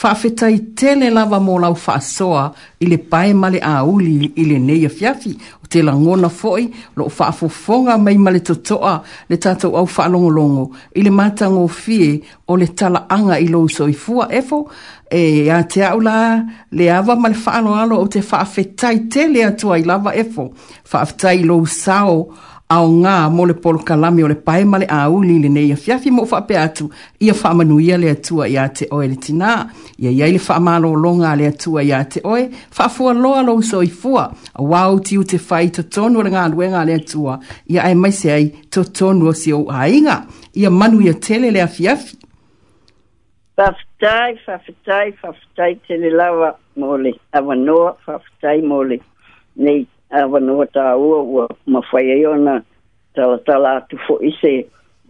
[0.00, 2.50] fa feta i tele lava mo la fa soa
[2.82, 5.32] ile pae male a uli ile nei fiafi
[5.64, 6.62] o te la ngona foi
[6.96, 10.64] lo fa fo fonga mai male totoa le tata au fa longo longo
[10.94, 14.68] ile mata ngo fi o le tala anga ile lo soifua efo
[15.10, 16.42] e ya te aula
[16.72, 20.10] le ava mal fa no alo o te fa feta i tele atua i lava
[20.14, 20.52] efo
[20.84, 22.34] fa feta i lo sao
[22.70, 25.76] ao ngā mo le polo kalami o le pae male a uli le nei ia
[25.76, 26.86] fiafi mo fa pe atu
[27.18, 29.56] ia fa manuia le atua ia te oe le tina
[29.98, 33.56] ia ia le fa malo longa le atua ia te oe fa fua loa lo
[33.62, 36.94] so i fua a wau ti u te fai to tonu le ngā luenga le
[37.02, 40.22] atua ia ai mai se ai to tonu o si o a inga
[40.54, 42.16] ia manu ia tele le a fiafi
[43.60, 48.96] Fafitai, fafitai, fafitai tele lawa mole, awanoa fafitai mole.
[49.56, 52.62] Nei, a wana wata ua ua mawhai e ona
[53.14, 54.66] tala tala atu fo i se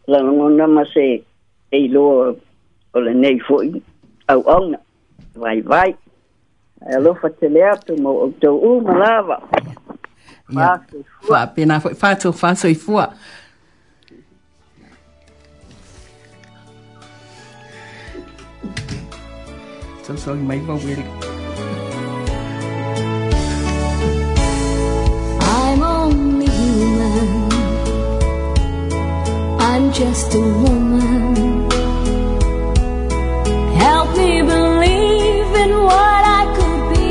[0.06, 1.22] lango nama se
[1.72, 2.36] e loa
[2.94, 3.62] o le nei fo
[4.28, 4.78] au auna
[5.35, 5.97] vai vai
[6.90, 9.40] e lofa te le atu mo o tau u malawa
[11.55, 13.14] Pena foi fácil, fácil e fua.
[20.01, 21.30] Então, só mais uma vez.
[29.73, 31.71] I'm just a woman.
[33.83, 37.11] Help me believe in what I could be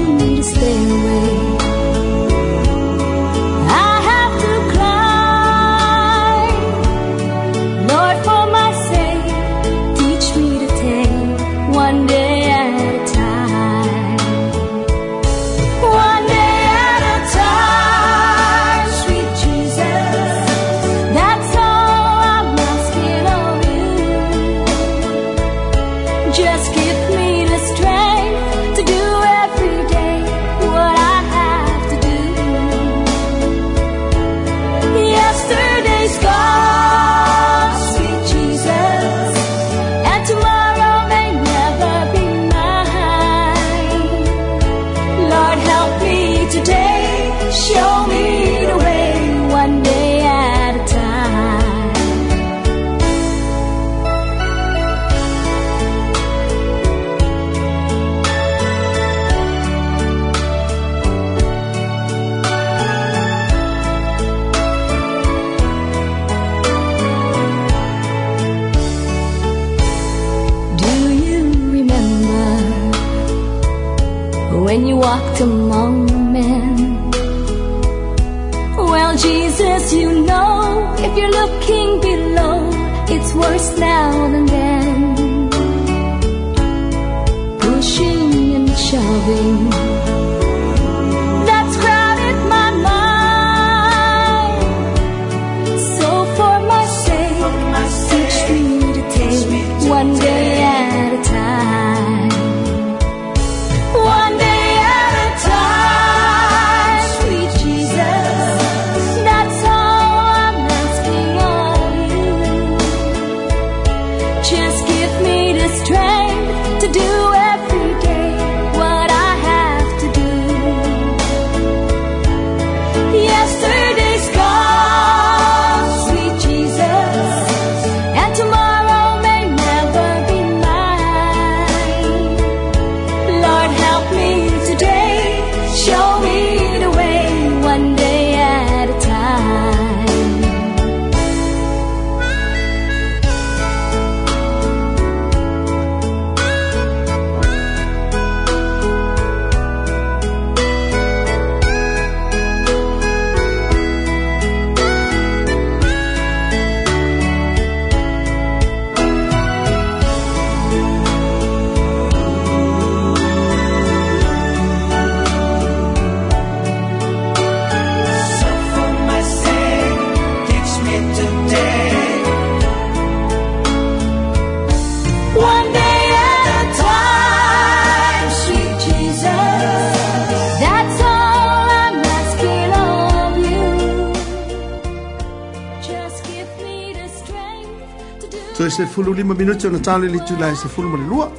[188.70, 191.30] le sefulu lima minuti ona tale litu la sefulu ma le lua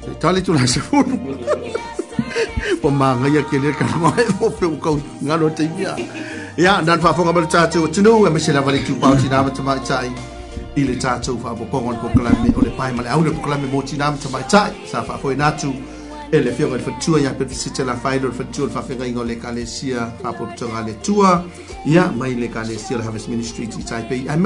[0.00, 1.36] e tale tu la sefulu
[2.80, 5.94] po mangai akele kalagoa e fofe o kau galo taimia
[6.56, 10.10] ia na le faafoga ma le tatou atunuu e maise lava le tupautinā ma tamaʻitaʻi
[10.76, 13.68] i le tatou faapopoga o le pokalame o le pae ma le au le pokalame
[13.68, 15.68] mo tinā ma tamaʻitaʻi sa faafoina atu
[16.32, 19.20] e le fioga i le fatutua iā pelefisite lafaile o le fatutua o le faafegaiga
[19.20, 21.44] o le ekalesia le atua
[21.84, 24.36] ia mai le ekalesia le harvest ministry i taipei ae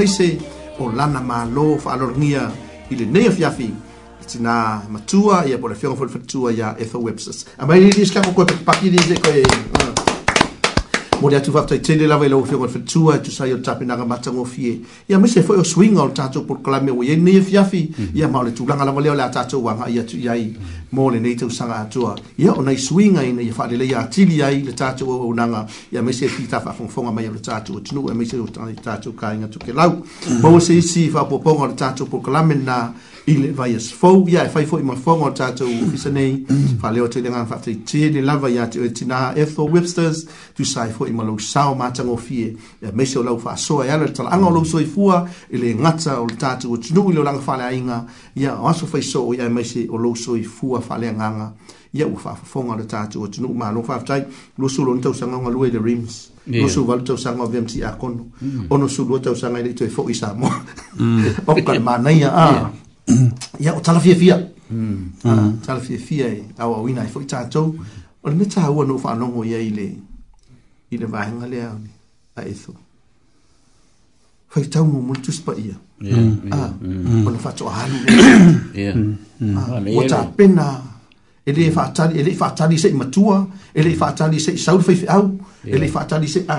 [0.82, 2.44] o lana mālō fa'alologia
[2.92, 4.56] i lenei afiafi tina tinā
[4.94, 8.90] matua ia pole le feoga le faletua ia ethel websters amai mai lili sikakokoe pakipaki
[8.94, 9.77] lili koe
[11.20, 13.52] mo le atu fafta i tele lava i lau fia ngoi fatua tu sa i
[13.52, 16.90] o tape naga matango fie ia mese fo i o swing o tato por kalame
[16.90, 18.32] o yei neye fiafi ia e mhm.
[18.32, 20.54] mao le tulanga lava leo le atato wanga i atu iai
[20.92, 23.84] mo le nei tau sanga atua ia o nei swing a ina i fa lele
[23.84, 27.32] i atili iai le tato o unanga ia mese fi e tafa fongfonga mai o
[27.32, 30.04] le tato o tinu e mese o tato ka inga tuke lau
[30.40, 30.60] mo mhm.
[30.60, 32.94] se isi fa poponga o le tato por kalame na
[33.28, 36.46] ile vai as fou ya e fai foi ma fou ngota to ofisa nei
[36.80, 37.04] fale mm.
[37.04, 40.24] o te lenga fa te te le lava ya te tina etho websters
[40.56, 43.84] tu sai foi ma lo sao ma tango fie ya me so lo fa so
[43.84, 47.10] ya le tala anga lo so i fua ile ngata o ta to tu no
[47.10, 50.34] ile lang fale ainga ya aso fai so ya me se o e lo so
[50.36, 51.52] i fua fale nganga
[51.92, 54.24] ya u fa fonga le ta to tu no ma lo fa tai
[54.58, 56.62] lo so lo nta sanga ngalo ile rims Yeah.
[56.62, 58.26] Nosu walu tau sanga wa vimti akono.
[58.40, 58.66] Mm.
[58.70, 60.50] Ono su luo tau sanga ili tue fo isa mo.
[60.96, 61.24] Mm.
[61.46, 62.32] Okan ma naia.
[62.32, 62.52] Ah.
[62.52, 62.70] Yeah.
[63.62, 64.36] ia o talafiafia
[64.70, 65.12] hmm.
[65.24, 65.58] ah, hmm.
[65.66, 67.68] talafiafia e auauina ai e foi tatou
[68.22, 69.86] o le me tāua nuu faanogo ia i le
[70.90, 71.70] i le vaega lea
[72.36, 72.72] a eso
[74.52, 76.52] faitau mo mole tusipa ia hmm.
[76.52, 76.70] ah,
[77.26, 77.98] o le faatoʻahalu
[79.96, 80.68] ua tapena
[81.48, 83.36] e ah, lē faatali e lei faatali isai matua
[83.78, 85.38] e lei faatali isai saule faifeʻau
[85.74, 86.58] e lei faatali isai a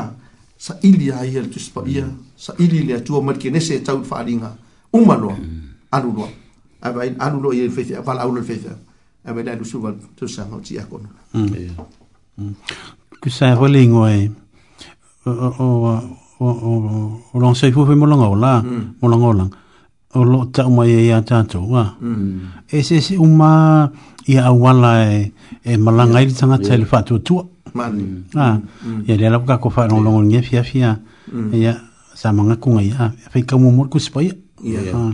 [0.65, 2.05] saʻili a ia le tusipa ia
[2.45, 4.49] saʻili le atua ma le kenese e tau le faaliga
[4.97, 5.58] uma loa mm.
[5.91, 6.29] alu loa
[6.81, 8.69] ava in alu loa i fefe vala aula fefe
[9.25, 11.09] ava ina lusu va tusa ma ti akona
[13.21, 14.29] ku sa rolingo e
[15.25, 15.93] o o
[16.39, 16.73] o
[17.33, 18.71] o long sei fu mo longa ola mo
[19.07, 19.09] hmm.
[19.09, 19.49] longa
[20.15, 22.65] o lo ta uma ye ya ta to wa hmm.
[22.69, 23.89] e se se uma
[24.29, 25.33] ia ya, awala e
[25.65, 26.89] e malanga i tanga tele iya.
[26.89, 29.03] fa ah hmm.
[29.09, 30.97] ya le la ka ko fa long long nge fia fia
[31.53, 31.73] ya
[32.15, 32.61] sa ngaku ya.
[32.61, 33.03] ku ngai a
[33.33, 33.57] fe ka
[33.89, 34.93] ku spai ya iya.
[34.95, 35.13] ah.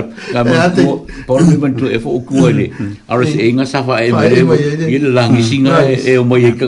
[0.00, 0.84] Kamu mantu
[1.28, 2.72] por mi mantu e fo ku ele
[3.08, 4.32] ara se inga safa e mai
[4.88, 6.64] e langi singa e o mai ka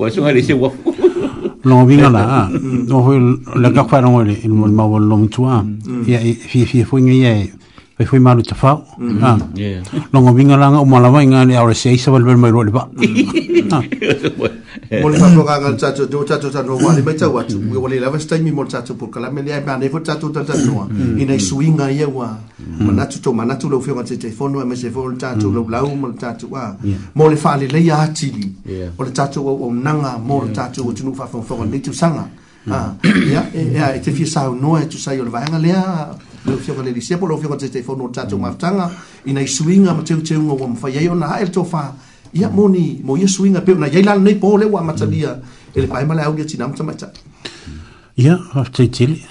[0.00, 0.70] wa sunga le se wa
[1.62, 2.50] la
[2.90, 3.12] no ho
[3.62, 4.52] la ka fa no ele il
[6.10, 7.32] ya fi fi fo ngi ye
[8.02, 9.22] pe foi malu tafa mm-hmm.
[9.22, 12.50] ah yeah no ngo vinga langa o malama inga ni aure sei sa volver mai
[12.54, 13.72] rolipa mm-hmm.
[13.74, 14.52] ah.
[15.02, 17.98] Mole pa ko ngal chacho do chacho sa no wali mai chawa chu we wali
[18.02, 20.74] lava stay mi mol chacho por kala melia ba ne fo chacho ta ta no
[20.90, 21.20] mm-hmm.
[21.22, 22.28] in a swing a ye wa
[22.86, 26.14] manatu to manatu lo fio ngate telefono a e mese fo chacho lo blau mol
[26.22, 26.64] chacho wa
[27.14, 28.46] mole fa le ya ti li
[28.98, 32.26] o le chacho wo nanga mol chacho o chu fa fo fo ni tu sanga
[32.70, 32.88] ah
[33.34, 35.80] ya ya e, e te fi sa no e tu sa yo le va ngalia
[36.46, 38.90] le fiaga le lisia po le fiaga te te fono tatou mafutanga
[39.26, 41.94] ina i suinga ma teu teu o mafai ai ona hae tō wha
[42.34, 45.74] ia moni mo ia suinga pe na iai lana nei po le ua matalia mm.
[45.74, 47.12] e le pae male au ia tina matamaita
[48.16, 49.22] ia haftai tili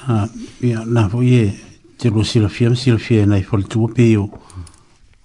[0.62, 1.52] ia nā po ie
[1.98, 4.30] te lo silafia ma silafia e nai falitua pe o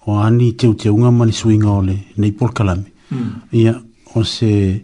[0.07, 3.29] o ani teu teunga ma ni suinga o le nei polkalame mm.
[3.51, 3.79] ia
[4.15, 4.83] o se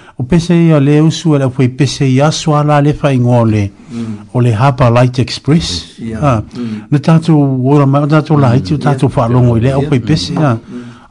[0.17, 3.71] o pese ia le usu e la fwe pese ia swa le fai ngō le
[4.33, 5.69] o le Harper Light Express
[6.21, 6.97] na mm.
[6.99, 8.41] tātou ora mai o tātou mm.
[8.41, 10.07] la iti o tātou whaalongo i le o fwe mm.
[10.07, 10.55] pese ia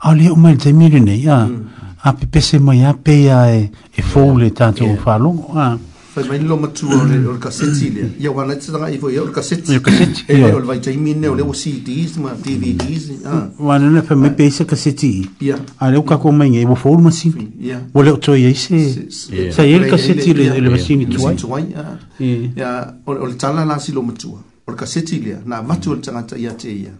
[0.02, 3.70] a le o mai le taimiri nei a pe pese mai a pe ia e,
[3.94, 5.76] e fōu le tātou whaalongo ia
[6.12, 8.12] Fai mai lo matu o le o e le kaseti le.
[8.18, 9.70] Ia wana tsa nga ifo ia o le kaseti.
[9.72, 10.24] Ia kaseti.
[10.32, 13.22] Ia o le vai tei mine o le o CDs ma DVDs.
[13.58, 15.22] Wana na fai mai peisa kaseti.
[15.40, 15.56] Ia.
[15.78, 17.30] A le o kako mai ngai wafo o masi.
[17.60, 17.78] Ia.
[17.94, 19.06] O le o toi ei se.
[19.52, 21.36] Sa ia le kaseti le le masi ni tuai.
[21.70, 21.98] Ia.
[22.18, 22.96] Ia.
[23.06, 24.34] O le tala la si lo matu
[24.66, 25.40] o le kaseti le.
[25.46, 26.94] Na matu o le tanga ta ia te ia.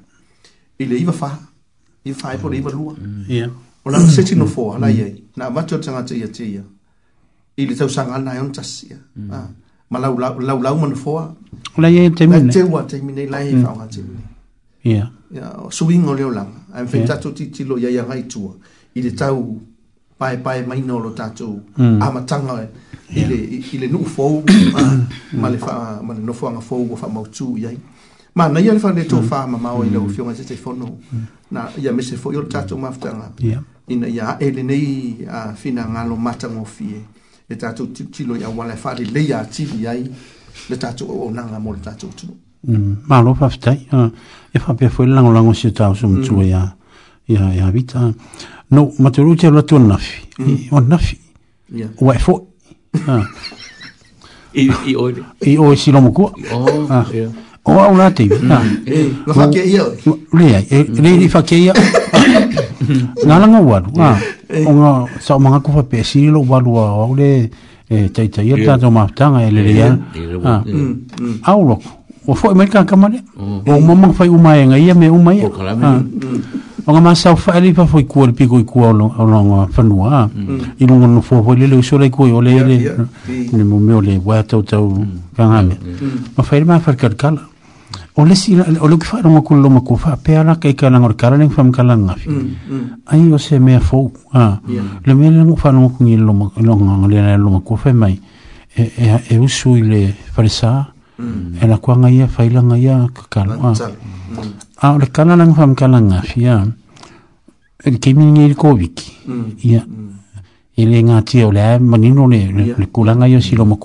[0.79, 1.41] I le iwa faha.
[2.05, 2.95] Iwa faha ipo e le iwa lua.
[3.29, 3.51] Ia.
[3.85, 5.11] O le kaseti no foa la ia.
[5.37, 6.61] Na matu o le tanga ta ia te ia.
[6.63, 6.69] Ia.
[7.61, 9.43] i le tausaga ana e ona tasi ia
[9.91, 11.35] ma laulau manafoa
[11.77, 14.21] laia taiminae teua taimina i lae e faaoga taimina
[14.85, 15.05] ia
[15.35, 18.53] ia o suiga o le olaga ae mafai tatou titilo iai aga itua
[18.95, 19.61] i le tau
[20.19, 22.69] paepae maina o lo tatou amataga
[23.73, 24.45] i le nuu fou
[24.77, 24.83] ah.
[24.83, 25.07] mm.
[25.41, 26.13] ma le ma mm.
[26.19, 27.79] le nofoaga fou ua faamautū i ai
[28.35, 29.95] manaia le faletou fa'amamao i mm.
[29.95, 30.97] lau fioga te taifono
[31.51, 33.31] na ia mese fo'i o le tatou mafutaga
[33.89, 35.17] ina ia ae lenei
[35.57, 37.03] finagalo matagofie
[37.51, 40.05] le tatou tilotilo i auala e faalelei atili ai
[40.71, 44.11] le tatou auaunaga mo le tatou tulu mm, malo faafetai ah,
[44.55, 46.49] e faapea foi le lagolago sia tausu matua mm.
[46.49, 46.73] ia
[47.29, 48.13] ia ia vita
[48.71, 50.57] no matulu te la tuna nafi mm.
[50.71, 51.19] o nafi
[51.75, 52.47] ya waifo
[52.93, 53.25] e fo ah.
[54.55, 55.01] i i ah.
[55.01, 55.11] o
[55.41, 56.33] i o si lo mo o
[57.67, 59.85] o la te na e fa ke ia
[61.03, 61.73] le le fa ke
[63.27, 64.15] na la ngwa
[64.53, 64.67] Eh.
[64.67, 67.51] nga sa manga ko pe si lo walu wa ole
[67.87, 69.95] e tai tai e ya ta ma ta ele ya
[71.47, 71.79] a o lo
[72.35, 75.51] fo me ka kamane o mo mo fa uma nga ya me uma ya o
[76.91, 77.77] nga ma sa fa ali ah.
[77.79, 77.91] pa mm.
[77.95, 78.09] foi mm.
[78.11, 80.27] ku ol pi ku ono o lo nga fa nu a
[80.83, 82.75] i no fo fo le so le ku o le ele
[83.55, 85.31] ni mo me ole wa ta ta mm.
[85.31, 85.75] ka nga me
[86.35, 86.43] ma
[86.75, 87.29] ma fa ka ka
[88.21, 88.33] o mm, mm.
[88.33, 88.33] ah.
[88.33, 90.99] le si o lo que fa rongo ko lo ma fa pe ana kai kana
[90.99, 92.29] ngor kara ning fam kala ngafi
[93.07, 94.61] ai o se me fo a
[95.05, 97.93] le me le fa no ko ngilo ma lo le lo ma ko fa e
[97.93, 98.21] mai
[98.75, 99.47] e e e mm.
[101.61, 102.09] e la kwa a
[104.81, 104.89] ah.
[104.89, 106.65] ah le fam kala ngafi el ah.
[107.81, 109.13] que ke mi ngi ko viki
[109.65, 109.81] ia
[110.77, 111.01] ile
[111.47, 113.77] o le manino le le kulanga yo si lo ma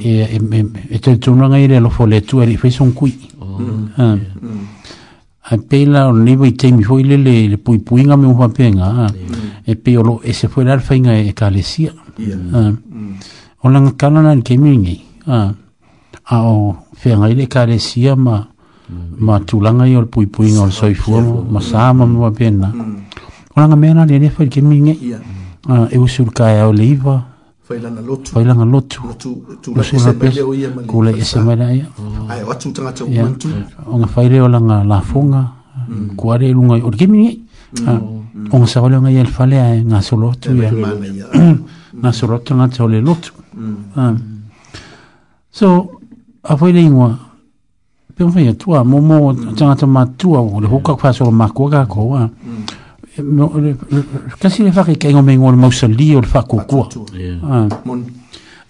[0.00, 2.46] eh e e e te tunanga ile lo fo le tu e
[3.58, 3.90] Mm.
[3.96, 4.16] a ah.
[5.50, 5.62] mm.
[5.68, 8.48] pe la o nevo i teimi hoi le le le pui pui nga me uwa
[8.48, 9.10] pe nga ah.
[9.10, 9.66] mm.
[9.66, 11.92] e pe o lo e se fwe lalfa inga e ka le sia
[12.54, 12.72] ah.
[13.62, 16.76] o la nga kanana ni kemi ngi a o
[18.16, 18.48] ma
[19.26, 22.30] ma tulanga i o e le pui pui nga o le ma saama me uwa
[22.30, 22.70] pe nga
[23.56, 24.94] la mena le nefa i kemi ngi
[25.90, 26.62] e usur ka e
[27.68, 28.04] failanga mm.
[28.04, 28.08] e mm.
[28.08, 29.02] lotu failanga lotu
[29.60, 31.86] tula se pele o ia mali kula ese mai ia
[32.28, 33.48] ai o atu tanga tau mantu
[33.86, 35.44] o nga faile o langa la funga
[36.16, 37.40] kuare lunga o kimi
[38.52, 40.72] o nga sa nga ia fale ai nga solo tu ia
[41.96, 43.32] nga solo tu nga tau le lotu
[45.50, 45.90] so
[46.42, 47.18] a faile ingoa
[48.16, 49.54] pe mfaya tua momo mm.
[49.54, 52.62] tanga tau matua o le huka kwa solo makua kako wa mm.
[54.40, 56.86] kasi le whake kei ngomeng o le mausali o le whakukua.
[57.42, 57.66] Ah.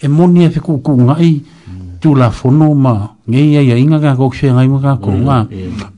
[0.01, 1.45] E moni e whakukua ngai,
[1.99, 5.49] tu la whono ma ngei ai a inga ka kou kwe ngai mga kou ngā.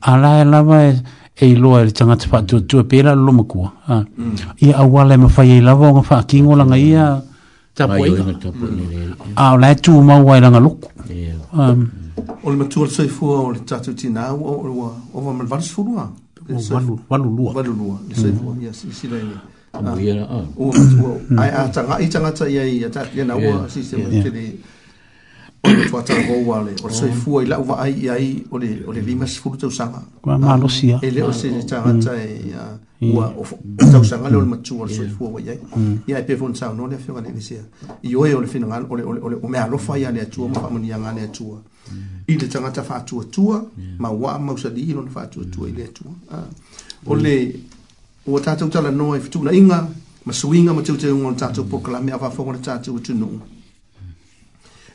[0.01, 1.01] A la e lawa e
[1.35, 3.71] e loa e tanga te whātua tu e pēra lo ma kua.
[3.87, 4.03] Ah.
[4.15, 4.35] Mm.
[4.61, 7.23] Ia a wale ma whai e lawa o ngā wha kingo langa ia
[7.73, 8.23] tapu e ka.
[8.25, 9.35] Mm.
[9.35, 10.89] A o lai tu ma wai langa loku.
[11.53, 11.75] Ah.
[12.43, 16.09] O le matua le soifua o le tatu tina o wa o wa malvaris furua?
[16.49, 16.99] walulua.
[17.53, 19.37] Walulua, le saifua, ya, si sila ini.
[19.73, 20.43] Amu um, ia, a.
[20.57, 20.71] O, o,
[21.03, 24.09] o, ai, a, tanga, i tanga ta ia, ia, ta, ia, na ua, si sila,
[24.09, 24.45] ke le,
[25.63, 27.45] o le tuata rou ale, o le saifua, mm.
[27.45, 30.01] i lau vaai, ia, i, o le, o le lima sifuru tau sanga.
[30.21, 30.99] Kwa, ma, lo, si, a.
[31.01, 31.67] E le, o, si, mm.
[31.69, 32.57] tanga ta, ia, e, mm.
[32.57, 32.67] a,
[33.01, 33.15] Mm.
[33.17, 33.33] ua
[33.77, 35.97] tausaga le ole matua le soifua ua iai mm.
[36.07, 37.63] ia e pe fonasaunoa le afioga lelesea
[38.03, 38.85] i oe o le finaga
[39.41, 41.97] o me alofa ia le atua ma faamaniaga le atua mm.
[42.27, 43.65] i le tagata faatuatua
[43.97, 46.45] ma uaa mausalii lona faatuatua i le atua ah.
[47.07, 47.55] o e le
[48.27, 49.87] ua tatou talanoa i fetuunaʻiga
[50.25, 53.41] ma suiga ma teuteuga ona tatou pokalame a faafoga le tatou atunuu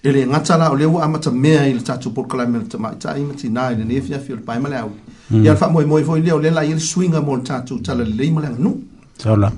[0.00, 2.66] e le ngata la o le ua amata mea i le tatou polokalame o le
[2.66, 4.90] tamaʻitaʻi ma tinā i lenei afiafi o le pae ma le au
[5.42, 8.30] ia le faamoemoe foi lea o le lai e le suiga mo le tatou talalelei
[8.30, 8.76] ma le aganuu
[9.18, 9.52] taula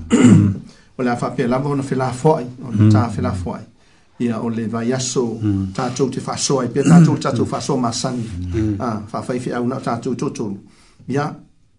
[0.99, 3.65] o le a faapea lava ona felafoaʻi o le tā felafoaʻi
[4.21, 5.25] ia o le vaiaso
[5.75, 8.25] tatou te faasoa ai pea tatou le tatou faasoa masani
[9.11, 10.59] faafai feʻauna o tatou totonu
[11.09, 11.35] ia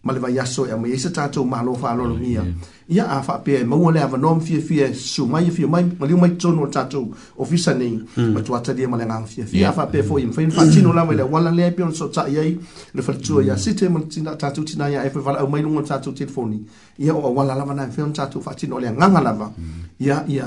[0.09, 2.95] ma le vaiaso e amai se tatou malo faalolomia mm, mm.
[2.95, 6.35] ia a faapea e maua le avanoa ma fiafia sumai e fiamai ma liu mai
[6.37, 8.31] tonu o le tatou ofisa nei mm.
[8.33, 11.51] ma tuatalia ma le agaga fiafia a faapea foi ma fainafaatino lava i le auala
[11.51, 12.57] lea e pe ona soataʻi ai
[12.93, 13.99] le falatua ia site ma
[14.37, 16.59] tatou tina ia e faivalaau mai luga le tatou telefoni
[16.99, 19.51] ia o auala lava na fea ona tatou faatino o le agaga lava
[19.99, 20.45] ia ia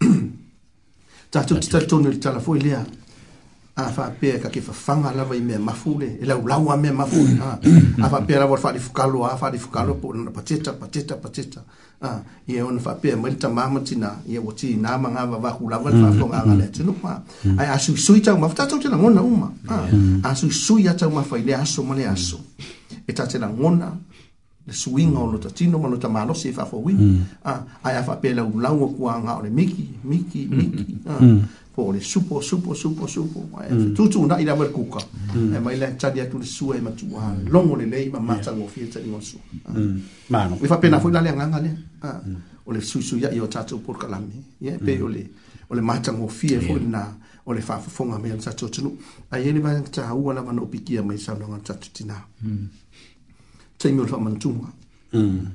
[1.32, 2.84] tatou titalitonu i le tala foi lea
[3.74, 8.02] a faapea e kakefafaga lava i mea mafu le e laulau a mea mafu mm-hmm.
[8.02, 11.60] a a faapea lava o le faalifukalo a faalifukalo po lana pateta pateta pateta
[12.02, 15.88] a ia ona faapea mai le tamā ma tinā ia ua tinā magava vaku lava
[15.90, 16.04] mm-hmm.
[16.04, 16.68] le faafogaaga le mm-hmm.
[16.68, 17.22] atunuu a
[17.62, 21.94] ae asuisui taumafa tatou te lagona uma a asuisui a taumafa i le aso ma
[21.94, 22.40] le aso
[23.08, 23.88] e tatelagona
[24.66, 27.54] le suiga o lo tatino ma lo tamalosi e faafouina a
[27.84, 30.96] ae a faapea laulau o kuaga o le miki miki miki
[31.74, 33.92] po le supo supo supo supo mm.
[33.94, 35.00] tu tu na ila mer kuka
[35.34, 35.54] mm.
[35.54, 38.52] e mai la tadi atu le sua e matu ha longo le lei ma mata
[38.52, 38.68] yeah.
[38.68, 40.00] fie tadi mo su mm.
[40.28, 41.00] ma no mi fa pena mm.
[41.00, 41.82] fu la le nganga le mm.
[42.04, 42.34] ah mm.
[42.68, 45.02] o le susu ya yo tatu por kalami ye pe mm.
[45.04, 45.22] o le
[45.68, 46.60] o le mata mo fie yeah.
[46.62, 47.08] fu na
[47.48, 48.90] o le fa fonga me sa tatu tulu
[49.32, 52.66] ai ele va ta u ala mano pikia mai sa longa tatu tina mm.
[53.80, 54.68] tai mo fa mantunga
[55.12, 55.46] mm.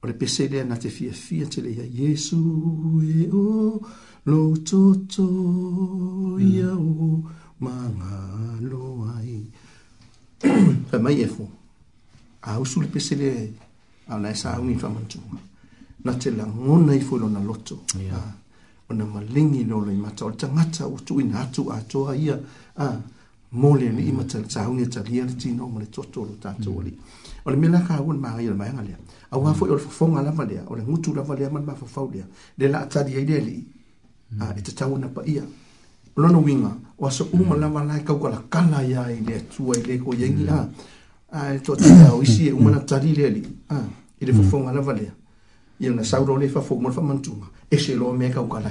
[0.00, 2.40] o le pese le na te fi fie tele ya yesu
[3.04, 3.76] e o oh.
[4.26, 5.24] lou toto
[6.38, 7.24] ia o
[7.60, 9.44] mangalo ai.
[10.90, 11.48] Fai mai efo,
[12.42, 13.52] a usu le pese le
[14.08, 14.90] a lai sa au mi fa
[16.02, 17.82] na te la ngona i fulo na loto.
[18.12, 18.32] Ah,
[18.88, 22.40] o na malingi lo le mata, o tangata o tu ina atu a toa ia
[22.76, 22.96] a
[23.52, 26.24] mole ni ima tal sa au ni e tal ia le tino mo le toto
[26.24, 26.96] lo tato li.
[27.44, 28.96] O le mena ka au ni maa ia le maa ngalea.
[29.30, 31.74] A wafo i o le fofonga lava lea, o le ngutu lava lea man maa
[31.76, 32.24] fofau lea.
[32.56, 33.66] Le la atadi ai lea li
[34.32, 34.40] mm.
[34.42, 35.42] uh, i te tau na pa ia.
[36.16, 37.40] Lono winga, o asa mm.
[37.40, 40.54] uma lawa lai kau kala kala ia i lea tua i leko iengi mm.
[40.58, 40.60] a.
[41.30, 43.86] Ah, ai, e tō te tau isi e umana tari lea li, uh, ah,
[44.20, 44.76] i le fafonga mm.
[44.78, 45.12] lawa lea.
[45.80, 47.46] Ia na saurau le fafonga, mwana fa mantunga.
[47.46, 47.59] Mm.
[47.70, 48.70] ese lo me ka ukala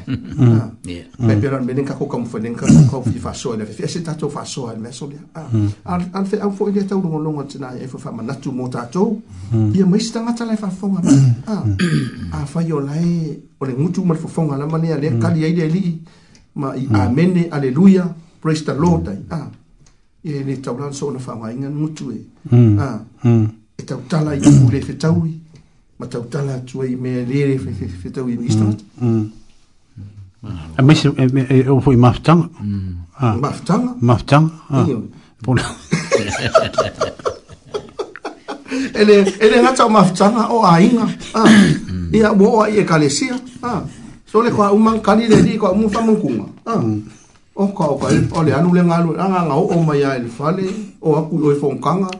[1.18, 4.04] me pero me ninka ko kom fonin ka ko fi fa so da fi ese
[4.04, 5.24] ta to fa so al me so dia
[5.88, 8.52] al al fe au fo ile ta urungo longo tina e fo fa mana tu
[8.52, 9.22] mo ta to
[9.72, 11.00] ia mai stanga tala fa fonga
[11.48, 11.64] ah
[12.36, 13.32] a fa yo lai
[13.62, 16.04] ole mutu mal fo fonga la mania le kali ai li
[16.60, 18.04] ma i amen alleluia
[18.42, 19.48] praise the lord ah
[20.28, 22.20] ia ni taulan so na fa ngai ngan mutu e
[22.84, 23.00] ah
[23.80, 25.48] e tau tala i ule fe taui
[26.00, 27.60] matautala atu ai mea lere
[28.02, 28.80] fetau i mistot.
[29.02, 29.32] Mm,
[30.42, 30.78] mm.
[30.78, 32.04] A mese, e me, e o foi mm.
[32.04, 32.10] ah.
[32.10, 32.48] maftanga?
[33.44, 33.92] Maftanga?
[34.00, 34.52] Maftanga?
[34.72, 34.86] Ah.
[35.44, 35.64] Pona.
[39.00, 41.08] Ele, ele rata o maftanga o ainga.
[41.36, 41.48] Ah.
[42.16, 43.36] Ia wo a ie kalesia.
[44.26, 46.44] So le kwa umang kani le di kwa umufa mungkunga.
[47.56, 49.20] O kwa o kwa ipo le anu le ngalu.
[49.20, 50.68] Anga nga o o maya ele fale.
[51.02, 52.08] O aku o ifo e mkanga.
[52.08, 52.20] O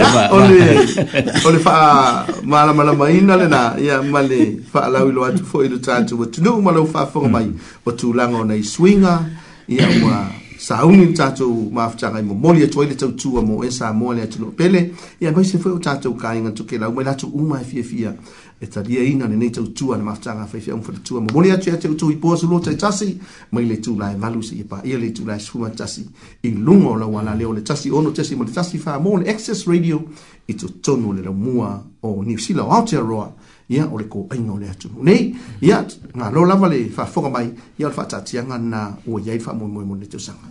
[0.00, 4.40] ia o le o le faa malamalamaina lenā ia ma le
[4.72, 7.48] faalauilo atu foʻi lo tatou atunuu ma lau faafoga mai
[7.86, 9.24] o tulaga ona i suiga
[9.68, 10.26] ia ua
[10.58, 14.22] sauni le tatou mafutaga i momoli atu ai le tautua mo e sa moa le
[14.22, 18.14] atunuu pele ia maise foʻi o tatou kaiga tokelau mai latou uma e fiafia
[18.60, 22.16] e talia ina lenei tautua na mafataga faifea uma fatatua mamoli atu ia teutou i
[22.16, 23.18] poa suluota i tasi
[23.52, 26.04] mai le tulae valu seia paia le tulae sefuma tasi
[26.42, 29.30] i luga o lau ala lea le tasi ono tasi ma le tasi famō le
[29.30, 30.00] access radio
[30.46, 33.32] i totonu o le laumua o niusila o aotearoa
[33.68, 37.86] ia o le koaiga o le atu nei ia galo lava le faafoga mai ia
[37.86, 40.48] o le faatatiaga na ua iai faamoemoe mo le tausaga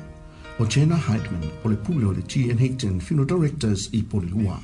[0.59, 2.57] o Jenna Heidman o le pule o le G.N.
[2.59, 4.59] Hickton Funeral Directors i Polilua.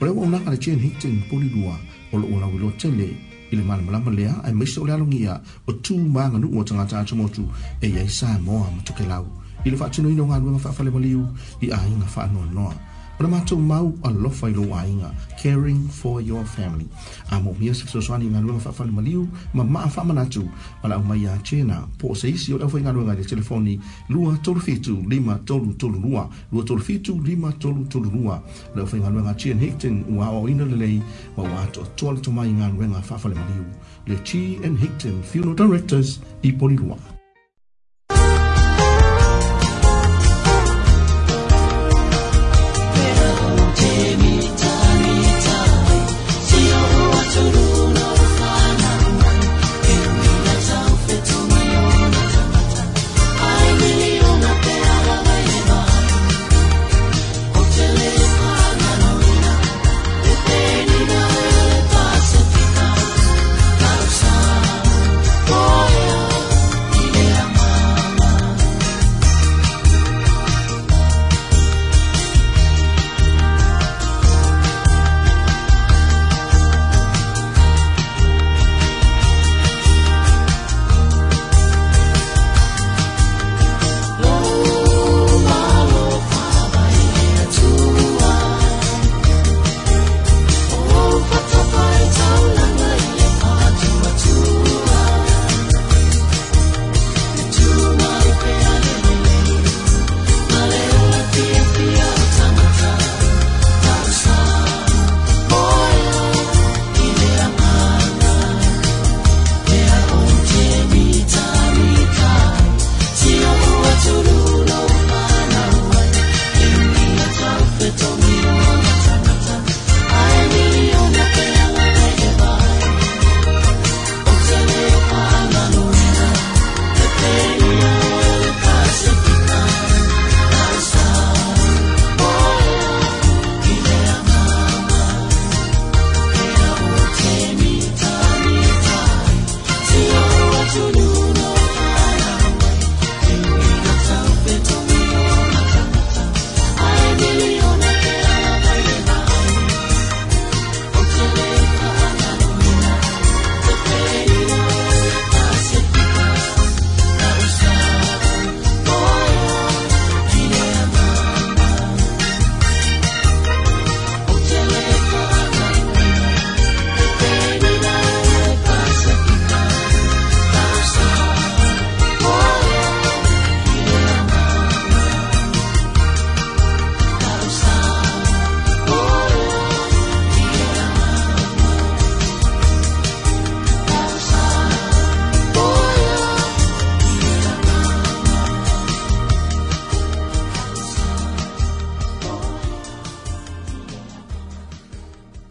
[0.00, 0.78] O le waunaga le G.N.
[0.80, 1.76] Hickton Polilua
[2.12, 3.08] o le olawi lo tele
[3.52, 7.44] i le malamalama lea ae maise o le alogia o tū maganuu o tagata atogotu
[7.82, 9.26] e iai Samoa ma tokelau
[9.66, 11.28] i le faatinoina o galue ma faafale maliu
[11.60, 12.74] i aiga faanoanoa
[13.20, 15.08] O le mātou mau alofa i loa inga,
[15.42, 16.84] caring for your family.
[17.34, 19.22] A mō mia se fiso swani ngā lua whawhani maliu,
[19.58, 20.44] ma maa whama natu,
[20.84, 21.80] ma la umai a tēnā.
[21.98, 23.74] Po o seisi o le awhai ngā lua ngāri telefoni,
[24.14, 28.38] lua tolu fitu, lima tolu tolu lua, lua tolu fitu, lima tolu tolu lua.
[28.76, 31.02] Le awhai ngā lua ngā tēn hekten, ua o ina le lei,
[31.36, 33.66] ma ua ato tuala tomai ngā lua ngā whawhani maliu.
[34.06, 37.17] Le tī and hekten, funeral directors, i poni lua.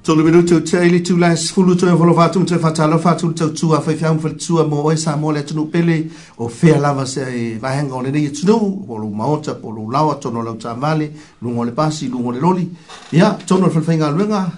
[0.07, 3.73] tolu bilu tu tele tu la sfulu tu evolo fatum tu fatalo fatul tu tu
[3.75, 6.07] afa fa mfa tu mo o sa mo le tu pele
[6.37, 8.55] o fe la va se va hanga o le ni e tu no
[8.87, 11.11] o lu ma o ta po lu la o tu no la ta vale
[11.41, 12.69] lu mo le pasi lu mo le loli
[13.11, 14.49] ya tu no fa e fainga lu nga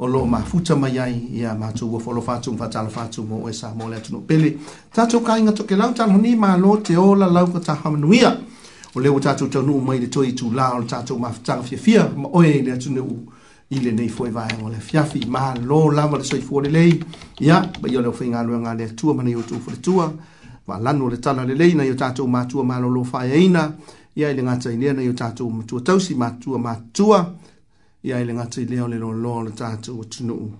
[0.00, 3.40] o lo ma futa mai ai ya ma tu o folo fatum fatalo fatum mo
[3.46, 4.56] o sa mo le tu no pele
[4.92, 7.44] ta tu ka inga to ke la ta ni ma lo te o la la
[7.46, 10.32] ko ta ha nu o le o ta tu tu no mai le to i
[10.34, 13.06] tu la o ta tu ma fa fia fia o e le tu no
[13.72, 16.96] i lenei foʻi vaega o le afiafi mālō lava le soifua lelei
[17.40, 20.12] ia ma ia le aufaigaluega le atua ma nei o tuufaletua
[20.66, 23.62] valanu o le tala lelei nai o tatou matua malōlō faeaina
[24.16, 27.24] ia i le gata i lea nai o tatou matua tausi matua matua
[28.02, 30.50] ia i le gata i lea o le lōlō o le tatou atunuu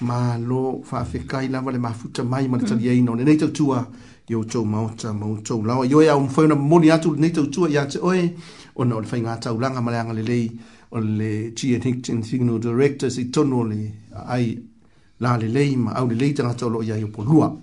[0.00, 3.84] mālō faafekai lava le mafuta mai ma le taliaina o lenei tautua
[4.30, 7.68] i outou maota ma outou lao i oe au mafai ona momoli atu lenei tautua
[7.68, 8.28] iā te oe
[8.76, 10.52] ona o le faigatau laga ma le agalelei
[10.92, 14.58] o le Chia Nixon Signal Director si tono le ai
[15.18, 17.54] la le lei ma au le lei tanga tolo ia i opo lua.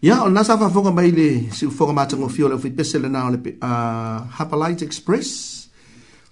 [0.00, 2.98] Ia, o nasa fa fonga mai le si u fonga matango fio le ufi pese
[2.98, 5.68] le nao le uh, Hapalite Express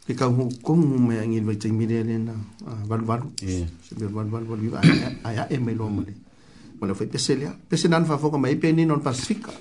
[0.06, 3.26] ke kau ho kong mo mai ngi mai tei mi le na uh, valu valu.
[3.42, 3.66] Yeah.
[3.84, 4.76] Se be valu valu valu
[5.26, 6.14] ai ai e mai lo mo le
[6.80, 9.52] ona foi peselia pesenan fa foka mai peni non pasifika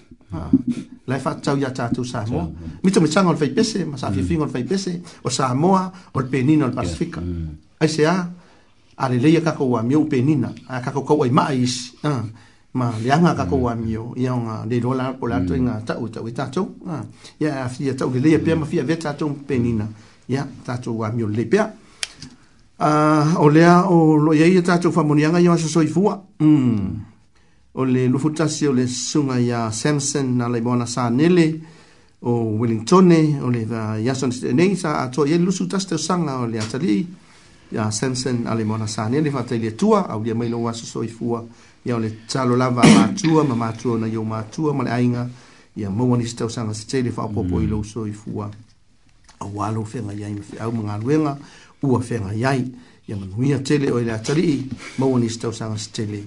[1.08, 2.52] la fa tau ya tatu sa mo
[2.84, 6.20] mito mi tsangol fai pese ma sa fifing on fai pese o sa moa o
[6.28, 7.80] peni non pasifika mm.
[7.80, 8.28] ai sea
[9.00, 12.24] ale leia ka ko wa mio penina a ka ko ko wa mais ah,
[12.80, 13.80] ma lianga ka ko wa mm.
[13.84, 15.86] mio ia nga de rola po la tuinga mm.
[15.88, 16.66] tau tau tau
[17.40, 19.88] ya ah, fia tau leia pe ma fia vetatu penina
[20.28, 21.85] ya tatu wa mio lepea
[22.78, 27.00] a ah, o lea o lo ia ia e tatou whamonianga ia masa soifua mm.
[27.74, 31.62] o le lufutasi o le sunga ia Samson na lai moana sa nele
[32.22, 33.12] o Wellington
[33.44, 36.60] o le va Yason nei sa ato ia e lusu tasi teo sanga o le
[36.60, 37.08] atali
[37.72, 40.84] ia Samson na lai moana sa nele va tele tua au lia mailo wa sa
[40.86, 41.46] soifua
[41.86, 45.30] ia o le talo lava a matua ma matua na yo matua ma le ainga
[45.78, 47.84] ia mawani sa teo sanga sa tele fa opopo ilo mm.
[47.88, 48.52] soifua
[49.40, 52.72] a walo fenga ia ima fi au mga luenga ia ua fenga yai
[53.08, 54.66] ia manuia tele o ile atalii
[54.98, 56.24] maua nisi tausaga se tele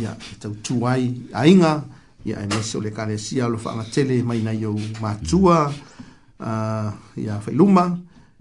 [0.00, 1.84] ia e tautū ai aiga
[2.24, 5.72] ia e mase o le kalesia lo faagatele mai nai ou matua
[7.16, 7.98] ia failuma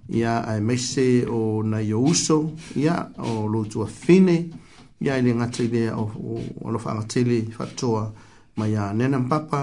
[0.10, 4.50] ia ae mase o nai ou uso ia o lotu afine
[5.02, 5.94] ia e le gata i lea
[6.66, 8.14] alo faagatele faatoa
[8.56, 9.62] ma ia nena mapapa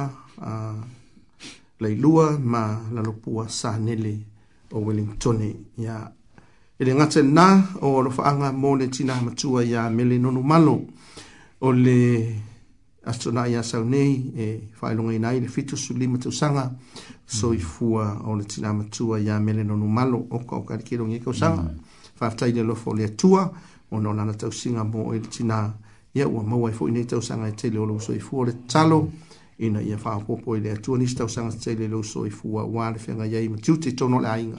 [1.81, 2.63] lailua ma
[2.95, 4.21] lalopua sanele
[4.73, 6.13] o wellingtone ia
[6.81, 10.75] e le gata nā o alofaaga mo le tina matua iā mele nonomalo
[11.67, 12.37] o le
[13.05, 14.47] asotonā iā saunei e
[14.79, 16.71] faailogaina ai le fitusulima tausaga
[17.27, 21.67] soifua o le tina matua iā mele nonomalo okaokalikiloga i kausaga
[22.19, 22.57] faafetai mm.
[22.57, 23.51] le alofa o le atua
[23.91, 25.61] ona o lana tausiga mo i e le tinā
[26.15, 29.09] ia ua maua ai foʻi nei tausaga e taile o lou soifua o le talo
[29.59, 33.49] ina ia faaopoopo i le atua nisi tausaga e tetaile lou soifua uā le feagaiai
[33.49, 34.57] matiute itono o le aiga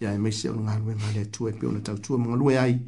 [0.00, 2.58] ya e maise o galue ma le tu e pe ona tau tautua ma galue
[2.58, 2.78] ai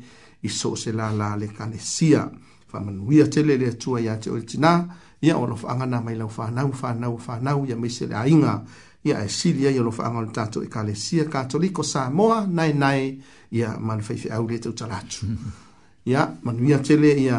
[0.43, 2.31] i so se la la le kalesia
[2.67, 4.85] faamanuia tele le atua ya te o le tinā
[5.23, 8.63] ia o alofa agana mai lau fanau fanau fanau ia maise le aiga
[9.05, 13.19] ia e sili ai o lofaaga o le tatou ekalesia katoliko samoa naenae
[13.51, 15.27] ia ma le faifeau le tautala atu
[16.05, 17.39] ia manuia tele ia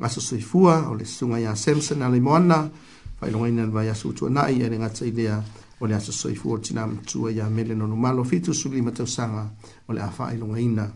[0.00, 2.68] asosoifua o le susuga iā samson a le moana
[3.20, 5.36] failogaina le vaiaso utuanaʻi ai le gata i lea
[5.80, 9.48] o le aso soifu o tina mtua ya mele no numalo fitu suli matausanga
[9.88, 10.90] o le afa ilunga ina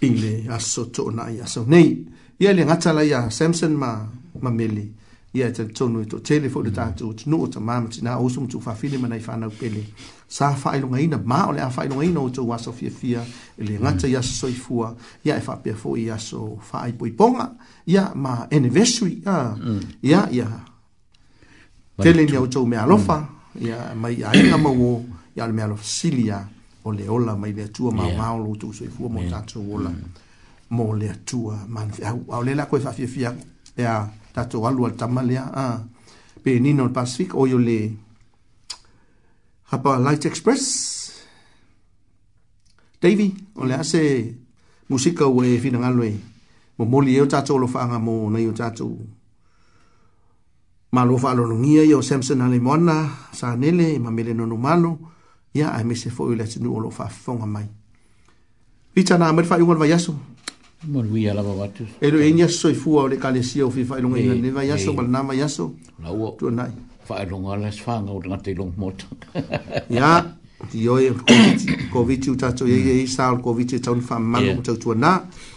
[0.00, 2.06] i le aso to na i aso nei
[2.40, 4.08] ia le ngata la ya Samson ma
[4.40, 4.88] ma mele
[5.32, 6.74] ia te tonu i to tele fo le mm-hmm.
[6.74, 9.86] tatu o tinu o ta mama tina o sumu tu fafili ma nai fana upele
[10.28, 13.20] sa afa ilunga ina ma o le afa ilunga ina o to waso fia fia
[13.20, 13.62] mm-hmm.
[13.64, 17.50] i le ngata ya soifua ia e fapia fo i aso faa i poiponga
[17.86, 19.80] ia ma anniversary mm.
[20.02, 20.60] ia ia
[22.02, 23.16] Tele ni au tau mea alofa.
[23.18, 24.90] Mm ia mai ai na mo o
[25.36, 26.38] ia le mea lo silia
[26.86, 29.58] o le ola mai le atua ma ma o lo tu so ifu mo tatso
[29.74, 30.04] ola mm.
[30.76, 33.20] mo le atua man fi au au le la koe fa fi fi
[33.82, 33.92] ia
[34.34, 35.64] tatso alu al tamalia a
[36.42, 37.78] pe ni no pacific o yo le
[39.70, 40.64] hapa light express
[43.00, 43.28] davy
[43.60, 44.02] o le ase
[44.90, 46.14] musika o e fina ngalo e
[46.78, 48.86] mo moli e o tatso lo fa nga mo na yo tatso
[50.96, 54.92] malo fa lo ngia yo Samson ali mona sa nele ma mele no no malo
[55.52, 57.68] ya a mese fo ile tinu lo fa fonga mai
[58.96, 60.14] vita na mer fa yo va yaso
[60.88, 63.84] mon wi ala va tu e lo enya so fu o le kalesia o fi
[63.84, 65.12] fa e lo e, ngia ne va yaso mal e.
[65.14, 65.64] na ma yaso
[66.02, 66.72] la u tu nai
[67.08, 68.96] fa lo ngala sfa ngau tanga te lo mot
[69.92, 70.08] ya
[70.70, 71.12] ti oe
[71.92, 75.10] koviti u tatou iai ai sa o le koviti tauna faamamalu ma tautuanā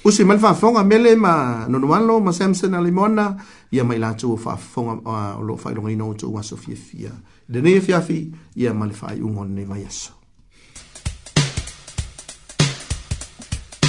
[0.06, 3.34] usi ma le faafofoga mele ma nonoalo ma samson a lemona
[3.72, 5.00] ia mai latou o faafofoga
[5.40, 7.12] o loo faailogaina o tou aso fiafia
[7.50, 8.20] lenei afiafi
[8.60, 10.12] ia ma le faaiʻuga o lenei vaiaso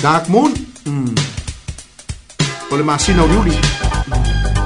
[0.03, 0.53] dark moon
[0.87, 1.15] mm.
[2.73, 4.60] o le masina uliuli mm.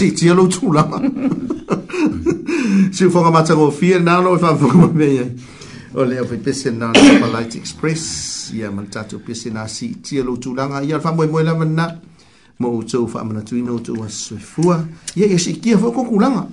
[0.00, 0.80] si tia lo tu la
[2.90, 5.26] si fonga mata go fi na lo fa fo ma me ye
[5.92, 9.66] o le fi pisin na lo pa light express ya man ta tu pisin na
[9.68, 12.00] si tia lo tu la nga ya fa mo mo la mena
[12.64, 14.70] mo tu fa ma na tu no tu wa so fu
[15.12, 16.44] ya ya si kia fo ko ku la nga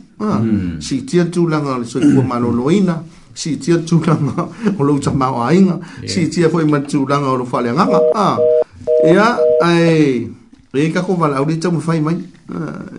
[0.84, 3.00] si tia tu la nga so ku ma lo loina
[3.32, 4.44] si tia tu la nga
[4.76, 7.38] o lo tsa ma o ainga si tia fo i ma tu la nga o
[7.40, 7.88] lo fa le nga
[9.08, 10.37] ya ah, ai
[10.78, 12.14] e ka ko vala uri tsa mufai mai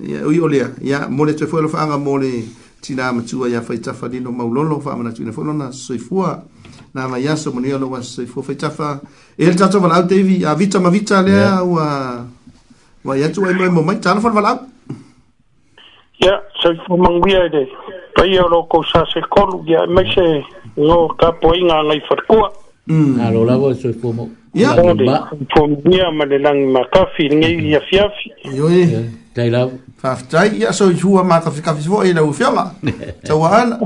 [0.03, 2.45] ya ah, uyo le ya mole tse foelo fanga mole
[2.83, 5.71] tina ma tsua ya fa tsa fa dino ma ulolo fa ma tsina fo lona
[5.73, 6.43] so i fua
[6.95, 9.01] na ma ya so monio lo wa so i fua fa tsa fa
[9.39, 11.87] el tsa tsa vala u tevi a vita ma vita le wa
[13.05, 14.59] wa ya tsua mo mo mai tsana fo vala
[16.19, 17.69] ya so i fu mang bia de e
[18.15, 20.43] pa i lo ko sa se kolu ya mai se
[20.75, 22.51] no ka poinga ngai fa kua
[22.91, 24.11] mm na lo la vo so i fu
[24.55, 24.75] ya
[25.55, 28.55] fomia ma le lagi makafi ligei iafiafi hmm.
[28.57, 29.05] ioe
[29.35, 32.70] tailau ya, faafetai ia ya, soisua makafikafi foʻi i eh, lau fiaga
[33.27, 33.79] taua ala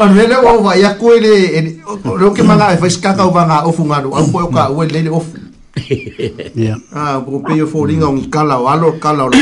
[0.00, 1.76] Onvele o va ya ko ele
[2.20, 4.84] lo ke manga fa eh, skaka o vanga ah, ofu ngalu au ko ka o
[4.84, 5.36] ele ofu.
[6.56, 6.76] Ya.
[6.94, 9.30] Ah, bu pe yo folinga un kala o alo kala o.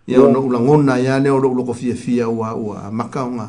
[0.09, 3.49] ya no ulangona ya ne o lo ko fia fia wa wa makaunga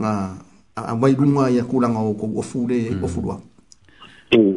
[0.00, 0.38] nga
[0.78, 3.40] a ah, ah, wailuga ia kulaga o kou afu le ofulua
[4.32, 4.56] mm.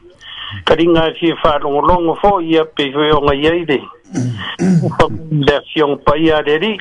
[0.63, 3.77] karinga si fa long long fo ye pe fo yo ngai ai de
[5.47, 6.79] de sion pa ia de ri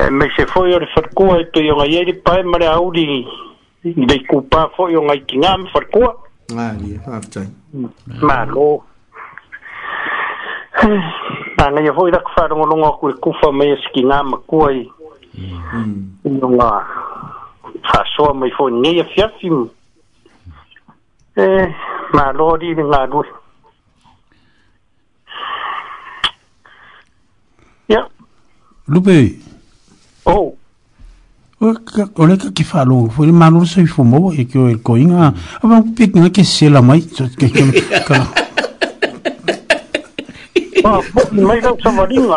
[0.00, 2.90] e me se fo yo fa ko ai pe yo ngai ai pa mare au
[2.90, 3.26] di
[4.08, 7.46] de ku pa fo yo nga kinga me fa ko fa tai
[8.22, 8.82] ma lo
[11.58, 14.66] ma na yo fo da fa long long ku ku fa me skinga ma ko
[14.66, 14.88] ai
[15.32, 16.28] Mm.
[16.28, 16.44] Mm.
[16.44, 16.44] Mm.
[16.44, 16.60] Mm.
[16.60, 16.60] Mm.
[17.88, 18.44] Mm.
[18.44, 18.52] Mm.
[18.52, 19.00] Mm.
[19.00, 19.32] Mm.
[19.32, 19.70] Mm.
[21.34, 21.42] 哎，
[22.12, 23.24] 蛮落地的俺路。
[27.86, 27.96] 呀，
[28.86, 29.32] 卢贝。
[30.24, 30.52] 哦。
[31.64, 31.72] o
[32.26, 35.30] le ke falo foi le malo se fo mo e ke o ko inga
[35.62, 37.64] ava un pe nga ke se la mai so ke ke
[38.08, 38.14] ka
[40.90, 40.98] ah
[41.30, 42.36] mai la sa maringa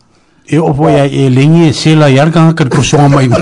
[0.51, 3.39] e opo ya e lengi e sela yar ka ka ko so mai ma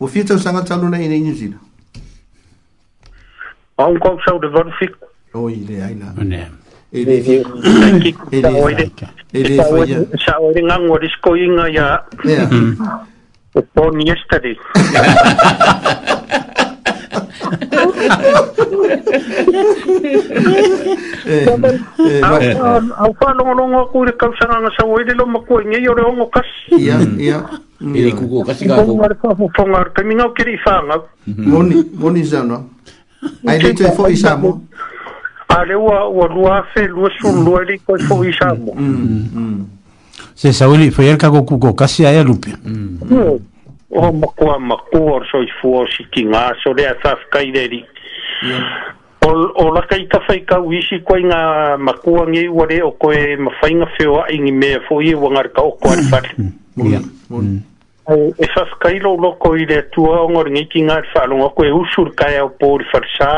[0.00, 1.60] O fia tau sanga talu na inei New Zealand.
[3.78, 4.92] Au kau sau de vanu fik.
[5.34, 6.12] O i le aina.
[6.18, 6.50] O ne.
[6.92, 7.40] E le fia.
[8.30, 9.08] E le fia.
[9.32, 9.98] E le fia.
[10.24, 12.00] Sa oire ngango risko inga ia.
[12.24, 12.44] Ea.
[12.48, 13.66] O mhm.
[13.74, 14.56] pon yesterday.
[23.04, 25.82] au fa no no ku re kam sanga na sa oi de lo mako nge
[25.82, 26.46] yo re ongo kas
[26.78, 27.40] ya ya
[27.94, 30.82] e ku ku kas ka ku ngar fa fo ngar ka mi ngau kiri fa
[30.84, 31.04] ngau
[31.46, 32.68] moni moni za no
[33.48, 34.60] ai de te fo isa mo
[35.48, 38.74] a le wa wa rua fe lu su lu le ko fo isa mo
[40.34, 42.52] se sa oi fo yer ka ku ku kas ya ya lupe
[43.90, 47.50] o makua makua so i fo si kinga so le a sa fa ka i
[47.50, 47.82] de ri
[49.58, 51.40] o laka i tawha i kau isi koe ngā
[51.88, 55.62] makua ngei ware o koe mawhainga whio a ingi mea fō i e wangare ka
[55.62, 56.28] oko ari pari.
[56.38, 57.38] O mm, mm.
[57.38, 57.62] Mm.
[58.38, 62.48] e whaskairo loko i rea tua o ngore ngiki ngāre whaalonga koe usur kai au
[62.60, 63.30] pōri wharisā.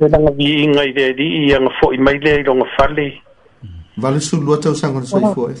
[0.00, 3.08] Me nanga vi i ngai rea di i anga fō i maile i ronga whale.
[3.96, 5.56] Vale su lua tau sangon sa i fō e?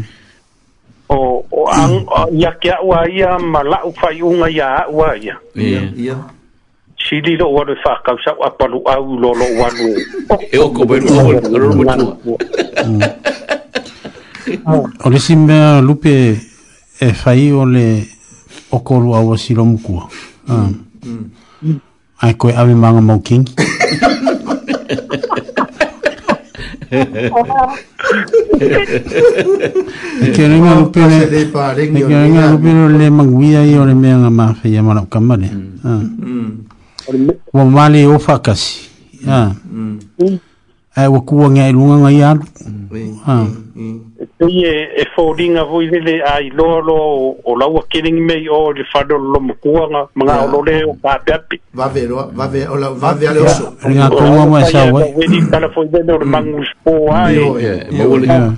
[1.08, 2.04] o o ang
[2.36, 6.36] ya ke wa ya ma la u fa yu nga ya wa ya ya
[7.06, 9.68] si li lo wa fa ka sa wa pa lu a u lo lo wa
[9.70, 9.86] lu
[10.54, 11.40] e o ko ben mo lo
[11.72, 12.36] mo tu
[14.82, 15.46] o le sim
[15.82, 16.34] lupe
[16.98, 17.38] e fa mm.
[17.38, 17.44] mm.
[17.48, 18.06] i o le
[18.74, 20.06] o ko lu a wa si lo mu ku a
[22.26, 23.46] ai ko a me manga mo king
[26.88, 27.04] Ke
[30.32, 31.28] kere nga upere
[31.92, 36.00] Ke kere nga upere le manguia i ore mea nga mafe Yamara ukamare Hmm ah.
[36.00, 36.67] mm
[37.52, 38.90] wa mali o fakasi
[39.26, 39.54] ha
[40.24, 42.28] ha e wa kuwa nga e lunga nga ya
[43.24, 43.46] ha
[44.20, 46.96] e te ye e fodinga vo ile ai lo lo
[47.40, 50.60] o la wa kening me o le fado lo mo kuwa nga manga o lo
[50.66, 53.72] le o pa pepi va ve lo va ve o la va ve ale oso
[53.88, 57.56] nga kuwa mo sa wa e ni tala fo de no mangu spo ai yo
[57.60, 58.52] ye mo le ha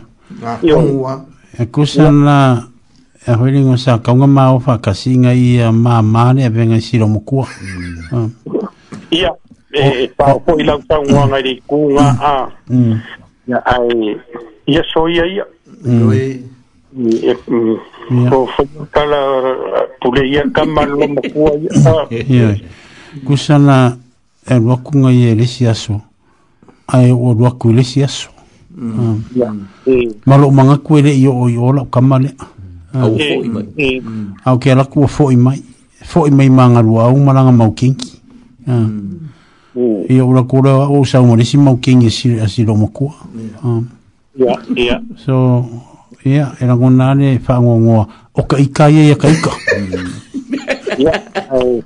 [0.59, 1.25] kuwa
[1.61, 2.67] e kusana
[3.21, 7.05] e hoilingo sa kaunga mao fa kasinga i a maa maane e venga i siro
[7.09, 8.00] mokua mm.
[9.11, 9.31] Ia,
[9.73, 12.33] e pao e po i lau tau ngā ngai kū ngā a.
[12.71, 12.97] Mm.
[13.51, 14.15] Ia, ai,
[14.71, 15.47] ia soia ia.
[15.83, 16.11] Mm.
[16.11, 16.29] Ia,
[16.95, 17.35] mm, ia.
[18.31, 19.21] Ko whaikala
[20.03, 22.23] pule ia kamar lo mokua ia.
[22.23, 22.49] Ia,
[23.27, 23.99] kusala
[24.47, 26.01] e roku ngai e lesi aso.
[26.91, 28.31] Ai o roku e lesi aso.
[28.81, 29.55] Ah.
[29.87, 30.09] E.
[30.27, 32.31] Malo manga kuere i o i ola o kamale.
[32.95, 33.19] Au ah.
[33.19, 33.67] fo i mai.
[33.77, 34.03] E,
[34.45, 35.37] Au ke alaku o fo i
[36.11, 38.13] foi i mai manga rua au maranga mau kinki.
[38.67, 38.73] Ah.
[38.73, 39.31] Mm.
[39.77, 40.05] Mm.
[40.09, 42.07] Ia ura kura o sau mare si mau kinki
[42.43, 43.45] a si lo Ia, ia.
[44.35, 44.57] Yeah.
[44.57, 44.75] Uh.
[44.75, 45.35] Yeah, So,
[46.25, 48.07] ia, yeah, era ngon nane whaangua ngua.
[48.35, 49.53] O kai kai e kai ka ika.
[51.01, 51.13] Ia,
[51.63, 51.79] mm.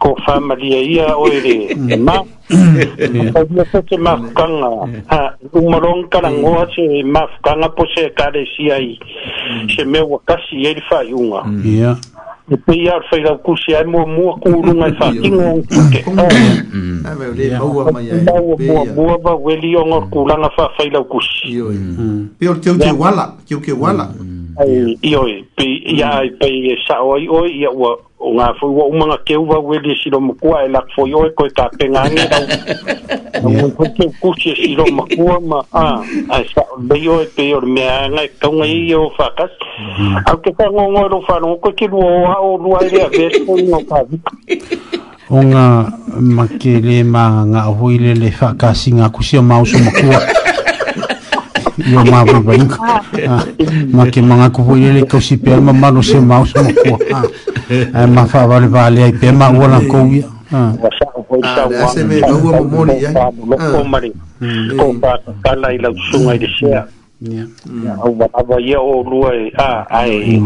[0.00, 1.76] ko whamaria ia oere.
[2.00, 2.16] Ma,
[2.48, 4.88] ka ia sa te mafukanga.
[5.06, 8.98] Ha, umarong karangoa se mafukanga po se kare si ai.
[10.26, 11.42] kasi eri whaiunga.
[11.44, 11.60] Ia.
[11.62, 11.96] Yeah
[12.48, 16.02] e pei ar fai rau kusi ai mua mua kūrunga i whātingo o kuke.
[16.76, 17.06] Mm, mm.
[17.06, 17.58] mm.
[17.58, 21.52] Mua mua mua wa weli o ngā kūranga wha fai rau kusi.
[22.38, 24.06] Pei ori teo te wala, teo ke wala.
[25.06, 28.84] Ioi, pei ia ai pei e sao ai oi, ia ua o ngā fwi wa
[28.88, 32.44] umanga ke uwa wede siro mkua e lak fwi oe koe ka penga ane rau
[33.42, 35.84] na mwen kote kuse siro mkua ma a
[36.30, 40.16] a sa bai oe pe or mea anga e kaunga i e o whakas mm-hmm.
[40.26, 43.08] au ke ka ngongo e ro whanong koe ke rua o hao rua e rea
[43.08, 44.20] vese o ngā pavi
[45.30, 45.66] o ngā
[46.22, 50.24] makele ma ngā hui le le whakasi ngā kuse o mausu mkua
[51.76, 52.64] yo ma ba ba ni
[53.92, 56.62] ma ke ma ngaku bo ile ko si pe ma ma no se ma so
[56.64, 56.96] mo ko
[57.92, 59.58] ah ma fa ba le ba le ai pe ma mm.
[59.60, 60.72] wala ko ya ah
[61.84, 64.10] ese me ba wo mo ni ya ko ma ni
[64.72, 66.88] ko pa ka la ile su ngai de sia
[67.20, 70.40] ya au ba ba ye o lu ai ah ai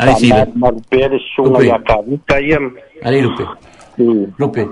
[0.00, 2.56] ai si ma pe de su ngai ka ni ka ye
[3.04, 3.44] ai lu pe
[4.40, 4.64] lu pe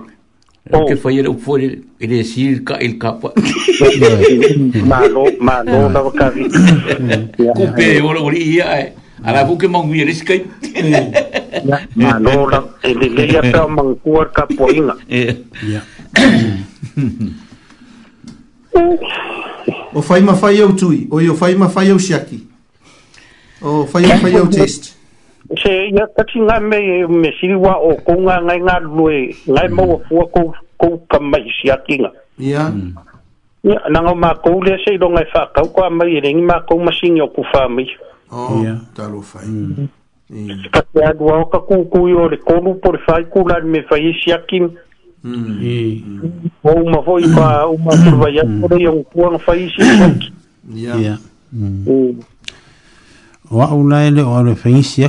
[0.71, 0.87] Oh.
[0.87, 3.33] Ke fai o fore e ele si il ka il kapa.
[4.91, 6.27] Ma lo ma lo na ka
[8.07, 8.85] o lo ri ia e.
[9.27, 10.35] Ala bu ke mangu ia riska.
[11.67, 11.83] la
[12.85, 14.47] e le ia pe mangu ku ka
[19.95, 22.39] O fai ma fai o tui, o yo fai ma fai o shaki.
[23.63, 24.47] O fai ma fai o
[25.61, 30.53] se ia katinga me me siriwa o konga ngai ngā lue ngai mau afua kou
[30.77, 32.73] kou kamaisi akiga ia
[33.65, 37.69] ia naga mākou lea seilo gai faakau koa mai e legi mākou masigi o ka
[38.65, 39.47] ia talofai
[40.73, 44.63] katealua o kakukui o le kolu po le fai kulani me fai esi aki
[46.63, 50.33] o uma foʻi pa uma puluvai atu o lei ogupuaga fai esi aki
[50.75, 51.19] ia
[51.87, 52.17] o
[53.61, 55.05] aʻu la le o le fai esi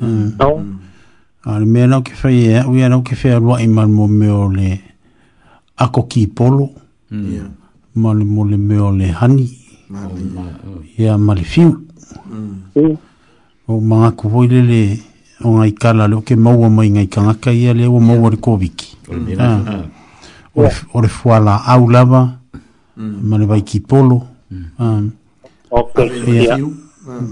[0.00, 0.78] Mm.
[1.44, 4.06] Ale me no ke fe we no ke fe what in mal mo
[4.50, 4.80] le.
[5.76, 6.70] Ako ki polo.
[7.10, 7.50] Mm.
[7.94, 9.48] Mal mo le me le hani.
[10.98, 11.64] Ya mal fi.
[11.64, 12.96] Mm.
[13.68, 14.98] O ma ko vo le le
[15.44, 18.36] o ngai kala lo ke mau mo ngai kanga ka ia le o mau le
[18.36, 18.96] kovik.
[19.38, 19.84] Ah.
[20.54, 21.08] O le o le
[21.44, 22.38] la au lava.
[22.96, 23.22] Mm.
[23.28, 24.22] Mal vai ki polo.
[24.50, 24.62] Mm.
[24.78, 25.00] Ah.
[25.70, 25.98] Ok.
[26.26, 26.58] Ya.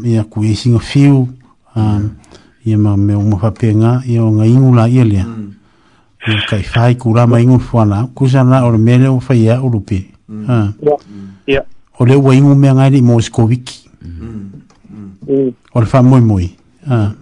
[0.02, 0.24] Ya ah.
[0.24, 1.28] ku isinga e fiu.
[1.76, 2.10] Mm
[2.66, 5.50] ia ma me uma fapenga ia o ngai ngula ia lea mm.
[6.26, 9.82] ia kai fai kura ma ingu fwana kusa na ole mele o faya o ole
[10.28, 10.72] mm.
[11.46, 12.24] mm.
[12.24, 15.52] ua ingu mea ngai ni mo skoviki mm.
[15.74, 16.42] ole fa moi moi
[16.90, 17.14] ia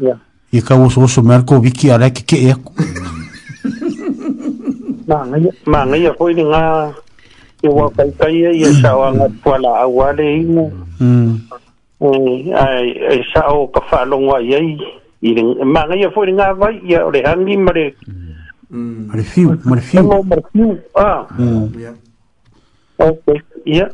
[0.00, 0.64] yeah.
[0.64, 2.72] ka oso oso mea ko viki ala ke ke eku
[5.66, 6.62] ma ngai ia koi ni ngā
[7.64, 11.60] ia wakaitaia e, ia sawa ngā fwana awale ingu mm.
[11.98, 14.76] Eh, ai ai sa o ka fa longo ai ai
[15.24, 17.96] i ring ma ngai fo ringa vai ia ore hangi mare
[18.68, 21.66] mm mare fiu mare fiu mo mare fiu a mm.
[21.80, 21.90] ya
[23.00, 23.08] o
[23.64, 23.86] ya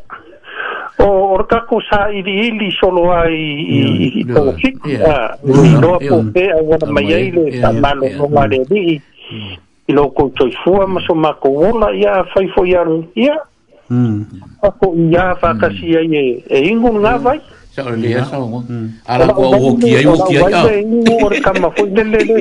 [0.98, 1.06] o
[1.39, 3.39] or ka ko sa i di li solo ai
[3.70, 8.02] i to fi a ni no po pe a wa mai ai le sa malo
[8.16, 8.98] no mare di
[9.32, 9.55] mm.
[9.86, 12.82] i lo ko to fu ma so ma ko ola ia fai fo ia
[13.14, 13.39] ia
[13.86, 14.20] mm
[14.60, 17.60] ako ia fa ka si ai e, e ingu nga vai yeah.
[17.73, 21.57] sa o lea sa o o ki ai o ki ai a o ka mm,
[21.57, 21.60] mm.
[21.65, 22.36] ma fo de le le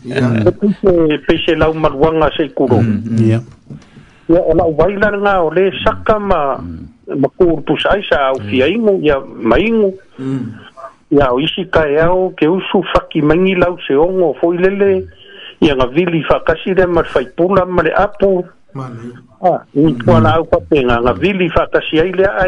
[1.29, 2.83] pe se la um wanga se kuro
[3.23, 3.39] ya
[4.35, 4.75] ya ala mm.
[4.83, 6.59] wai la nga o le saka ma
[7.15, 9.95] ma tu sai sa o ki ai mo ya mai mo
[11.23, 15.07] ya o isi ka ya o ke usu faki mangi lau se ongo fo lele
[15.63, 18.43] ya nga vili fa kasi de ma faipula ma le apu
[18.75, 20.05] Ah, ni mm.
[20.05, 22.45] po na ko tenga na vili fa ta si ai a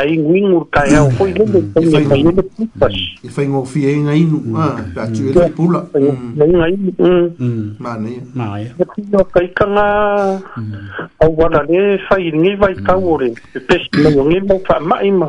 [0.00, 2.42] a ingwing ur ka ya ko ingo de ko ingo de
[2.80, 2.88] pas.
[3.20, 4.40] E fa ingo fi ai ngai nu.
[4.56, 5.84] Ah, ta tu e pula.
[5.92, 6.72] Ngai ngai.
[6.96, 6.96] Mm.
[6.96, 7.04] mm.
[7.04, 7.66] E mm.
[7.68, 8.12] E ma ne.
[8.32, 8.72] Ma ya.
[8.80, 9.84] Ti no ka ika na
[11.20, 13.30] o wala ne fa i ni vai ka ore.
[13.52, 15.28] Pe pes ni ngi mo fa ma ima.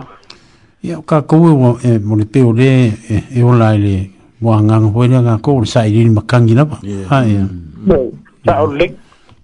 [0.80, 2.96] Ya ka ko wo e mo ni pe ore
[3.28, 4.08] e ola ile.
[4.40, 6.80] Wanga ngwe nga ko sa ile makangina ba.
[7.12, 7.44] Ha ya.
[8.48, 8.88] Ba o le.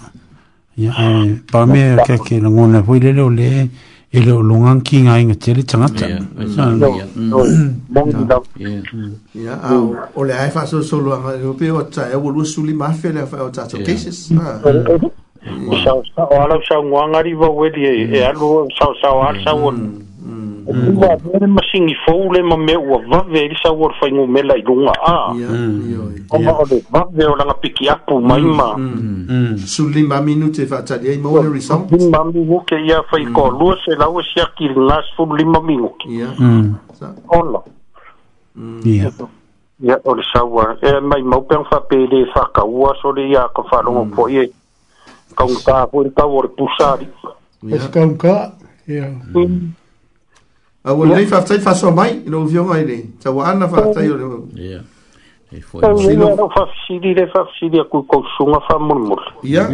[0.81, 0.93] Ya,
[1.53, 3.49] pa me ke ke la ngona fu le le le
[4.09, 6.07] e le lo ngan ki nga inga te le tanga ta.
[6.09, 6.17] Ya,
[8.57, 8.71] ya.
[9.37, 9.55] Ya,
[10.15, 12.13] o le ai fa so so lo nga o pe o tsa mm.
[12.17, 14.33] e wo su li mafia le fa o tsa to cases.
[14.33, 14.59] Ha.
[15.85, 19.21] Sa sa o ala sa ngwa ngari vo we di e alu sa sa o
[19.21, 19.43] ala mm.
[19.45, 19.51] sa
[20.67, 20.93] o mm.
[20.93, 21.29] mua mm.
[21.33, 24.61] mere masingi fau le ma me ua vave e risa ua rufai ngu mela i
[24.61, 26.13] runga a mm.
[26.29, 28.27] o ma ole vave o langa piki apu mm.
[28.27, 29.55] mai ma mm.
[29.57, 33.95] su lima minute fa atali ai maole result lima minuke ia fai ko lua se
[33.95, 36.05] lau e sia ki ngas fu lima minuke
[37.27, 37.63] ola
[38.85, 39.11] ia
[39.83, 44.05] ia ole saua e mai maupeng fa pele fa kaua sole ia ka fa rongo
[44.15, 44.51] po ie
[45.35, 47.07] kaunka fuerta o repusari
[47.71, 48.51] es kaunka
[48.87, 49.13] ia yeah.
[49.33, 49.79] mm.
[50.83, 53.17] A wo nei fa fa so mai lo vio mai ni.
[53.21, 54.59] Ta wa ana fa tai o le.
[54.59, 54.81] Ya.
[55.51, 55.81] E foi.
[55.97, 59.21] Si no fa si di le fa si di ku ko suma fa mul mul.
[59.43, 59.69] Ya.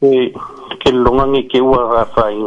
[0.00, 0.30] E
[0.78, 2.38] ke longa ni ke wa fa fai.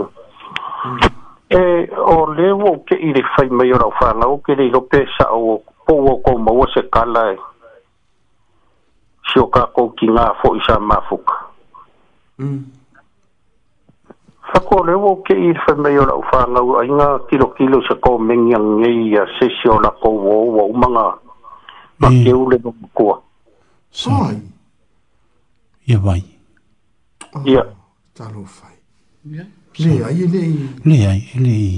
[1.52, 4.70] E o le wo ke i le fai mai o fa na o ke le
[4.72, 7.34] lo pe sa o po wo ko mo se kala.
[7.34, 7.38] E.
[9.26, 11.28] Si o ka ko ki nga fo i sa ma fuk.
[12.40, 12.75] Mm.
[14.54, 17.94] Sako le wo ke i fe me yora ufa nga a ainga kilo kilo se
[18.04, 21.08] ko mengi a ngei a se si ona ko wo wa umanga
[22.00, 22.24] ma hmm.
[22.24, 23.10] ke u le nuku
[23.96, 24.36] Sai.
[25.88, 26.20] Ia vai.
[27.34, 27.64] Ah, Ia.
[28.14, 28.76] Talo fai.
[29.22, 30.60] Le ai e le i.
[30.84, 31.78] Le ai e le i.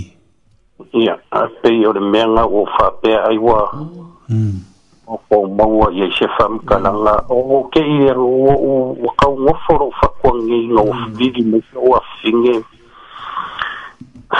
[1.05, 1.13] Ia.
[1.31, 3.69] A pe i ore mea nga u fa pe ai wa.
[4.25, 4.66] Hmm
[5.07, 9.89] o mau ia se fam kana nga o ke ia o o ka o foro
[10.01, 10.83] fa ko ngi no
[11.15, 11.51] vidi mm.
[11.51, 12.55] me so a finge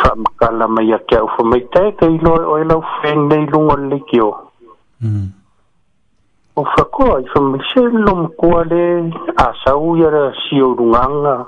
[0.02, 3.46] fam kana ma ia ke o fami te te no o ia o fen nei
[3.48, 4.30] lu o likio
[6.60, 10.60] o fa ko ai fam se no ko ale a sa u ia ra si
[10.62, 11.46] o runga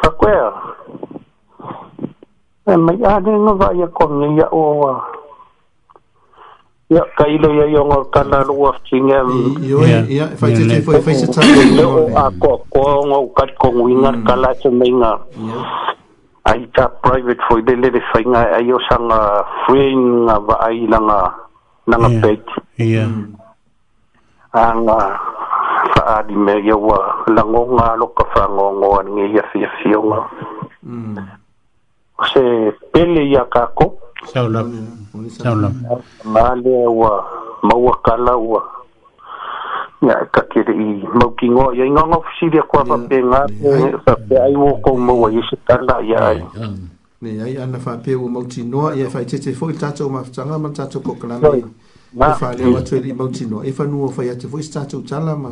[0.00, 0.08] fa mm.
[0.16, 0.48] ko ia
[2.72, 4.64] e mai a ni no va ia ko ngi ia o
[6.88, 9.20] Ya kai lo ya yong kana lu wa tinga
[9.60, 11.44] yo ya fa ti ti fo fa ti ta
[11.76, 13.36] lo a ko ko ngo mm.
[13.36, 15.20] ka ko winga kala che mainga
[16.48, 19.04] ai ta private fo de le de fa inga ai yo sang
[19.68, 21.18] friend va ai la nga
[21.92, 22.30] na nga pe
[22.80, 23.36] ya mm.
[24.56, 24.88] ang
[25.92, 29.44] fa di me yo wa la ngo nga lo ka fa ngo ngo ni ya
[29.52, 30.24] si si yo ma
[30.88, 31.20] mm.
[32.32, 34.66] se pele ya ka ko saulau
[35.30, 35.70] saulau
[36.24, 37.24] male ua
[37.62, 38.62] maua kala ua
[40.02, 43.46] ya kakere i maukingo ya ingongo fisiria kwa papenga
[44.04, 46.42] pape ai wo ko mo ya sitala ya ai
[47.22, 50.70] ne ai ana fa pe wo mautino ya fa tete fo tato ma tanga ma
[50.70, 51.38] tato ko kala
[52.14, 55.36] na fa le wa tele mautino e fa nu fa ya te fo tato tala
[55.36, 55.50] ma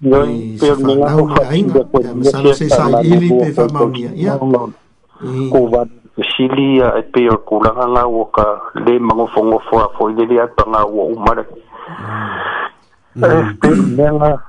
[0.00, 0.24] yo
[0.58, 1.74] pe me la ko fa ina
[2.22, 5.86] sa se sa ili pe fa maunia ya ko va
[6.36, 8.44] sili a e pea kulanga nga ua ka
[8.86, 11.46] le mangofongofo a foi le le atanga ua umara
[13.16, 14.40] e pea menga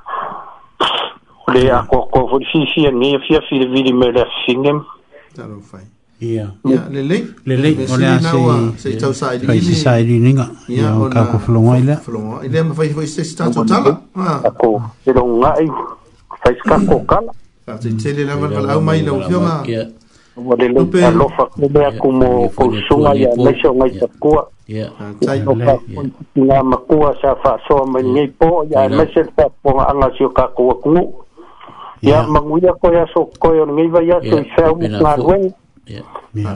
[1.48, 4.82] o le a koko foi fifia ngia fia filivili me le fingem
[6.20, 6.52] ia
[6.90, 8.20] lelei lelei o le a
[8.78, 9.00] se
[9.40, 12.00] faisi saeliniga ia o kakofologoa i lea
[12.52, 13.98] lea mafai foi se tatou tala
[14.44, 15.68] ako e loga'i
[16.44, 17.32] faisi kakokala
[17.66, 19.64] faataitele lava valaau mai laufioga
[20.32, 23.28] Ah, ma le lo pe lo fa ko me ko mo ko so ma ya
[23.36, 24.48] le so ma sa ko.
[24.72, 24.88] Ya.
[25.24, 25.76] Sai no pa
[26.40, 30.08] na ma ko sa fa so ma ni po ya me se pa po anga
[30.16, 30.96] si ka ko ko.
[32.02, 34.80] Ya ma ngu ya ko ya so ko yo ni ba ya so sa u
[34.80, 35.52] ma ruen.
[35.86, 36.00] Ya.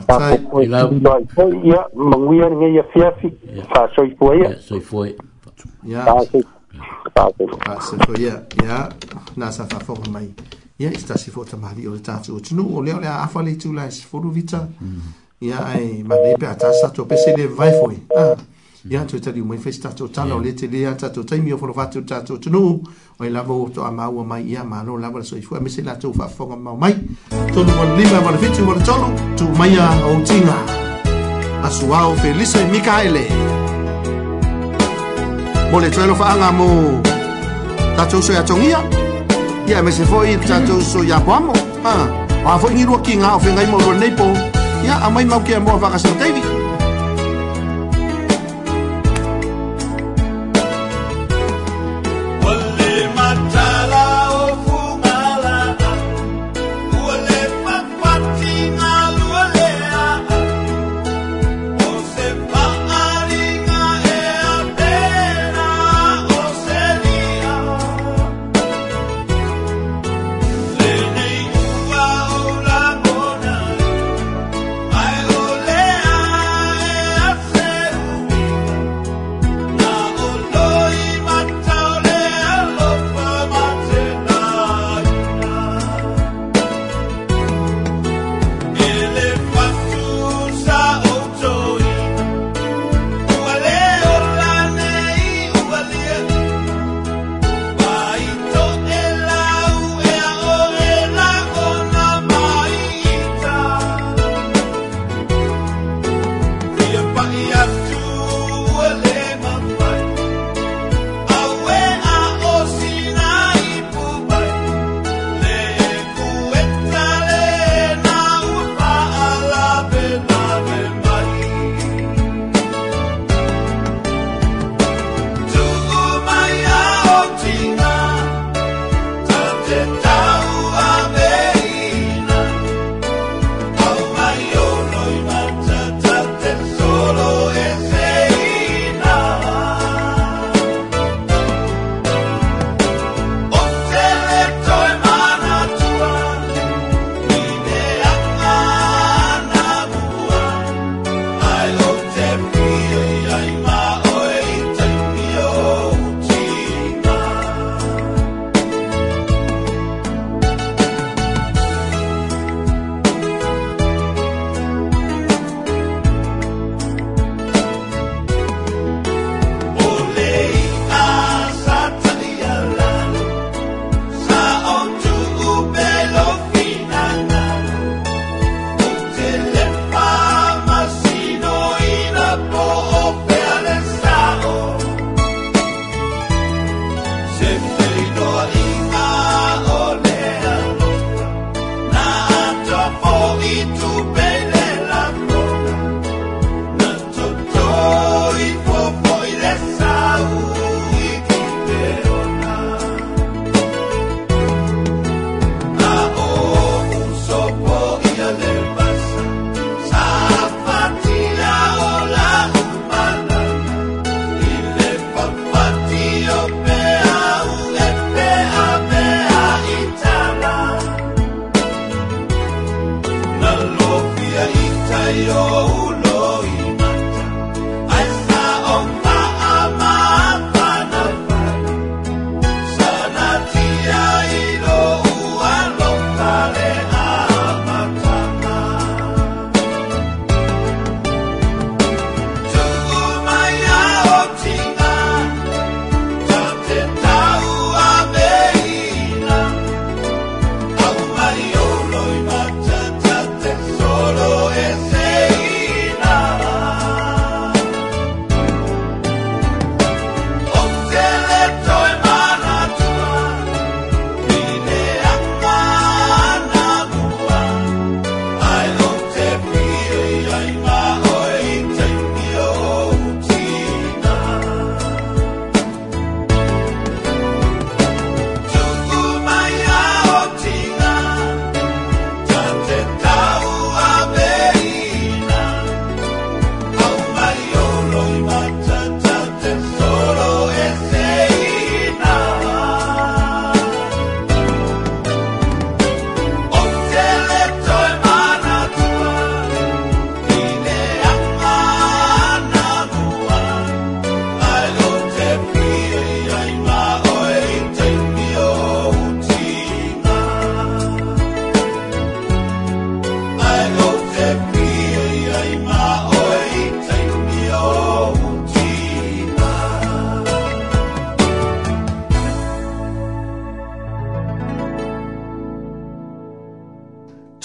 [0.08, 3.28] Sai ko ya ma ngu ya ni ya fa fi
[3.76, 4.56] fa so i po ya.
[4.64, 5.04] So i po.
[5.84, 6.00] Ya.
[8.24, 8.34] Ya.
[8.64, 8.78] Ya.
[9.36, 10.32] Na sa fa fo mai.
[10.32, 13.00] Ya ia i se tasi foʻi tamālii o le tatou o tinuu o lea o
[13.00, 14.66] le a afa le itula e sefolu vita
[15.40, 17.96] ia ae malei pe a tasatou pese le vae foi
[18.90, 21.98] ia toe taliu mai fai se tatou tala o lē telea tatou taimi o folofatu
[22.00, 22.82] le tatou tinuu
[23.18, 26.56] o i lava ua toʻamaua mai ia malo lava le soifua me se latou faafofoga
[26.56, 26.92] mau mai
[27.54, 30.54] tolu ma le lima ma le fiti ma le tolo tuumaia outiga
[31.64, 33.24] asuao felisa i mikaele
[35.72, 37.00] mo le toe alofaaga mo
[37.96, 39.05] tatou soeatogia
[39.66, 41.50] ya ia me se foi tatou soia poamo
[41.82, 41.94] a
[42.46, 44.28] oā foʻi giluaki gaofegai maulua lenei po
[44.86, 46.65] ia a mai mau kea moa fakasau tevi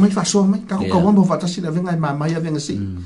[0.00, 2.32] mai fa so mai ka ka wan bo fa tasi na venga e mai mai
[2.40, 2.98] venga si mm.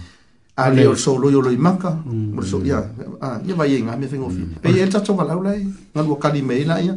[0.54, 2.46] a le so lo yo lo imaka por mm.
[2.46, 2.78] so ya
[3.20, 4.62] a ya vai e nga me vengo fi mm.
[4.62, 5.58] e el tacho va la ulai
[5.94, 6.94] na lo kali me la ya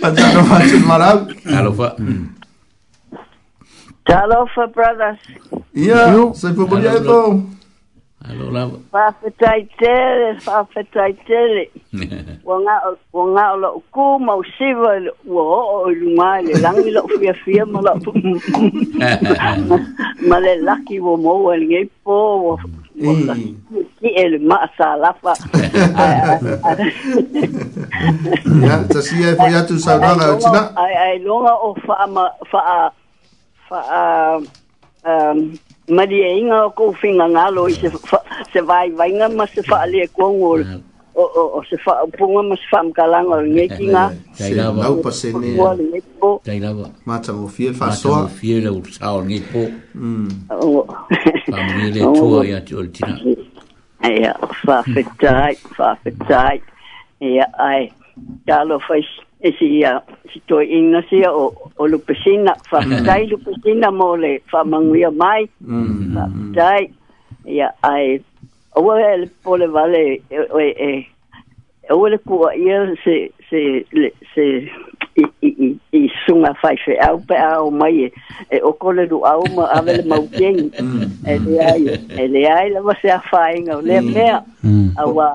[0.00, 1.26] pa ja no fa chul mala
[1.58, 1.90] alo fa
[4.08, 5.20] Hello for brothers.
[5.76, 6.96] Yeah, so for Bolivia.
[8.30, 8.68] Alo la.
[8.92, 11.62] Fa fetai tele, fa fetai tele.
[12.48, 12.74] Wanga
[13.12, 14.92] wanga lo ku mau siva
[15.34, 15.44] wo
[15.78, 17.92] o luma le lang lo fia fia mo la.
[20.28, 22.52] Ma le laki wo mo wel ngai po wo.
[23.98, 25.32] Ki el ma sa la fa.
[28.64, 30.60] Ya, ta si e fia tu sa la china.
[30.84, 32.60] Ai ai longa o fa ma fa
[33.72, 33.78] fa
[35.08, 35.56] um
[35.88, 38.20] ma li e inga o kou finga ngalo i se, fa,
[38.52, 40.80] se vai vai nga ma se faa le kua o, mm.
[41.14, 44.04] o, o, o se faa punga ma se faa mkalanga o ngei ki nga
[44.38, 45.54] se nau pa se ne
[47.06, 49.64] ma ta mo fie fa soa ma fie le ursa o ngei po
[51.48, 53.16] pa mne le tua i ati ori tina
[54.08, 54.34] ea
[54.64, 56.60] fa fetai fa fetai
[57.20, 57.88] ea ai
[58.46, 59.02] ta lo fai
[59.40, 60.02] e si ia
[60.32, 64.64] si to inga si o o lu pesina fa dai lu pesina mo le fa
[64.64, 65.46] manguia mai
[66.14, 66.52] fa mm.
[66.58, 66.82] dai
[67.46, 68.18] ia ai
[68.78, 71.06] o wel pole vale e e
[71.94, 74.44] o e, le ku ia se se le se
[75.24, 78.12] i sunga fai fe au pe au mai e
[78.50, 80.08] e o kole du au ma ave le mm.
[80.12, 81.02] mau keng mm.
[81.32, 81.82] e le ai
[82.22, 84.12] e le ai la vase a fai nga le mm.
[84.14, 84.36] mea
[84.98, 85.30] a wa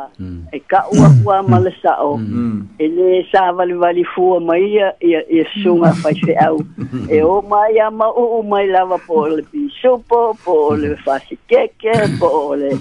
[0.55, 2.11] e ka ua ua ma le sa o
[2.83, 6.57] e le sa vali vali fua mai e e, e sunga fai fe au
[7.15, 11.37] e o mai a ma u mai lava po le pi supo po le fasi
[11.49, 12.71] keke po le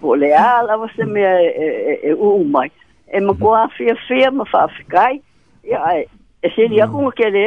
[0.00, 2.70] po le a la vase mea e, e, e u mai
[3.08, 5.22] e ma kua fia fia ma fa fikai
[5.60, 6.08] Ya, yeah,
[6.42, 6.82] e se ni mm.
[6.88, 7.44] aku ke le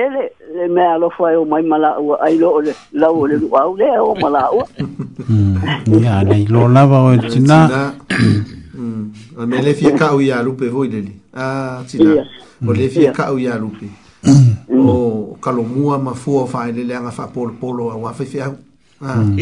[0.54, 3.42] le me alo fo e o mai mala o ai lo le la o le
[3.50, 7.92] wa o le o mala o mm ya nei lo la va o e tina
[8.78, 12.22] mm a me le fi ka o ya lu pe voi le li ah tina
[12.70, 13.90] o le fi ka o ya lu pe
[14.30, 14.86] mm.
[14.86, 14.94] o
[15.42, 18.42] kalo mua ma fo fa le le anga fa pol polo a wa fi fi
[18.46, 18.54] ah
[19.02, 19.42] mm.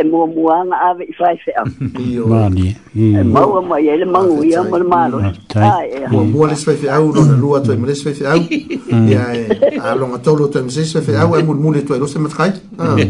[0.00, 1.62] e mua mua anga awe i fai fea.
[2.30, 2.76] Mani.
[2.94, 5.18] E Mau ama i ele mangu i ama le malo.
[5.20, 8.38] E mua mua le sfai fea au, lona lua toi mele sfai fea au.
[8.92, 9.08] Mm.
[9.08, 9.24] Ia
[9.70, 12.52] e alonga tolo toi mese sfai fea au, e mua mule toi lose matkai.
[12.78, 12.84] Ah.
[12.84, 13.02] Mm.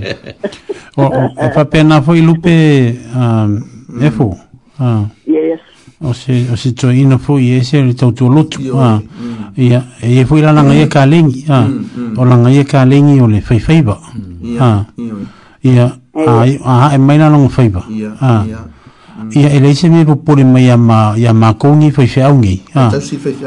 [0.96, 1.44] Um, mm.
[1.44, 2.52] E pa pena fo i lupe
[4.00, 4.36] efo.
[5.26, 5.60] Yes.
[6.00, 6.12] O
[6.56, 8.60] se toi ino fo i ese, le tau tu lotu.
[8.76, 9.00] Ah.
[9.54, 11.44] E e fo i la langa i e ka lengi.
[11.48, 11.66] Ah.
[12.16, 13.98] O langa i e ka lengi o le fai fai ba.
[14.42, 14.86] Ia.
[14.96, 15.16] Ia.
[15.60, 15.88] Ia.
[16.18, 16.26] Oh.
[16.40, 17.82] ai ah, a ha e mai na long fai ba
[18.28, 18.42] ah.
[18.44, 18.58] ia
[19.30, 22.06] ia e ia ele se me po le mai ma ya ma ko ni fai
[22.06, 22.06] ah.
[22.30, 22.88] fai ngi ha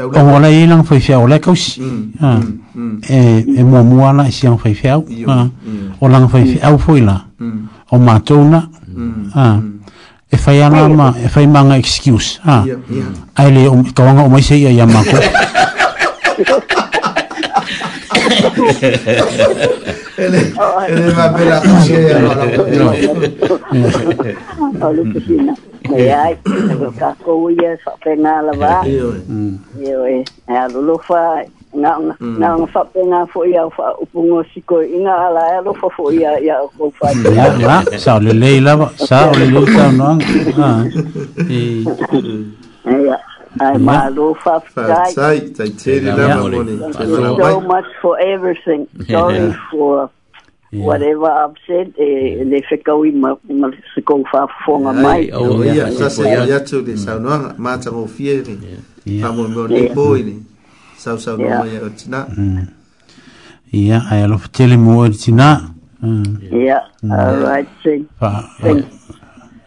[0.06, 2.40] o wala i lang fai fai kaus mm, mm, ha
[2.72, 2.98] mm.
[3.08, 4.96] e e mo mo si ang fai fai ha
[6.00, 7.16] o lang fai fai au foi la
[7.90, 8.60] o ma tona
[9.34, 9.60] ha
[10.32, 12.78] e fai ana ma e fai manga excuse Ia.
[13.36, 15.16] ai le o ka wanga o mai se ia ya ma ko
[20.18, 20.36] ele,
[20.88, 22.18] ele va per la cucina
[24.70, 25.52] no la cucina
[26.24, 26.34] ai
[26.98, 29.10] ka ko ia fa pena la va io
[30.12, 31.92] e a lo fa nga
[32.36, 33.40] nga fa pena fo
[33.76, 38.32] fa upungo siko inga ala lo fa fo ia ia ko fa ya sa le
[38.32, 38.76] le la
[39.08, 40.10] sa le le sa no
[40.68, 40.82] ah
[41.48, 43.16] e
[43.60, 48.88] I am a They tear it Thank you So much for everything.
[49.08, 50.10] Sorry for
[50.74, 50.84] yeah.
[50.86, 52.44] whatever I've said, eh, yeah.
[52.44, 54.24] le whekau i ma, ma se kou
[54.94, 55.28] mai.
[55.30, 58.56] Oh, oh, ia, sa se ia atu le saunoanga, mātango fiere,
[59.04, 60.42] whamoi meo ni pōi ni,
[60.96, 62.24] sau sau no mai o tina.
[63.70, 65.74] Ia, ai alofa tele mo o tina.
[66.02, 66.40] Ia, mm.
[66.40, 67.20] mm.
[67.20, 69.18] all right, thank you.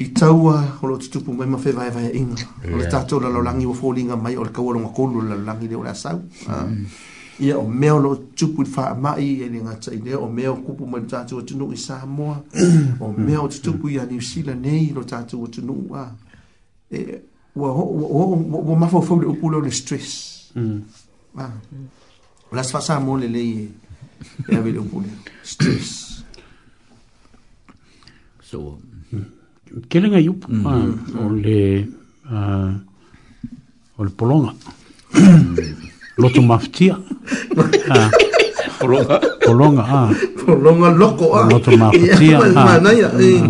[0.02, 3.75] i taua o lo tutupu mai ma fevae vae inga o le tatou lalolagi ua
[3.78, 6.18] folinga mai o le kaua loga kolu lalolagi le o le asau
[6.51, 6.67] ah.
[6.67, 6.85] mm
[7.41, 10.53] ia o mea o loo tupu i faamaʻi e le gata i lea o mea
[10.53, 12.43] o kupu ma le tatou atunuu i samoa
[13.01, 16.11] o mea o tutupu iā niusila nei lo tatou atunuu a
[16.91, 17.21] e
[17.55, 20.83] ua ua mafaufau le upu lao le stress mm.
[22.51, 23.69] o la se faasamo lelei e
[24.49, 26.25] e avei le upu lea stress
[28.51, 28.79] so
[29.89, 30.67] kelegai upu mm.
[30.67, 31.89] a o le
[32.31, 32.73] a
[33.99, 34.55] o le pologa
[36.17, 36.97] Loto maftia.
[38.11, 38.11] Ah.
[38.79, 39.19] Polonga.
[39.43, 40.11] Polonga, ah.
[40.45, 41.49] Polonga loko, ah.
[41.49, 42.77] Loto mafatia, ah.
[42.81, 43.41] Loto ah, eh.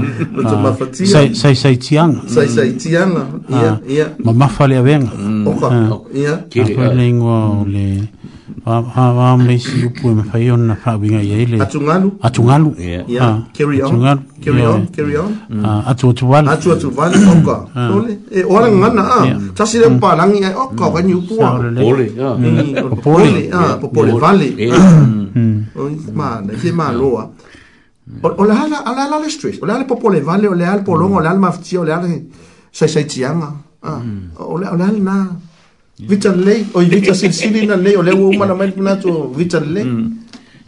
[0.46, 0.56] ah.
[0.62, 1.32] mafatia.
[1.34, 2.22] Sai sai tianga.
[2.30, 3.78] Sai sai tianga, ah.
[3.82, 4.06] ia, ia.
[4.22, 5.10] Ma mafale a venga.
[5.10, 5.46] Mm.
[5.46, 5.66] Oka,
[6.14, 6.44] ia.
[6.50, 6.84] Kiri, ah.
[6.86, 7.72] Ako le ingoa o mm.
[7.74, 7.86] le...
[8.66, 11.58] Ha ha me si upu me fai ona fa binga ye ile.
[11.62, 12.18] Atungalu.
[12.22, 12.70] Atungalu.
[12.78, 13.04] Yeah.
[13.20, 13.46] Ah.
[13.54, 13.90] Carry on.
[13.94, 14.22] Atungalu.
[14.42, 14.86] Carry on.
[14.90, 15.30] Carry on.
[15.50, 15.62] Mm.
[15.64, 16.48] Ah, atu atu wan.
[16.50, 17.56] Atu atu wan oka.
[17.94, 18.18] Ole.
[18.34, 19.22] Eh, e ora ngana ah.
[19.54, 21.38] Tasi le pa langi oka ka ni upu.
[21.38, 21.78] Ole.
[21.78, 22.06] Ole.
[23.06, 23.46] Ole.
[23.54, 24.50] Ah, popole vale.
[24.50, 25.15] Mm.
[25.36, 25.68] Mm.
[26.16, 27.24] ma na ma loa
[28.24, 31.16] o le hala ala ala le stress o le popole vale o le ala polonga
[31.20, 32.08] o le ala maftia o le ala
[32.72, 33.52] sai sai tianga
[33.84, 34.40] ah, mm.
[34.40, 35.14] o le o le na
[36.08, 39.60] vita lei o vita silsili na lei o le wo mana mai na to vita
[39.60, 39.84] lei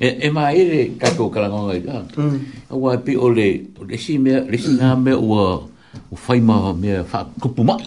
[0.05, 1.97] e e mai le ka ko kala ngai ka
[2.77, 3.47] wa pi o le
[3.89, 5.65] le si me le si na me o
[6.13, 7.85] o fai ma me fa kupu mai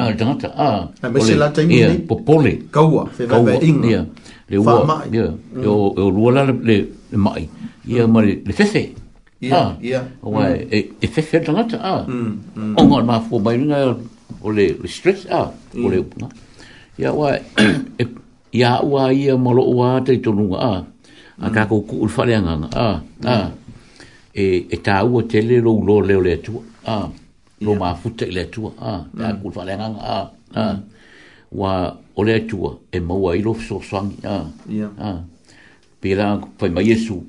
[0.00, 0.70] a data a
[1.04, 1.76] a me se la taimi
[2.08, 4.00] popole kaua fe va inga
[4.50, 5.28] le ua ia
[5.60, 7.44] yo yo ua la le le mai
[7.86, 8.12] ia mm.
[8.12, 8.82] ma le sese fefe
[9.44, 9.68] ia ah.
[9.82, 10.68] ia wa mm.
[10.72, 13.92] e e fefe la ah a mm, o ngor ma fo mai nga
[14.44, 16.26] o le stress ah o le na
[16.98, 18.04] ia wa e
[18.56, 20.80] ia ua ia ma lo ua te tonu ah
[21.44, 22.96] a ka ko ku fa le nga a ah.
[23.34, 23.48] ah.
[24.32, 24.44] e
[24.74, 26.56] e ta u te le lo lo le le tu
[26.88, 27.04] a
[27.64, 30.16] lo ma fu te le tu ah ka ku fa le nga a
[30.56, 30.64] a
[31.52, 34.44] wa ole tua e maua ilo so sangi ah.
[34.68, 34.90] yeah.
[35.00, 35.20] ah.
[36.00, 37.24] pera fai mai esu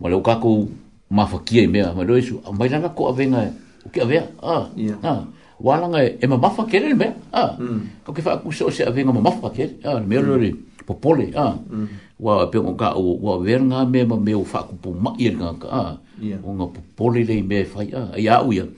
[0.00, 0.68] ma leo kako
[1.10, 3.50] mafakia i mea ma leo esu mai langa ko avenga e,
[3.86, 4.68] o ki avea ah.
[4.76, 5.00] yeah.
[5.04, 5.24] ah.
[5.60, 7.56] wa langa e, e ma mafa kere i mea ah.
[7.58, 7.80] mm.
[8.04, 9.96] kau ke fai akuse o se avenga ma mafa kere ah.
[9.98, 10.84] na mea lori mm.
[10.86, 11.56] popole ah.
[11.70, 11.88] mm.
[12.20, 15.14] wa pengo ka o wa ver nga me ma me o fa ku pu ma
[15.16, 15.96] ir ka ah.
[16.20, 16.38] yeah.
[16.44, 18.12] o nga popole e le me fai ah.
[18.20, 18.68] ya u ya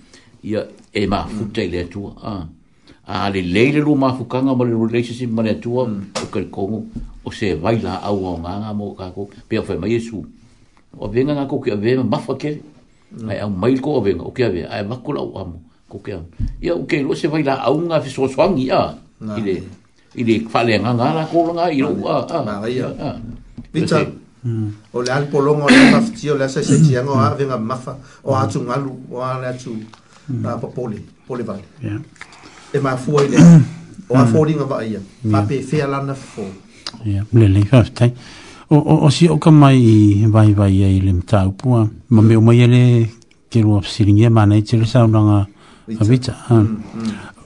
[0.42, 0.62] ya
[0.94, 1.70] e ma futa mm.
[1.74, 2.46] le tu ah
[3.06, 6.14] a le leile lu mafukanga mo le relationship mo le tua mm.
[6.22, 6.86] o ke kongo
[7.24, 10.22] o se vai au o nganga mo ka ko pe o fe mai su
[10.96, 12.62] o venga nga ko ke ve ma fa ke
[13.26, 15.58] ai au mai ko o o ke ve ai ma ko la amo
[15.90, 16.14] ko ke
[16.62, 18.94] ia o ke lo se vai la au nga fi so swang ia
[19.38, 19.54] ile
[20.14, 22.86] ile fa le nga nga la ko nga i lo a a ma vai ia
[23.74, 23.98] pita
[24.46, 24.94] mm.
[24.94, 27.34] o le al polongo le mafti o le sa se tiango a mm.
[27.34, 29.74] venga ma fa o atu ngalu o ala tu
[30.30, 31.98] na popoli poli vale ya
[32.72, 33.62] e ma fu ai mm.
[34.08, 34.68] o a fori nga mm.
[34.68, 36.42] vai ma pe fe ala na fo
[37.04, 38.12] ya le le ka tai
[38.70, 41.54] o o o si o ka mai vai vai ai le mta u
[42.08, 43.08] ma me o mai ele,
[43.50, 45.46] ke ro apsilinge ma nei tele sa nga
[46.00, 46.76] a vita mm,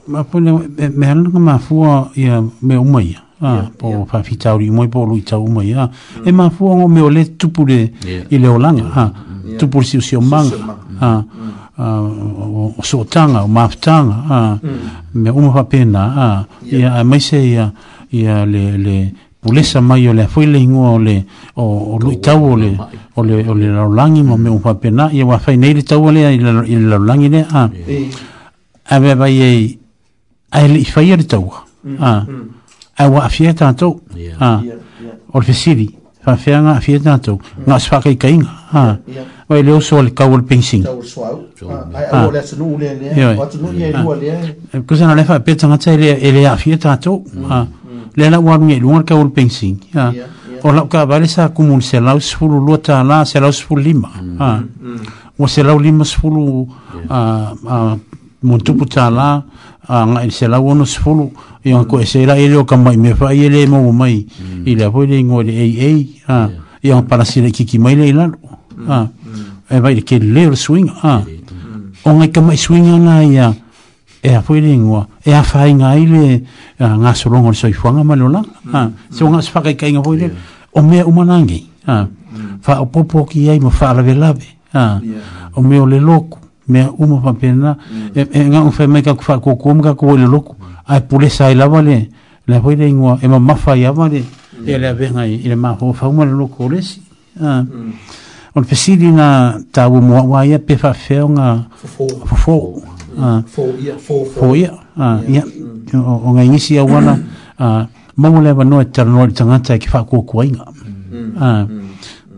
[0.07, 0.51] ma po le
[0.95, 1.83] me han nga ma fu
[2.15, 5.87] ya me o mai Ah, po fa fitauri mo po lui tau mo ya.
[6.25, 7.93] E ma fu ngo me ole tupule
[8.33, 8.89] ile olanga.
[8.97, 9.03] Ha.
[9.59, 10.57] Tupul si si o manga.
[10.99, 11.21] Ha
[11.77, 15.13] uh, o so tanga o maftanga uh, ah, mm.
[15.13, 16.81] me umu hapena uh, ah, yeah.
[16.95, 17.71] ia a maise ia
[18.11, 21.25] ia le le pulesa mai o le foi ingo o le
[21.55, 22.77] o, o lu tawole
[23.15, 25.83] o le o le o langi mo me umu hapena ya wa fai nei le
[25.83, 27.55] tau o le i le laulangi le mm.
[27.55, 28.09] a e,
[28.87, 29.79] a me vai ei
[30.49, 31.91] i fai ele tau a mm,
[32.27, 32.47] mm.
[32.97, 34.01] a wa afia tanto
[34.39, 34.61] a
[35.33, 38.97] o le fesiri fa fianga afia tanto ngas fa kai kainga a yeah.
[39.07, 39.27] yeah.
[39.49, 40.83] Wai leo so al kawal pensing.
[40.83, 41.95] Kawal soa au.
[41.95, 43.41] Ai au le atunu ule ah, le.
[43.41, 44.15] Atunu ule lua
[44.73, 44.81] le.
[44.81, 47.23] Kusana le fa pe tangata e le afia tato.
[48.15, 49.77] Le la wadu nge lua le kawal pensing.
[49.95, 50.11] Ah,
[50.63, 52.59] o lau ka bale sa kumun se lau sifuru
[53.07, 54.09] la se lau sifuru lima.
[54.17, 54.37] Wa mm.
[54.39, 54.97] ah, mm,
[55.39, 55.47] mm.
[55.47, 56.67] se lau lima sifuru
[58.43, 59.43] muntupu ta la.
[59.87, 61.31] Nga se lau ono sifuru.
[61.63, 64.25] Yon ko esera ele o kamai me fa ele mo mai.
[64.65, 66.21] Ile la le ingo le ei ei.
[66.83, 68.33] Yon parasile kiki mai le ilalu.
[68.33, 68.45] kiki
[68.83, 69.07] mai le ilalu
[69.69, 71.21] e vai de que ler swing ah
[72.03, 73.53] o ngai ka mai swing ana ia
[74.23, 76.43] e a foi lingua e a fai ngai le
[76.79, 78.41] nga solo ngol soi fuanga malola
[78.73, 80.27] ah se unha se fakai kai ngai le
[80.71, 82.07] o me umanangi ah
[82.61, 85.01] fa o popo ki ai mo fala ve lave ah
[85.55, 87.77] o me o le loco me uma pa pena
[88.15, 90.55] e nga un fai mai ka fa ko ko ka ko le loco
[90.85, 92.09] a pule sai la vale
[92.47, 94.23] le foi lingua e ma mafa ia vale
[94.65, 96.79] e le venga i le ma ho fa mo le loco le
[97.41, 97.65] ah
[98.57, 102.55] on pesidi na ta wo mo wa ya pe fa fe nga fo fo
[103.45, 104.73] fo ya fo ya
[105.29, 105.43] ya
[105.93, 107.21] ah, o nga ngisi ya wana
[107.61, 107.85] a
[108.17, 108.31] mo ah.
[108.33, 108.41] mo mm.
[108.43, 108.81] le ba no
[109.61, 110.65] ta ki fa ko ko inga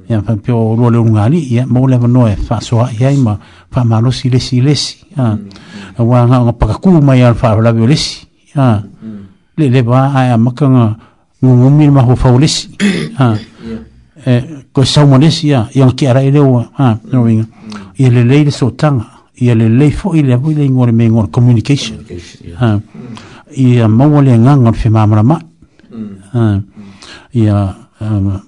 [0.09, 2.59] Ia, ya fa pe o lo le ia, ni ya mo le ba no fa
[2.59, 3.39] so ya ima
[3.72, 5.23] fa ma lo si le si le si a
[6.03, 7.95] wa nga nga pa ku ma ya fa la bi le
[9.56, 10.83] le le ba a ma ka nga
[11.39, 12.67] ngumi ma ho fa le si
[14.73, 16.39] ko sa mo nesi ya ki ara ile
[16.77, 17.45] ha no winga
[17.98, 21.30] ye le leile so tanga ye le le fo ile bu le ngore me ngore
[21.31, 21.98] communication
[22.57, 22.80] ha
[23.56, 25.39] ye mo le nga ngor fi ma mara ma
[26.31, 26.61] ha
[27.33, 28.39] ye um,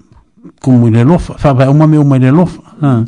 [0.62, 2.46] kumu le lo fa ba uma me uma le lo
[2.82, 3.02] ha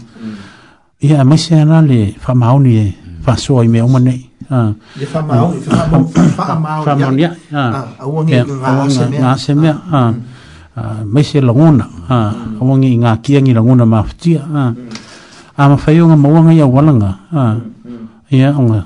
[1.00, 4.26] ye ma se na le fa ma oni e fa so i me uma nei
[4.50, 8.42] ha ye fa ma o fa ma fa ma ya ha ah, a wo ngi
[8.42, 10.33] ngase ha mm
[11.12, 12.58] mai se langona ha mm.
[12.62, 14.78] awangi nga kia ngi langona maftia ha mm.
[15.58, 17.58] ama fayo nga mawanga ya walanga ha
[18.32, 18.62] ya mm.
[18.68, 18.78] nga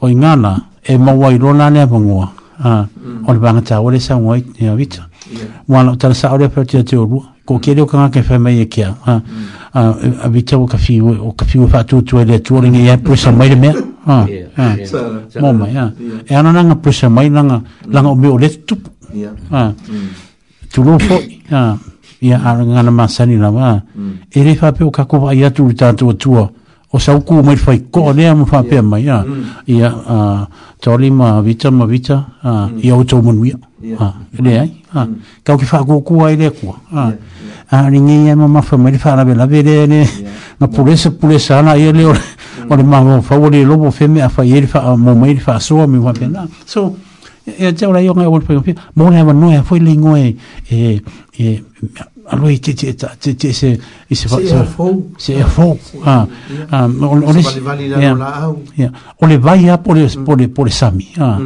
[0.00, 2.26] oi nga na e mawai lona ne bongo
[2.62, 3.28] ha mm.
[3.28, 5.46] ol banga cha ole sa ngoi ne vita yeah.
[5.68, 7.60] wan ta sa ole pertia te ru ko mm.
[7.62, 9.46] kan ka nga ke fema ye kia ha mm.
[9.72, 9.80] a,
[10.26, 12.98] a vita ka fi o ka fi fa tu tu ele tu ole nge ya
[12.98, 13.70] presa mai de me
[14.04, 14.26] ha
[15.40, 15.92] mo mai ha
[16.26, 18.74] e ana nga presa mai nga langa o me ole tu
[19.54, 20.25] ha mm
[20.72, 21.16] tulu fo
[21.50, 21.78] ya ah.
[22.20, 23.80] ya anga na masani na wa
[24.34, 27.56] ere fa pe o ka ko ya tulu ta tu tu o sa ku mai
[27.56, 29.22] fa ko ne am fa pe ma ya
[29.66, 30.16] ya a
[30.80, 34.06] toli ma vita ma vita a ya o to mun wi ya
[34.40, 35.08] ne ai ha
[35.44, 37.12] ka ki fa ku ai le ku ha
[37.70, 40.00] a ni ngi ya ma ma fa mai fa na be la be de ne
[40.58, 44.06] na pulesa pulesa na ye le o le ma fa wo le lo bo fe
[44.08, 46.96] me a fa ye fa mo mai fa so mi wa na so
[47.46, 50.36] e tau rai o ngai o pio pio mo ngai wan noa foi lingo e
[50.70, 51.02] e,
[51.38, 51.64] e
[52.28, 55.78] a lo i tete ta tete se i se fa se fo e se fo
[55.94, 56.26] e a
[56.70, 61.06] a o le vali la o le vai a por es por le por sami
[61.18, 61.38] a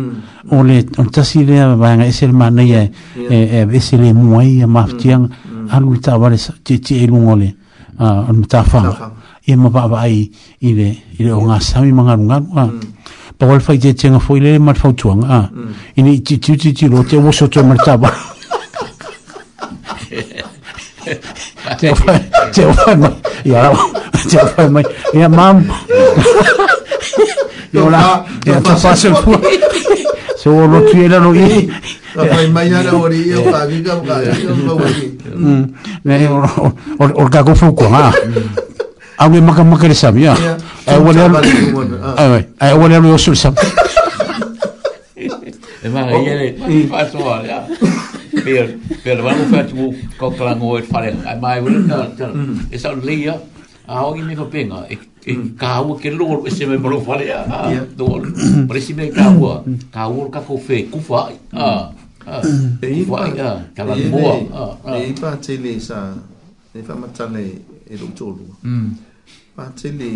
[0.50, 2.90] o le o ta si le va a ese el mane e
[3.28, 5.64] e vese le muai a maftian mm.
[5.64, 5.68] mm.
[5.68, 7.54] a lo ta vale tete e lungo le
[7.98, 9.12] a o ta fa
[9.44, 10.30] e mo va va ai
[10.64, 12.78] i le i le o ngasami mangarunga a mm
[13.40, 15.46] pa wal fai jet chenga foi le mat fau chuang a ah.
[15.50, 15.72] mm.
[15.96, 18.12] ini chi chi chi chi lo te wo so chuang mar cha ba
[21.80, 22.20] te fai
[22.52, 22.64] te
[23.48, 23.72] ya
[24.28, 24.84] te fai mai
[25.16, 25.56] ya mam
[27.74, 29.32] yo la ya ta fa se fu
[30.36, 31.64] se wo lo tu era no i
[32.52, 35.64] mañana ori yo pa vi ka ka ya no wo ni
[36.04, 36.44] ne or
[37.16, 38.12] or ka ko fu ko ha
[39.20, 40.32] awe maka maka le sam ya
[40.88, 43.52] ai wale ai ai wale alu en sam
[45.84, 47.60] e ma ia le fa so ya
[48.40, 48.64] per
[49.04, 51.60] per vanu fa tu ko klango e fare ai mai
[53.08, 53.34] lia
[53.84, 54.46] a hogi me ko
[55.20, 56.10] e kaua ke
[56.56, 57.44] se me malo fale a
[58.00, 58.08] do
[58.86, 59.28] si me ka
[60.46, 60.56] ko
[61.52, 61.92] Ah.
[62.30, 62.42] Ah.
[62.84, 63.28] e ipa
[63.76, 64.72] kala Ah.
[64.96, 66.00] e ipa tele sa
[66.72, 67.44] e fa matale
[67.88, 69.09] e lo tolu mm
[69.60, 70.10] patele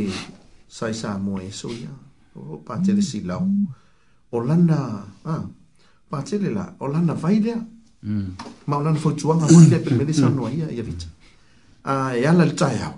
[0.77, 1.93] sai sa mo e so ya
[2.39, 3.37] O patele si la
[4.35, 4.79] O lana,
[5.33, 5.43] ah,
[6.11, 7.61] patele la, o lana vai lea.
[8.09, 8.31] Mm.
[8.69, 11.09] Ma lana fo lana fautuanga mo lea pe me sa no ia ia vita.
[11.91, 11.93] A
[12.25, 12.95] ya e la le tai au.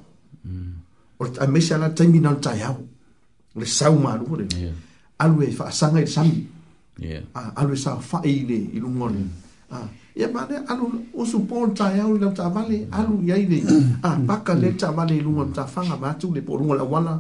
[0.48, 0.70] Mm.
[1.20, 2.58] O a mese ala taimi na le tai
[3.60, 4.44] le sa ma maru le.
[4.64, 4.74] Yeah.
[5.22, 6.38] Alu e whaasanga i le sami.
[7.08, 7.22] Yeah.
[7.38, 8.80] Ah, alwe sa fa ile le i
[9.76, 13.58] Ah, ia mane alu usu pol tai au lau tavale alu iai le
[14.02, 17.14] a ah, paka le tavale luma tafanga matu le porunga la wala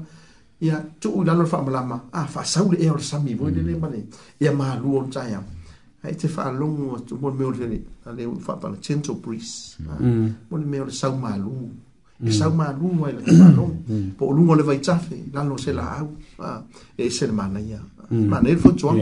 [0.64, 4.00] ia tuu lalo fa malama a ah, fa sau le eo sami voi le mane
[4.40, 5.44] ia ma lu on tai au
[6.04, 9.14] ai te fa longu tu mon meo le ni a le fa pa le tento
[9.24, 9.76] pris
[10.50, 11.52] mon meo le sau ma lu
[12.28, 12.36] e mm.
[12.38, 13.92] sau ma lu mai le fa long mm.
[14.00, 14.08] mm.
[14.18, 16.08] po lu mo le vai tafe lalo se la au
[16.48, 16.60] a ah,
[17.02, 17.80] e se mana ia
[18.32, 18.98] mana e fo tuang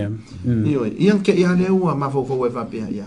[0.69, 3.07] e ia ia ke ia le u a ma fo fo e va pe ia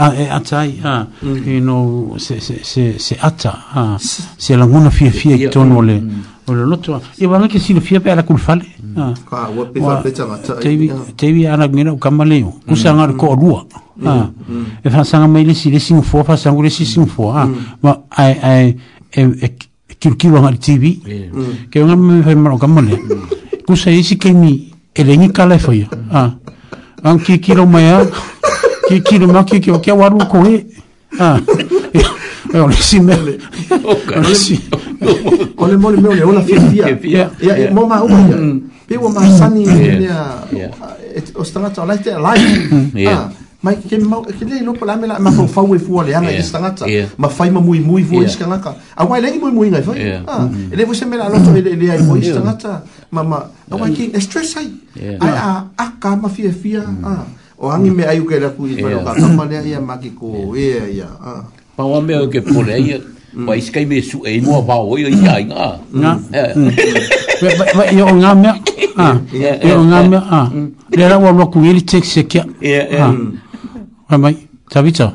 [0.00, 1.06] ah, e atai a
[1.44, 3.94] e no se se se se ata ah.
[3.96, 6.02] a se la ngona fia fia i tono le
[6.46, 8.64] o le loto e wala ke silo fia pe ala kulfale
[8.96, 9.56] ah, ka mm.
[9.58, 13.64] wa pe fa pe tama tevi tevi ana ngina kamaleo kusanga ko rua
[14.06, 14.30] a
[14.82, 17.50] e fa sanga si le sile sing fo fa sanga le sing ah, a
[17.82, 18.78] ma ai ai
[19.12, 19.54] e
[19.98, 20.96] kirkiro ngal tv
[21.68, 22.96] ke ngam me fa maro kamale
[23.66, 26.32] kusa isi ke ni ele ni kala fo ya a
[27.04, 27.84] ang kirkiro mai
[28.90, 30.66] ki ki le maki ki ki waru ko e
[31.22, 31.38] ah
[31.94, 34.58] e si me ole si
[35.58, 37.24] ole mole me ole ola fifia ya
[37.56, 38.36] ya mo ma uma ya
[38.86, 40.42] pe wo ma sani ni ya
[41.38, 42.34] o stanga tsa la te la
[42.98, 43.30] ya
[43.62, 46.30] mai ke mau ke le lo pala me la ma fo fo fo le ana
[46.42, 46.84] stanga tsa
[47.22, 49.94] ma fai ma mui mui vo stanga ka a wa le mui mui ngai fo
[50.34, 52.72] ah ele vo se me la lo to ele ai vo stanga tsa
[53.14, 53.38] ma ma
[53.70, 54.68] a wa ki stress ai
[55.46, 57.24] a a ka ma fia fia ah
[57.60, 60.56] o angi me aiu ke la ku pa ka ka ma ia ma ki ko
[60.56, 61.06] e ia
[61.76, 62.96] pa wa me ke po ia
[63.44, 66.12] pa is me su e mo va o ia ia nga nga
[67.76, 68.48] ba yo nga me
[68.96, 69.16] ah
[69.60, 70.48] yo nga me ah
[70.96, 73.12] le ra wa mo ku ili tek se ke ia
[74.08, 74.36] ha mai
[74.72, 75.12] tabita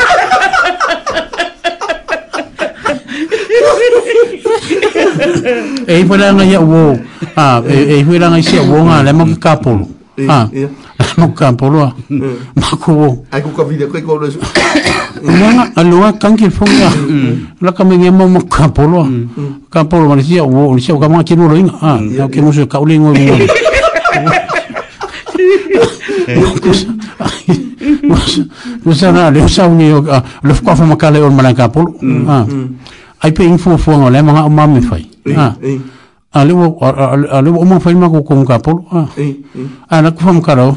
[5.87, 6.97] e fo la ngai wo
[7.35, 9.85] a e fo la ngai sia wo nga le mo ka polo
[10.27, 10.47] a
[11.17, 11.93] mo ka polo
[12.55, 14.27] ma ko wo ai ku ka vide ko ko lo
[15.55, 16.89] nga aloa kan ki fo nga
[17.61, 19.03] la ka me ngai mo ka polo
[19.69, 21.91] ka polo ma sia wo sia ka ma ki lo inga a
[22.31, 23.33] ke ki se ka ole ngo mo
[28.83, 30.01] Kusa na leo sa unio,
[30.43, 31.95] leo kwa fa makale on malaka polo.
[33.21, 35.05] ai pe info fo ngole ma ma me fai
[35.37, 35.53] ha ah.
[36.41, 36.65] ale wo
[37.37, 39.07] ale wo ma fai ma ko kon ka polo ha ah.
[39.07, 40.67] ah, ha na ku fam karo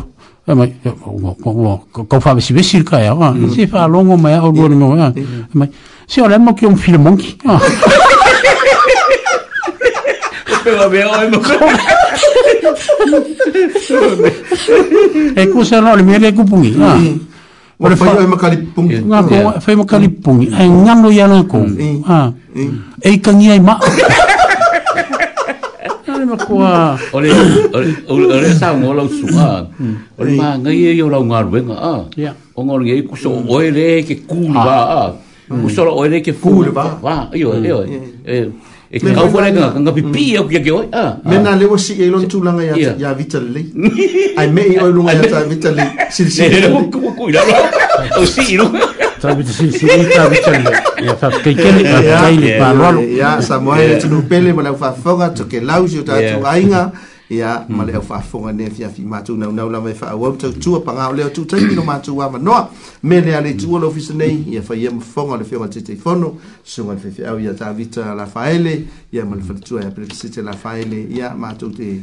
[0.44, 3.48] e mai e, wo ko fa si vesir ka ya ha mm.
[3.50, 5.08] si fa longo ma o do no ha
[5.56, 5.68] mai
[6.06, 7.56] si ole mo ki un film monkey ha
[10.64, 11.40] pero veo en mo
[15.40, 17.32] e ku sa no le mi le ku pungi ha mm.
[17.80, 19.02] Ora fai e makari pungi.
[19.02, 20.46] Nga ko fai makari pungi.
[20.46, 21.58] E ngano ia na ko.
[22.06, 22.30] Ha.
[23.02, 23.78] E kangi ai ma.
[26.14, 26.54] Ai ma ko.
[27.18, 27.26] Ore
[27.74, 27.90] ore
[28.30, 29.26] ore sa mo lo su.
[29.26, 31.66] Ore ma ngai e yo lo ngar wen.
[31.74, 32.06] Ha.
[32.14, 32.30] Ya.
[32.54, 34.62] O ngor ngai ku so oere ke ku ba.
[34.62, 34.90] Ah.
[34.94, 35.10] Ah.
[35.50, 37.02] Ku so oere ke ku ba.
[37.02, 37.14] Ha.
[37.34, 37.82] Yo yo.
[37.82, 38.22] Mm.
[38.22, 38.48] Eh.
[38.94, 40.38] e eh, te kau wala nga nga pipi hmm.
[40.38, 41.20] au kia koi ah, ah.
[41.26, 43.66] mena le wasi e lon tulanga ya ya vitali
[44.38, 45.82] ai me i olunga ya ta vitali
[46.14, 47.42] sil sil ne ko ko ko ila
[48.14, 48.70] o si no
[49.18, 50.64] ta vitali sil sil ta vitali
[51.10, 51.98] ya fa ke ke ta
[52.30, 56.22] vitali ya sa mo e tinu pele mo na fa foga to ke lausi ta
[56.30, 56.84] tu ainga
[57.34, 57.96] ia ma le mm.
[57.98, 62.22] au faafoga ne fiafi matou naunau lava e faauau tautua pagao lea tutaimi lo matou
[62.22, 62.70] avanoa
[63.02, 63.80] me lea le itua mm.
[63.80, 68.14] le ofisa nei ia faia mafofoga o le feoga teteifono suga le feafeau ia tavita
[68.14, 69.86] lafaele ia ma le falatua mm.
[69.86, 72.00] e apelekasete lafaele ia matou te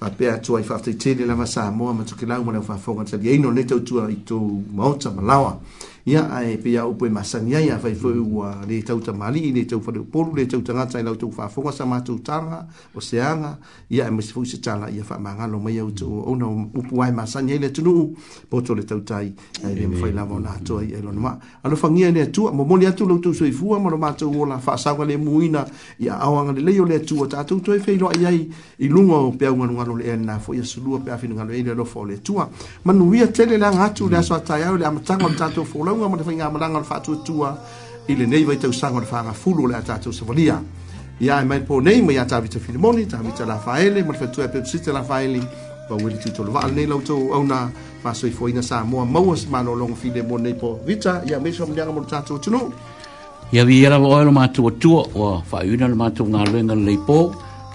[0.00, 3.64] faapea atu ai faafetaitele lava sa moa ma tukelau ma le au faafoga taliaino nei
[3.64, 5.60] tautua itou maota ma lawa
[6.04, 9.52] ia ai pe ia upe masani ai a fai foi ua le tau tamali i
[9.52, 13.00] le tau whare upolu le tau tangata i lau tau whafonga sa mātou tanga o
[13.00, 13.56] seanga
[13.88, 17.52] ia e masi fusi tala ia wha mangalo mai au tau ona upu ai masani
[17.52, 18.16] ai le tunu
[18.50, 19.32] poto le tau tai
[19.66, 22.86] ai le mwhai lava o nātou ai elon ma alo whangia le atua mo moni
[22.86, 25.64] atu lau tau soi fua maro mātou o la whaasanga le muina
[26.00, 28.48] ia awanga le leo le atua tātou toi fei loa iai
[28.78, 31.62] i lunga o pe au ngalo le ena fo ia sulua pe awhi ngalo e
[31.62, 32.50] le lofo le atua
[32.84, 36.16] manuia tele la ngatu le aso atai au le amatanga o tātou fōla maunga mo
[36.16, 37.52] te whainga malanga o whātua tua
[38.10, 40.60] i le neiwa i tau sanga o le whanga fulu le atatou savalia.
[41.20, 44.48] Ia e mai pō nei mai a tāwita whinimoni, tāwita la whaele, mo le whatua
[44.48, 45.40] pe tusite la whaele,
[45.88, 47.60] pa wili e tūtolo wa alnei lau tō au nā,
[48.02, 51.38] whāso i whoina sā moa maua sa mālo longa whine mo nei pō vita, ia
[51.40, 52.70] mei sua mdianga mo le tātou tunu.
[53.52, 57.18] Ia vi ela oe lo mātua tua, o whaeuna lo mātua ngā luenga lei pō,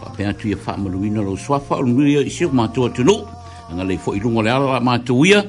[0.01, 3.19] pa pēr tu ia e whaamaluina lo swafa, o nui e i siu mātua tunu,
[3.71, 5.43] anga lei fo i lungo le ala mātua ia,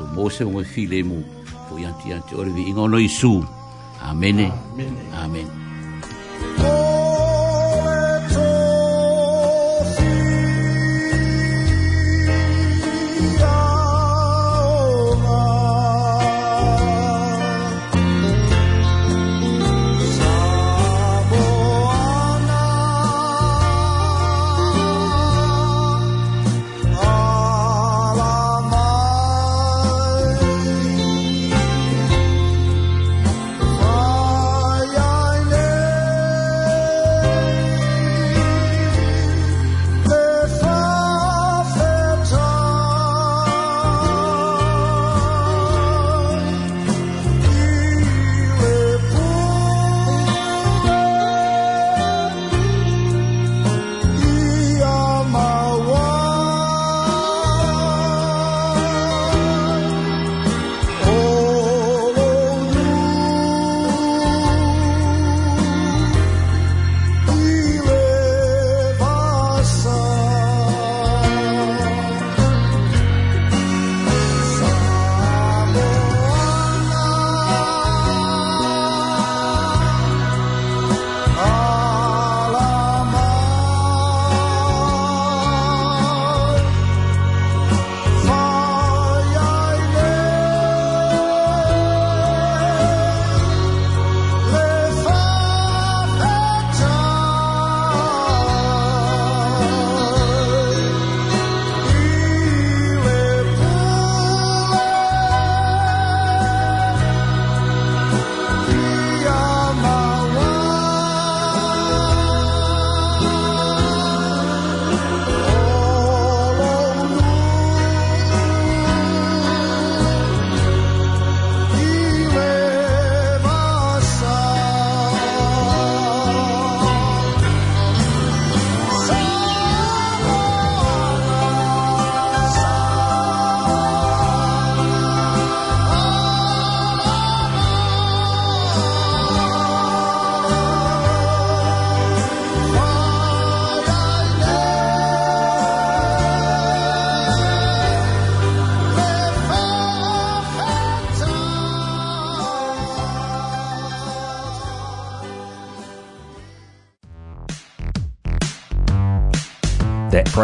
[0.00, 1.36] tu mōse mo e file mūtua.
[1.78, 3.44] iante iante ore vi ingono Isu.
[4.00, 4.52] Amene.
[4.74, 4.96] Amén.
[5.12, 5.48] Amén.